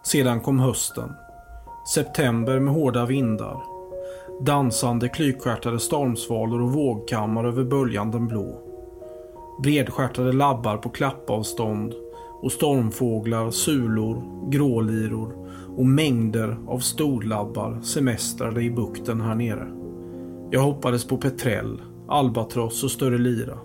Sedan 0.04 0.40
kom 0.40 0.60
hösten. 0.60 1.14
September 1.94 2.60
med 2.60 2.74
hårda 2.74 3.06
vindar. 3.06 3.58
Dansande 4.42 5.10
klykstjärtade 5.10 5.80
stormsvalor 5.80 6.62
och 6.62 6.74
vågkammar 6.74 7.44
över 7.44 7.64
böljanden 7.64 8.28
blå. 8.28 8.62
Bredstjärtade 9.64 10.32
labbar 10.32 10.78
på 10.78 10.90
klappavstånd 10.90 11.94
och 12.42 12.52
stormfåglar, 12.52 13.52
sulor, 13.52 14.24
gråliror 14.50 15.50
och 15.78 15.86
mängder 15.86 16.58
av 16.68 16.80
storlabbar 16.80 17.82
semestrade 17.82 18.62
i 18.62 18.72
bukten 18.72 19.22
här 19.22 19.36
nere. 19.36 19.68
Jag 20.52 20.62
hoppades 20.62 21.08
på 21.08 21.18
petrell, 21.18 21.82
albatross 22.08 22.84
och 22.84 22.92
större 22.92 23.18
lira. 23.18 23.58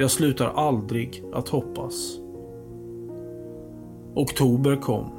Jag 0.00 0.10
slutar 0.10 0.52
aldrig 0.54 1.24
att 1.32 1.48
hoppas. 1.48 2.18
Oktober 4.14 4.76
kom. 4.76 5.10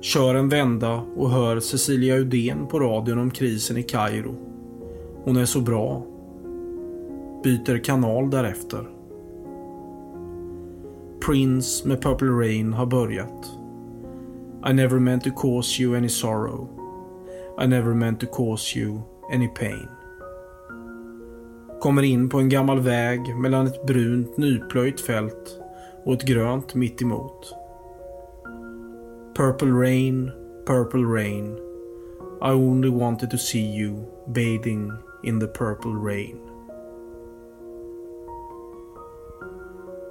Kör 0.00 0.34
en 0.34 0.48
vända 0.48 1.02
och 1.16 1.30
hör 1.30 1.60
Cecilia 1.60 2.16
Udén 2.16 2.66
på 2.66 2.80
radion 2.80 3.18
om 3.18 3.30
krisen 3.30 3.76
i 3.76 3.82
Kairo. 3.82 4.34
Hon 5.24 5.36
är 5.36 5.44
så 5.44 5.60
bra. 5.60 6.02
Byter 7.44 7.78
kanal 7.78 8.30
därefter. 8.30 8.88
Prince 11.26 11.88
med 11.88 12.02
Purple 12.02 12.28
Rain 12.28 12.72
har 12.72 12.86
börjat. 12.86 13.52
I 14.70 14.72
never 14.72 14.98
meant 14.98 15.24
to 15.24 15.30
cause 15.30 15.82
you 15.82 15.96
any 15.96 16.08
sorrow. 16.08 16.68
I 17.64 17.66
never 17.66 17.94
meant 17.94 18.20
to 18.20 18.26
cause 18.26 18.78
you 18.78 19.00
any 19.32 19.48
pain. 19.48 19.97
Kommer 21.80 22.02
in 22.02 22.28
på 22.28 22.38
en 22.38 22.48
gammal 22.48 22.80
väg 22.80 23.36
mellan 23.36 23.66
ett 23.66 23.86
brunt 23.86 24.36
nyplöjt 24.36 25.00
fält 25.00 25.60
och 26.04 26.14
ett 26.14 26.22
grönt 26.22 26.74
mitt 26.74 27.02
emot. 27.02 27.54
Purple 29.36 29.70
rain, 29.70 30.30
purple 30.66 31.02
rain. 31.02 31.56
I 32.42 32.50
only 32.50 32.88
wanted 32.88 33.30
to 33.30 33.38
see 33.38 33.76
you 33.78 34.04
bathing 34.26 34.92
in 35.22 35.40
the 35.40 35.46
purple 35.46 35.90
rain. 35.90 36.36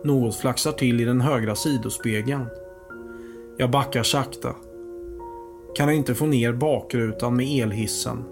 Något 0.03 0.35
flaxar 0.35 0.71
till 0.71 1.01
i 1.01 1.05
den 1.05 1.21
högra 1.21 1.55
sidospegeln. 1.55 2.45
Jag 3.57 3.71
backar 3.71 4.03
sakta. 4.03 4.55
Kan 5.75 5.89
inte 5.89 6.15
få 6.15 6.25
ner 6.25 6.53
bakrutan 6.53 7.35
med 7.35 7.45
elhissen. 7.45 8.23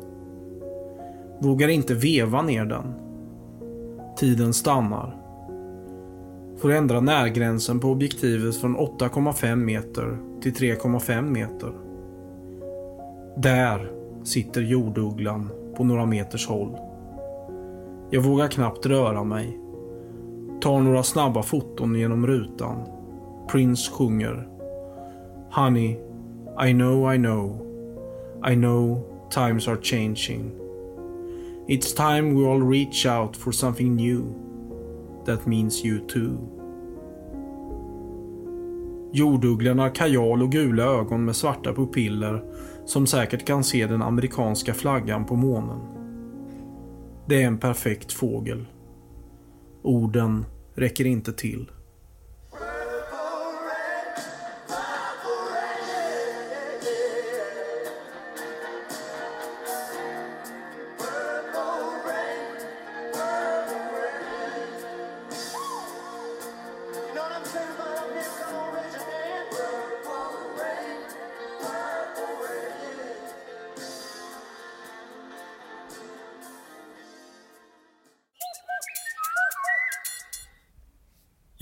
Vågar 1.42 1.68
inte 1.68 1.94
veva 1.94 2.42
ner 2.42 2.66
den. 2.66 3.05
Tiden 4.18 4.54
stannar. 4.54 5.18
Får 6.58 6.72
ändra 6.72 7.00
närgränsen 7.02 7.80
på 7.80 7.88
objektivet 7.88 8.56
från 8.56 8.78
8,5 8.78 9.56
meter 9.56 10.18
till 10.42 10.54
3,5 10.54 11.22
meter. 11.22 11.72
Där 13.38 13.92
sitter 14.24 14.62
jordugglan 14.62 15.50
på 15.78 15.84
några 15.84 16.06
meters 16.06 16.48
håll. 16.48 16.78
Jag 18.10 18.22
vågar 18.22 18.48
knappt 18.48 18.86
röra 18.86 19.24
mig. 19.24 19.60
Tar 20.62 20.80
några 20.80 21.04
snabba 21.04 21.44
foton 21.44 21.96
genom 21.96 22.28
rutan. 22.28 22.86
Prince 23.52 23.92
sjunger. 23.92 24.48
Honey, 25.52 25.98
I 26.68 26.74
know, 26.74 27.14
I 27.14 27.18
know. 27.18 27.62
I 28.52 28.56
know 28.56 29.02
times 29.30 29.68
are 29.68 29.78
changing. 29.82 30.65
It's 31.68 31.94
time 31.94 32.36
we 32.36 32.46
all 32.46 32.62
reach 32.62 33.06
out 33.06 33.36
for 33.36 33.52
something 33.52 33.96
new. 33.96 34.24
That 35.26 35.46
means 35.46 35.86
you 35.86 36.00
too. 36.08 36.38
Jordugglan 39.14 39.80
har 39.80 39.96
kajal 39.96 40.42
och 40.42 40.52
gula 40.52 40.84
ögon 40.84 41.26
med 41.26 41.36
svarta 41.36 41.74
pupiller 41.74 42.44
som 42.86 43.08
säkert 43.08 43.46
kan 43.46 43.64
se 43.64 43.88
den 43.88 44.02
amerikanska 44.02 44.74
flaggan 44.74 45.26
på 45.26 45.36
månen. 45.36 45.80
Det 47.26 47.44
är 47.44 47.48
en 47.48 47.58
perfekt 47.58 48.12
fågel. 48.12 48.66
Orden 49.82 50.46
räcker 50.76 51.06
inte 51.06 51.34
till. 51.34 51.72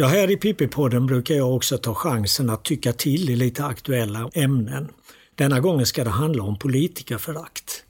Ja, 0.04 0.08
här 0.10 0.32
i 0.32 0.36
Pippi-podden 0.36 1.06
brukar 1.08 1.36
jag 1.36 1.56
också 1.56 1.78
ta 1.78 1.94
chansen 1.94 2.50
att 2.50 2.64
tycka 2.64 2.94
till 2.94 3.30
i 3.30 3.36
lite 3.36 3.66
aktuella 3.66 4.30
ämnen. 4.34 4.92
Denna 5.36 5.60
gången 5.60 5.86
ska 5.86 6.04
det 6.04 6.10
handla 6.10 6.44
om 6.44 6.60
politikerförakt. 6.60 7.84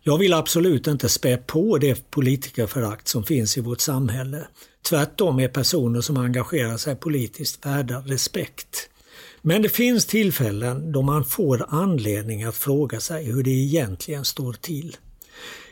Jag 0.00 0.18
vill 0.18 0.32
absolut 0.32 0.86
inte 0.86 1.08
spä 1.08 1.36
på 1.36 1.78
det 1.78 2.10
politikerförakt 2.10 3.08
som 3.08 3.24
finns 3.24 3.58
i 3.58 3.60
vårt 3.60 3.80
samhälle. 3.80 4.46
Tvärtom 4.88 5.40
är 5.40 5.48
personer 5.48 6.00
som 6.00 6.16
engagerar 6.16 6.76
sig 6.76 6.96
politiskt 6.96 7.66
värda 7.66 7.98
respekt. 8.06 8.88
Men 9.42 9.62
det 9.62 9.68
finns 9.68 10.06
tillfällen 10.06 10.92
då 10.92 11.02
man 11.02 11.24
får 11.24 11.66
anledning 11.68 12.44
att 12.44 12.56
fråga 12.56 13.00
sig 13.00 13.24
hur 13.24 13.42
det 13.42 13.50
egentligen 13.50 14.24
står 14.24 14.52
till. 14.52 14.96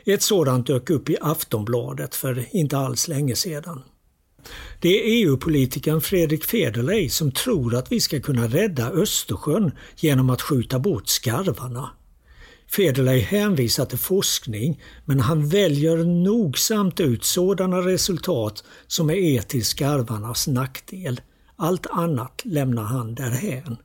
Ett 0.05 0.21
sådant 0.21 0.67
dök 0.67 0.89
upp 0.89 1.09
i 1.09 1.17
Aftonbladet 1.21 2.15
för 2.15 2.45
inte 2.51 2.77
alls 2.77 3.07
länge 3.07 3.35
sedan. 3.35 3.81
Det 4.79 4.89
är 4.89 5.03
EU-politikern 5.05 6.01
Fredrik 6.01 6.43
Federley 6.43 7.09
som 7.09 7.31
tror 7.31 7.75
att 7.75 7.91
vi 7.91 7.99
ska 7.99 8.19
kunna 8.19 8.47
rädda 8.47 8.89
Östersjön 8.89 9.71
genom 9.97 10.29
att 10.29 10.41
skjuta 10.41 10.79
bort 10.79 11.07
skarvarna. 11.07 11.89
Federley 12.67 13.19
hänvisar 13.19 13.85
till 13.85 13.97
forskning 13.97 14.81
men 15.05 15.19
han 15.19 15.47
väljer 15.47 15.97
nogsamt 15.97 16.99
ut 16.99 17.23
sådana 17.23 17.77
resultat 17.77 18.63
som 18.87 19.09
är 19.09 19.41
till 19.41 19.65
skarvarnas 19.65 20.47
nackdel. 20.47 21.21
Allt 21.55 21.87
annat 21.87 22.41
lämnar 22.45 22.83
han 22.83 23.15
därhän. 23.15 23.77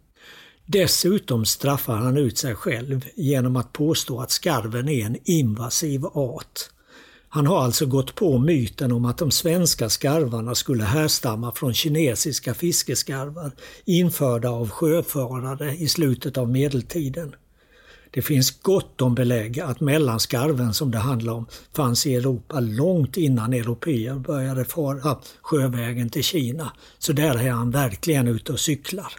Dessutom 0.66 1.44
straffar 1.44 1.96
han 1.96 2.16
ut 2.16 2.38
sig 2.38 2.54
själv 2.54 3.07
genom 3.16 3.57
att 3.57 3.72
påstå 3.72 4.20
att 4.20 4.30
skarven 4.30 4.88
är 4.88 5.07
en 5.07 5.16
invasiv 5.24 6.07
art. 6.07 6.70
Han 7.37 7.47
har 7.47 7.62
alltså 7.62 7.87
gått 7.87 8.14
på 8.14 8.39
myten 8.39 8.93
om 8.93 9.05
att 9.05 9.18
de 9.18 9.30
svenska 9.30 9.89
skarvarna 9.89 10.55
skulle 10.55 10.84
härstamma 10.84 11.53
från 11.53 11.74
kinesiska 11.74 12.55
fiskeskarvar 12.55 13.51
införda 13.84 14.51
av 14.51 14.70
sjöfarare 14.70 15.74
i 15.74 15.89
slutet 15.89 16.39
av 16.39 16.49
medeltiden. 16.49 17.34
Det 18.11 18.22
finns 18.22 18.61
gott 18.61 19.01
om 19.01 19.14
belägg 19.14 19.61
att 19.61 19.80
mellanskarven 19.80 20.74
som 20.74 20.91
det 20.91 20.99
handlar 20.99 21.32
om 21.32 21.47
fanns 21.72 22.07
i 22.07 22.14
Europa 22.14 22.61
långt 22.61 23.16
innan 23.16 23.53
européer 23.53 24.14
började 24.14 24.64
fara 24.64 25.18
sjövägen 25.43 26.11
till 26.11 26.24
Kina. 26.24 26.72
Så 26.99 27.12
där 27.12 27.39
är 27.39 27.51
han 27.51 27.70
verkligen 27.70 28.28
ute 28.28 28.53
och 28.53 28.61
cyklar. 28.61 29.12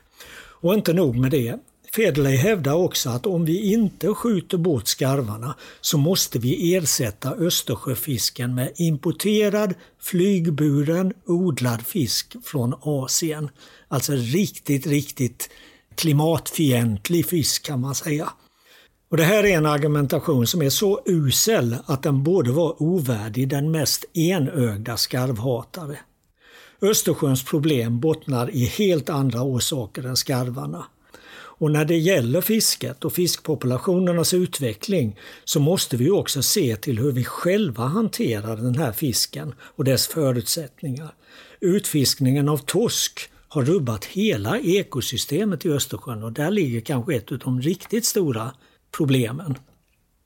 Och 0.61 0.74
inte 0.74 0.93
nog 0.93 1.15
med 1.15 1.32
det. 1.32 1.59
Federley 1.98 2.36
hävdar 2.36 2.74
också 2.74 3.10
att 3.10 3.26
om 3.26 3.45
vi 3.45 3.74
inte 3.74 4.14
skjuter 4.14 4.58
bort 4.58 4.88
skarvarna 4.88 5.56
så 5.82 5.98
måste 5.98 6.39
vi 6.39 6.76
ersätta 6.76 7.32
Östersjöfisken 7.32 8.56
med 8.56 8.72
importerad 8.76 9.74
flygburen 10.00 11.14
odlad 11.26 11.82
fisk 11.82 12.36
från 12.43 12.74
Asien. 12.82 13.50
Alltså 13.88 14.14
riktigt, 14.14 14.88
riktigt 14.88 15.50
klimatfientlig 15.95 17.26
fisk 17.26 17.66
kan 17.66 17.80
man 17.80 17.95
säga. 17.95 18.30
Och 19.10 19.18
Det 19.18 19.24
här 19.24 19.43
är 19.43 19.58
en 19.58 19.66
argumentation 19.66 20.48
som 20.48 20.62
är 20.62 20.70
så 20.70 21.02
usel 21.06 21.76
att 21.86 22.04
den 22.04 22.24
borde 22.24 22.52
vara 22.52 22.84
ovärdig 22.84 23.50
den 23.50 23.72
mest 23.72 24.06
enögda 24.14 24.98
skarvhatare. 24.98 26.00
Östersjöns 26.82 27.43
problem 27.43 28.00
bottnar 28.00 28.50
i 28.50 28.66
helt 28.66 29.10
andra 29.10 29.41
orsaker 29.41 30.06
än 30.06 30.16
skarvarna. 30.16 30.86
Och 31.58 31.72
när 31.72 31.86
det 31.86 31.97
gäller 31.97 32.41
fisket 32.41 33.05
och 33.05 33.14
fiskpopulationernas 33.14 34.34
utveckling 34.34 35.16
så 35.43 35.60
måste 35.60 35.97
vi 35.97 36.10
också 36.10 36.43
se 36.43 36.76
till 36.76 36.99
hur 36.99 37.12
vi 37.12 37.24
själva 37.24 37.84
hanterar 37.84 38.55
den 38.55 38.76
här 38.76 38.91
fisken 38.91 39.53
och 39.60 39.84
dess 39.84 40.08
förutsättningar. 40.08 41.14
Utfiskningen 41.60 42.49
av 42.49 42.58
torsk 42.58 43.30
har 43.47 43.64
rubbat 43.64 44.05
hela 44.05 44.60
ekosystemet 44.60 45.66
i 45.66 45.70
Östersjön 45.70 46.24
och 46.24 46.34
där 46.34 46.51
ligger 46.51 46.82
kanske 46.82 47.16
ett 47.16 47.32
av 47.32 47.38
de 47.38 47.62
riktigt 47.62 48.05
stora 48.05 48.51
problemen. 48.97 49.55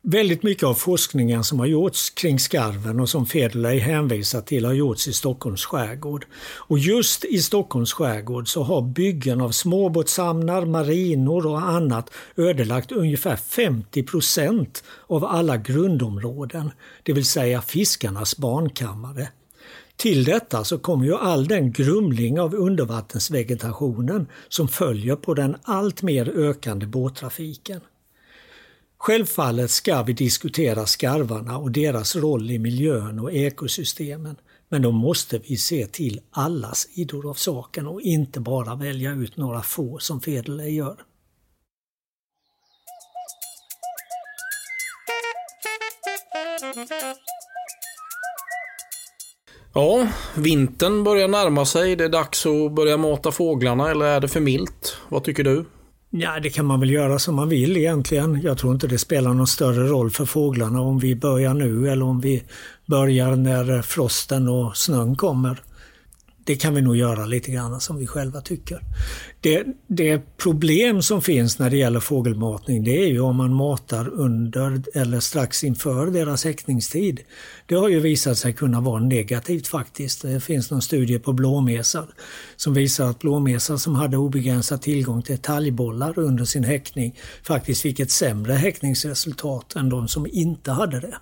Väldigt 0.03 0.43
mycket 0.43 0.63
av 0.63 0.73
forskningen 0.73 1.43
som 1.43 1.59
har 1.59 1.65
gjorts 1.65 2.09
kring 2.09 2.39
skarven 2.39 2.99
och 2.99 3.09
som 3.09 3.25
Federley 3.25 3.79
hänvisar 3.79 4.41
till 4.41 4.65
har 4.65 4.73
gjorts 4.73 5.07
i 5.07 5.13
Stockholms 5.13 5.65
skärgård. 5.65 6.25
Och 6.57 6.79
just 6.79 7.25
i 7.25 7.39
Stockholms 7.39 7.93
skärgård 7.93 8.47
så 8.47 8.63
har 8.63 8.81
byggen 8.81 9.41
av 9.41 9.51
småbåtshamnar, 9.51 10.65
marinor 10.65 11.47
och 11.47 11.61
annat 11.61 12.09
ödelagt 12.35 12.91
ungefär 12.91 13.35
50 13.35 14.03
procent 14.03 14.83
av 15.07 15.25
alla 15.25 15.57
grundområden, 15.57 16.71
det 17.03 17.13
vill 17.13 17.25
säga 17.25 17.61
fiskarnas 17.61 18.37
barnkammare. 18.37 19.29
Till 19.95 20.23
detta 20.23 20.63
så 20.63 20.77
kommer 20.77 21.05
ju 21.05 21.15
all 21.15 21.47
den 21.47 21.71
grumling 21.71 22.39
av 22.39 22.55
undervattensvegetationen 22.55 24.27
som 24.49 24.67
följer 24.67 25.15
på 25.15 25.33
den 25.33 25.55
allt 25.63 26.01
mer 26.01 26.29
ökande 26.29 26.85
båttrafiken. 26.85 27.81
Självfallet 29.03 29.71
ska 29.71 30.03
vi 30.03 30.13
diskutera 30.13 30.85
skarvarna 30.85 31.57
och 31.57 31.71
deras 31.71 32.15
roll 32.15 32.51
i 32.51 32.59
miljön 32.59 33.19
och 33.19 33.33
ekosystemen. 33.33 34.35
Men 34.69 34.81
då 34.81 34.91
måste 34.91 35.37
vi 35.37 35.57
se 35.57 35.87
till 35.87 36.21
alla 36.31 36.73
sidor 36.73 37.29
av 37.29 37.33
saken 37.33 37.87
och 37.87 38.01
inte 38.01 38.39
bara 38.39 38.75
välja 38.75 39.11
ut 39.11 39.37
några 39.37 39.61
få 39.61 39.99
som 39.99 40.21
Federley 40.21 40.69
gör. 40.69 40.95
Ja, 49.73 50.07
vintern 50.35 51.03
börjar 51.03 51.27
närma 51.27 51.65
sig. 51.65 51.95
Det 51.95 52.03
är 52.03 52.09
dags 52.09 52.45
att 52.45 52.71
börja 52.71 52.97
mata 52.97 53.31
fåglarna 53.31 53.91
eller 53.91 54.05
är 54.05 54.19
det 54.19 54.27
för 54.27 54.39
milt? 54.39 54.97
Vad 55.09 55.23
tycker 55.23 55.43
du? 55.43 55.65
Ja, 56.13 56.39
det 56.39 56.49
kan 56.49 56.65
man 56.65 56.79
väl 56.79 56.89
göra 56.89 57.19
som 57.19 57.35
man 57.35 57.49
vill 57.49 57.77
egentligen. 57.77 58.41
Jag 58.41 58.57
tror 58.57 58.73
inte 58.73 58.87
det 58.87 58.97
spelar 58.97 59.33
någon 59.33 59.47
större 59.47 59.87
roll 59.87 60.11
för 60.11 60.25
fåglarna 60.25 60.81
om 60.81 60.99
vi 60.99 61.15
börjar 61.15 61.53
nu 61.53 61.89
eller 61.89 62.05
om 62.05 62.21
vi 62.21 62.43
börjar 62.85 63.35
när 63.35 63.81
frosten 63.81 64.47
och 64.47 64.77
snön 64.77 65.15
kommer 65.15 65.61
det 66.51 66.55
kan 66.55 66.73
vi 66.75 66.81
nog 66.81 66.95
göra 66.95 67.25
lite 67.25 67.51
grann 67.51 67.81
som 67.81 67.97
vi 67.97 68.07
själva 68.07 68.41
tycker. 68.41 68.81
Det, 69.41 69.65
det, 69.87 70.37
problem 70.37 71.01
som 71.01 71.21
finns 71.21 71.59
när 71.59 71.69
det 71.69 71.77
gäller 71.77 71.99
fågelmatning 71.99 72.83
det 72.83 73.03
är 73.03 73.07
ju 73.07 73.19
om 73.19 73.35
man 73.35 73.53
matar 73.53 74.09
under 74.09 74.81
eller 74.93 75.19
strax 75.19 75.63
inför 75.63 76.07
deras 76.07 76.45
häckningstid. 76.45 77.19
Det 77.65 77.75
har 77.75 77.89
ju 77.89 77.99
visat 77.99 78.37
sig 78.37 78.53
kunna 78.53 78.81
vara 78.81 78.99
negativt 78.99 79.67
faktiskt. 79.67 80.21
Det 80.21 80.39
finns 80.39 80.71
någon 80.71 80.81
studie 80.81 81.19
på 81.19 81.33
blåmesar 81.33 82.05
som 82.55 82.73
visar 82.73 83.09
att 83.09 83.19
blåmesar 83.19 83.77
som 83.77 83.95
hade 83.95 84.17
obegränsad 84.17 84.81
tillgång 84.81 85.21
till 85.21 85.37
talgbollar 85.37 86.19
under 86.19 86.45
sin 86.45 86.63
häckning 86.63 87.19
faktiskt 87.43 87.81
fick 87.81 87.99
ett 87.99 88.11
sämre 88.11 88.53
häckningsresultat 88.53 89.75
än 89.75 89.89
de 89.89 90.07
som 90.07 90.27
inte 90.31 90.71
hade 90.71 90.99
det. 90.99 91.15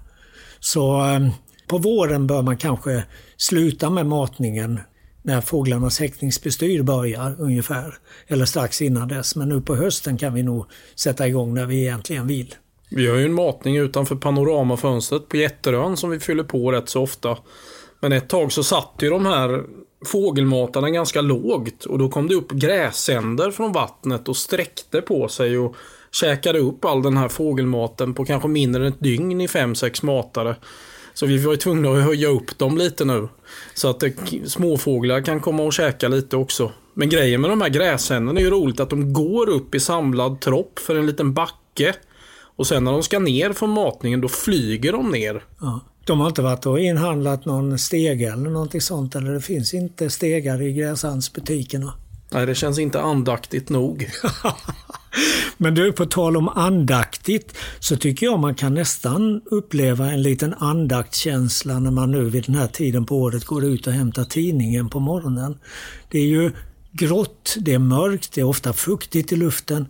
Så 0.59 1.01
ehm, 1.01 1.29
på 1.67 1.77
våren 1.77 2.27
bör 2.27 2.41
man 2.41 2.57
kanske 2.57 3.03
sluta 3.37 3.89
med 3.89 4.05
matningen 4.05 4.79
när 5.21 5.41
fåglarnas 5.41 5.99
häckningsbestyr 5.99 6.81
börjar 6.81 7.35
ungefär. 7.39 7.97
Eller 8.27 8.45
strax 8.45 8.81
innan 8.81 9.07
dess. 9.07 9.35
Men 9.35 9.49
nu 9.49 9.61
på 9.61 9.75
hösten 9.75 10.17
kan 10.17 10.33
vi 10.33 10.43
nog 10.43 10.65
sätta 10.95 11.27
igång 11.27 11.53
när 11.53 11.65
vi 11.65 11.81
egentligen 11.81 12.27
vill. 12.27 12.55
Vi 12.89 13.07
har 13.07 13.15
ju 13.17 13.25
en 13.25 13.33
matning 13.33 13.77
utanför 13.77 14.15
panoramafönstret 14.15 15.29
på 15.29 15.37
Jätterön 15.37 15.97
som 15.97 16.09
vi 16.09 16.19
fyller 16.19 16.43
på 16.43 16.71
rätt 16.71 16.89
så 16.89 17.01
ofta. 17.01 17.37
Men 17.99 18.11
ett 18.11 18.29
tag 18.29 18.51
så 18.51 18.63
satt 18.63 18.93
ju 18.99 19.09
de 19.09 19.25
här 19.25 19.63
fågelmatarna 20.05 20.89
ganska 20.89 21.21
lågt 21.21 21.85
och 21.85 21.99
då 21.99 22.09
kom 22.09 22.27
det 22.27 22.35
upp 22.35 22.51
gräsänder 22.51 23.51
från 23.51 23.71
vattnet 23.71 24.27
och 24.27 24.37
sträckte 24.37 25.01
på 25.01 25.27
sig 25.27 25.57
och 25.57 25.75
käkade 26.11 26.59
upp 26.59 26.85
all 26.85 27.01
den 27.01 27.17
här 27.17 27.27
fågelmaten 27.27 28.13
på 28.13 28.25
kanske 28.25 28.47
mindre 28.47 28.81
än 28.81 28.93
ett 28.93 28.99
dygn 28.99 29.41
i 29.41 29.47
5-6 29.47 30.05
matare. 30.05 30.55
Så 31.19 31.25
vi 31.25 31.37
var 31.37 31.51
ju 31.51 31.57
tvungna 31.57 31.91
att 31.91 32.03
höja 32.03 32.27
upp 32.27 32.57
dem 32.57 32.77
lite 32.77 33.05
nu. 33.05 33.27
Så 33.73 33.89
att 33.89 34.03
eh, 34.03 34.09
det, 34.31 34.49
småfåglar 34.49 35.21
kan 35.21 35.39
komma 35.39 35.63
och 35.63 35.73
käka 35.73 36.07
lite 36.07 36.37
också. 36.37 36.71
Men 36.93 37.09
grejen 37.09 37.41
med 37.41 37.49
de 37.49 37.61
här 37.61 37.69
gräshänderna 37.69 38.39
är 38.39 38.43
ju 38.43 38.49
roligt 38.49 38.79
att 38.79 38.89
de 38.89 39.13
går 39.13 39.49
upp 39.49 39.75
i 39.75 39.79
samlad 39.79 40.41
tropp 40.41 40.79
för 40.79 40.95
en 40.95 41.05
liten 41.05 41.33
backe. 41.33 41.95
Och 42.41 42.67
sen 42.67 42.83
när 42.83 42.91
de 42.91 43.03
ska 43.03 43.19
ner 43.19 43.53
från 43.53 43.69
matningen 43.69 44.21
då 44.21 44.27
flyger 44.27 44.91
de 44.91 45.11
ner. 45.11 45.43
Ja. 45.61 45.79
De 46.05 46.19
har 46.19 46.27
inte 46.27 46.41
varit 46.41 46.65
och 46.65 46.79
inhandlat 46.79 47.45
någon 47.45 47.79
stege 47.79 48.33
eller 48.33 48.49
någonting 48.49 48.81
sånt 48.81 49.15
eller 49.15 49.31
det 49.31 49.41
finns 49.41 49.73
inte 49.73 50.09
stegar 50.09 50.61
i 50.61 50.73
gräshandsbutikerna? 50.73 51.93
Nej, 52.31 52.45
det 52.45 52.55
känns 52.55 52.79
inte 52.79 53.01
andaktigt 53.01 53.69
nog. 53.69 54.09
Men 55.57 55.75
du, 55.75 55.91
på 55.91 56.05
tal 56.05 56.37
om 56.37 56.49
andaktigt 56.49 57.57
så 57.79 57.97
tycker 57.97 58.25
jag 58.25 58.39
man 58.39 58.55
kan 58.55 58.73
nästan 58.73 59.41
uppleva 59.45 60.11
en 60.11 60.21
liten 60.21 60.53
andaktskänsla 60.53 61.79
när 61.79 61.91
man 61.91 62.11
nu 62.11 62.29
vid 62.29 62.43
den 62.43 62.55
här 62.55 62.67
tiden 62.67 63.05
på 63.05 63.17
året 63.17 63.45
går 63.45 63.65
ut 63.65 63.87
och 63.87 63.93
hämtar 63.93 64.23
tidningen 64.23 64.89
på 64.89 64.99
morgonen. 64.99 65.57
Det 66.09 66.19
är 66.19 66.25
ju 66.25 66.51
grått, 66.91 67.55
det 67.59 67.73
är 67.73 67.79
mörkt, 67.79 68.33
det 68.33 68.41
är 68.41 68.45
ofta 68.45 68.73
fuktigt 68.73 69.31
i 69.31 69.35
luften 69.35 69.85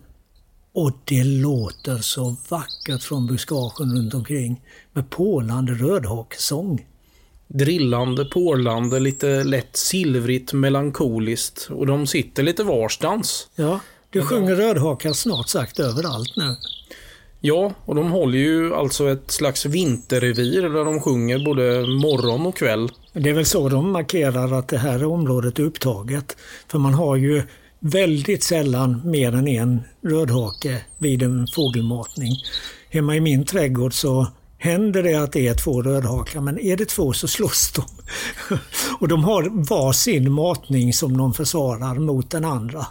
och 0.72 0.92
det 1.04 1.24
låter 1.24 1.98
så 1.98 2.36
vackert 2.48 3.02
från 3.02 3.26
buskagen 3.26 3.96
runt 3.96 4.14
omkring 4.14 4.60
med 4.92 5.10
pålande 5.10 5.72
rödhakesång. 5.72 6.86
Drillande, 7.54 8.24
porlande, 8.24 9.00
lite 9.00 9.44
lätt 9.44 9.76
silvrigt, 9.76 10.52
melankoliskt 10.52 11.68
och 11.70 11.86
de 11.86 12.06
sitter 12.06 12.42
lite 12.42 12.64
varstans. 12.64 13.48
Ja. 13.56 13.80
Du 14.10 14.22
sjunger 14.22 14.54
rödhakar 14.54 15.12
snart 15.12 15.48
sagt 15.48 15.80
överallt 15.80 16.36
nu. 16.36 16.56
Ja, 17.40 17.72
och 17.84 17.94
de 17.94 18.10
håller 18.10 18.38
ju 18.38 18.74
alltså 18.74 19.10
ett 19.10 19.30
slags 19.30 19.66
vinterrevir 19.66 20.62
där 20.62 20.84
de 20.84 21.00
sjunger 21.00 21.44
både 21.44 21.62
morgon 21.86 22.46
och 22.46 22.56
kväll. 22.56 22.88
Det 23.12 23.30
är 23.30 23.34
väl 23.34 23.46
så 23.46 23.68
de 23.68 23.92
markerar 23.92 24.58
att 24.58 24.68
det 24.68 24.78
här 24.78 25.04
området 25.04 25.58
är 25.58 25.62
upptaget. 25.62 26.36
För 26.68 26.78
man 26.78 26.94
har 26.94 27.16
ju 27.16 27.42
väldigt 27.80 28.42
sällan 28.42 29.02
mer 29.04 29.34
än 29.34 29.48
en 29.48 29.80
rödhake 30.02 30.84
vid 30.98 31.22
en 31.22 31.46
fågelmatning. 31.46 32.32
Hemma 32.90 33.16
i 33.16 33.20
min 33.20 33.44
trädgård 33.44 33.94
så 33.94 34.26
händer 34.60 35.02
det 35.02 35.14
att 35.14 35.32
det 35.32 35.48
är 35.48 35.54
två 35.54 35.82
rödhakar 35.82 36.40
men 36.40 36.58
är 36.58 36.76
det 36.76 36.84
två 36.84 37.12
så 37.12 37.28
slåss 37.28 37.72
de. 37.72 37.84
och 39.00 39.08
de 39.08 39.24
har 39.24 39.48
var 39.68 39.92
sin 39.92 40.32
matning 40.32 40.92
som 40.92 41.18
de 41.18 41.34
försvarar 41.34 41.94
mot 41.94 42.30
den 42.30 42.44
andra. 42.44 42.86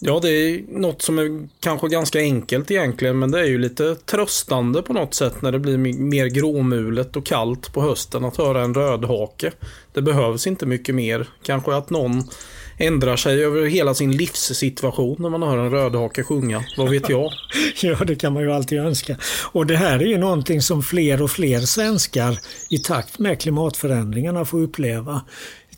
Ja, 0.00 0.20
det 0.22 0.28
är 0.30 0.62
något 0.68 1.02
som 1.02 1.18
är 1.18 1.48
kanske 1.60 1.88
ganska 1.88 2.18
enkelt 2.18 2.70
egentligen, 2.70 3.18
men 3.18 3.30
det 3.30 3.40
är 3.40 3.44
ju 3.44 3.58
lite 3.58 3.94
tröstande 3.94 4.82
på 4.82 4.92
något 4.92 5.14
sätt 5.14 5.42
när 5.42 5.52
det 5.52 5.58
blir 5.58 5.78
mer 5.78 6.26
gråmulet 6.26 7.16
och 7.16 7.26
kallt 7.26 7.72
på 7.72 7.82
hösten 7.82 8.24
att 8.24 8.36
höra 8.36 8.62
en 8.62 8.74
rödhake. 8.74 9.52
Det 9.92 10.02
behövs 10.02 10.46
inte 10.46 10.66
mycket 10.66 10.94
mer. 10.94 11.28
Kanske 11.42 11.74
att 11.74 11.90
någon 11.90 12.24
ändrar 12.78 13.16
sig 13.16 13.44
över 13.44 13.66
hela 13.66 13.94
sin 13.94 14.16
livssituation 14.16 15.16
när 15.18 15.30
man 15.30 15.42
hör 15.42 15.58
en 15.58 15.70
rödhake 15.70 16.22
sjunga. 16.22 16.64
Vad 16.76 16.90
vet 16.90 17.08
jag? 17.08 17.32
ja, 17.82 18.04
det 18.04 18.16
kan 18.16 18.32
man 18.32 18.42
ju 18.42 18.52
alltid 18.52 18.78
önska. 18.78 19.16
Och 19.52 19.66
det 19.66 19.76
här 19.76 19.98
är 19.98 20.06
ju 20.06 20.18
någonting 20.18 20.62
som 20.62 20.82
fler 20.82 21.22
och 21.22 21.30
fler 21.30 21.60
svenskar 21.60 22.38
i 22.70 22.78
takt 22.78 23.18
med 23.18 23.40
klimatförändringarna 23.40 24.44
får 24.44 24.60
uppleva. 24.60 25.22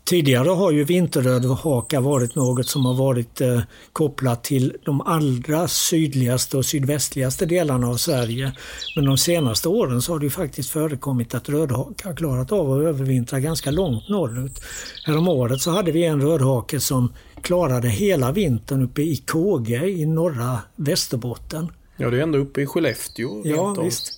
Tidigare 0.09 0.49
har 0.49 0.71
ju 0.71 0.83
vinterrödhaka 0.83 2.01
varit 2.01 2.35
något 2.35 2.67
som 2.67 2.85
har 2.85 2.93
varit 2.93 3.41
eh, 3.41 3.61
kopplat 3.93 4.43
till 4.43 4.77
de 4.85 5.01
allra 5.01 5.67
sydligaste 5.67 6.57
och 6.57 6.65
sydvästligaste 6.65 7.45
delarna 7.45 7.87
av 7.87 7.95
Sverige. 7.95 8.51
Men 8.95 9.05
de 9.05 9.17
senaste 9.17 9.69
åren 9.69 10.01
så 10.01 10.13
har 10.13 10.19
det 10.19 10.29
faktiskt 10.29 10.69
förekommit 10.69 11.33
att 11.33 11.49
rödhaka 11.49 12.13
klarat 12.13 12.51
av 12.51 12.71
att 12.71 12.85
övervintra 12.85 13.39
ganska 13.39 13.71
långt 13.71 14.09
norrut. 14.09 14.61
Häromåret 15.05 15.61
så 15.61 15.71
hade 15.71 15.91
vi 15.91 16.05
en 16.05 16.21
rödhake 16.21 16.79
som 16.79 17.13
klarade 17.41 17.87
hela 17.87 18.31
vintern 18.31 18.83
uppe 18.83 19.01
i 19.01 19.17
Kåge 19.17 19.85
i 19.87 20.05
norra 20.05 20.59
Västerbotten. 20.75 21.71
Ja, 21.97 22.09
det 22.09 22.17
är 22.17 22.21
ändå 22.21 22.37
uppe 22.37 22.61
i 22.61 22.65
Skellefteå. 22.65 23.41
Ja, 23.45 23.73
visst. 23.83 24.13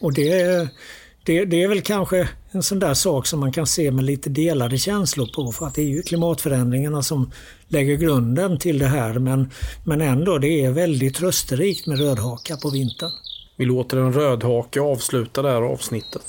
Och 0.00 0.12
det 0.12 0.68
det, 1.24 1.44
det, 1.44 1.62
är 1.62 1.68
väl 1.68 1.82
kanske 1.82 2.28
en 2.50 2.62
sån 2.62 2.78
där 2.78 2.94
sak 2.94 3.26
som 3.26 3.40
man 3.40 3.52
kan 3.52 3.66
se 3.66 3.90
med 3.90 4.04
lite 4.04 4.30
delade 4.30 4.78
känslor 4.78 5.26
på 5.34 5.52
för 5.52 5.66
att 5.66 5.74
det 5.74 5.82
är 5.82 5.88
ju 5.88 6.02
klimatförändringarna 6.02 7.02
som 7.02 7.30
lägger 7.68 7.96
grunden 7.96 8.58
till 8.58 8.78
det 8.78 8.86
här 8.86 9.18
men, 9.18 9.50
men 9.84 10.00
ändå 10.00 10.38
det 10.38 10.64
är 10.64 10.70
väldigt 10.70 11.14
trösterikt 11.14 11.86
med 11.86 11.98
rödhaka 11.98 12.56
på 12.56 12.70
vintern. 12.70 13.10
Vi 13.56 13.64
låter 13.64 13.96
en 13.96 14.12
rödhake 14.12 14.80
avsluta 14.80 15.42
det 15.42 15.50
här 15.50 15.62
avsnittet. 15.62 16.22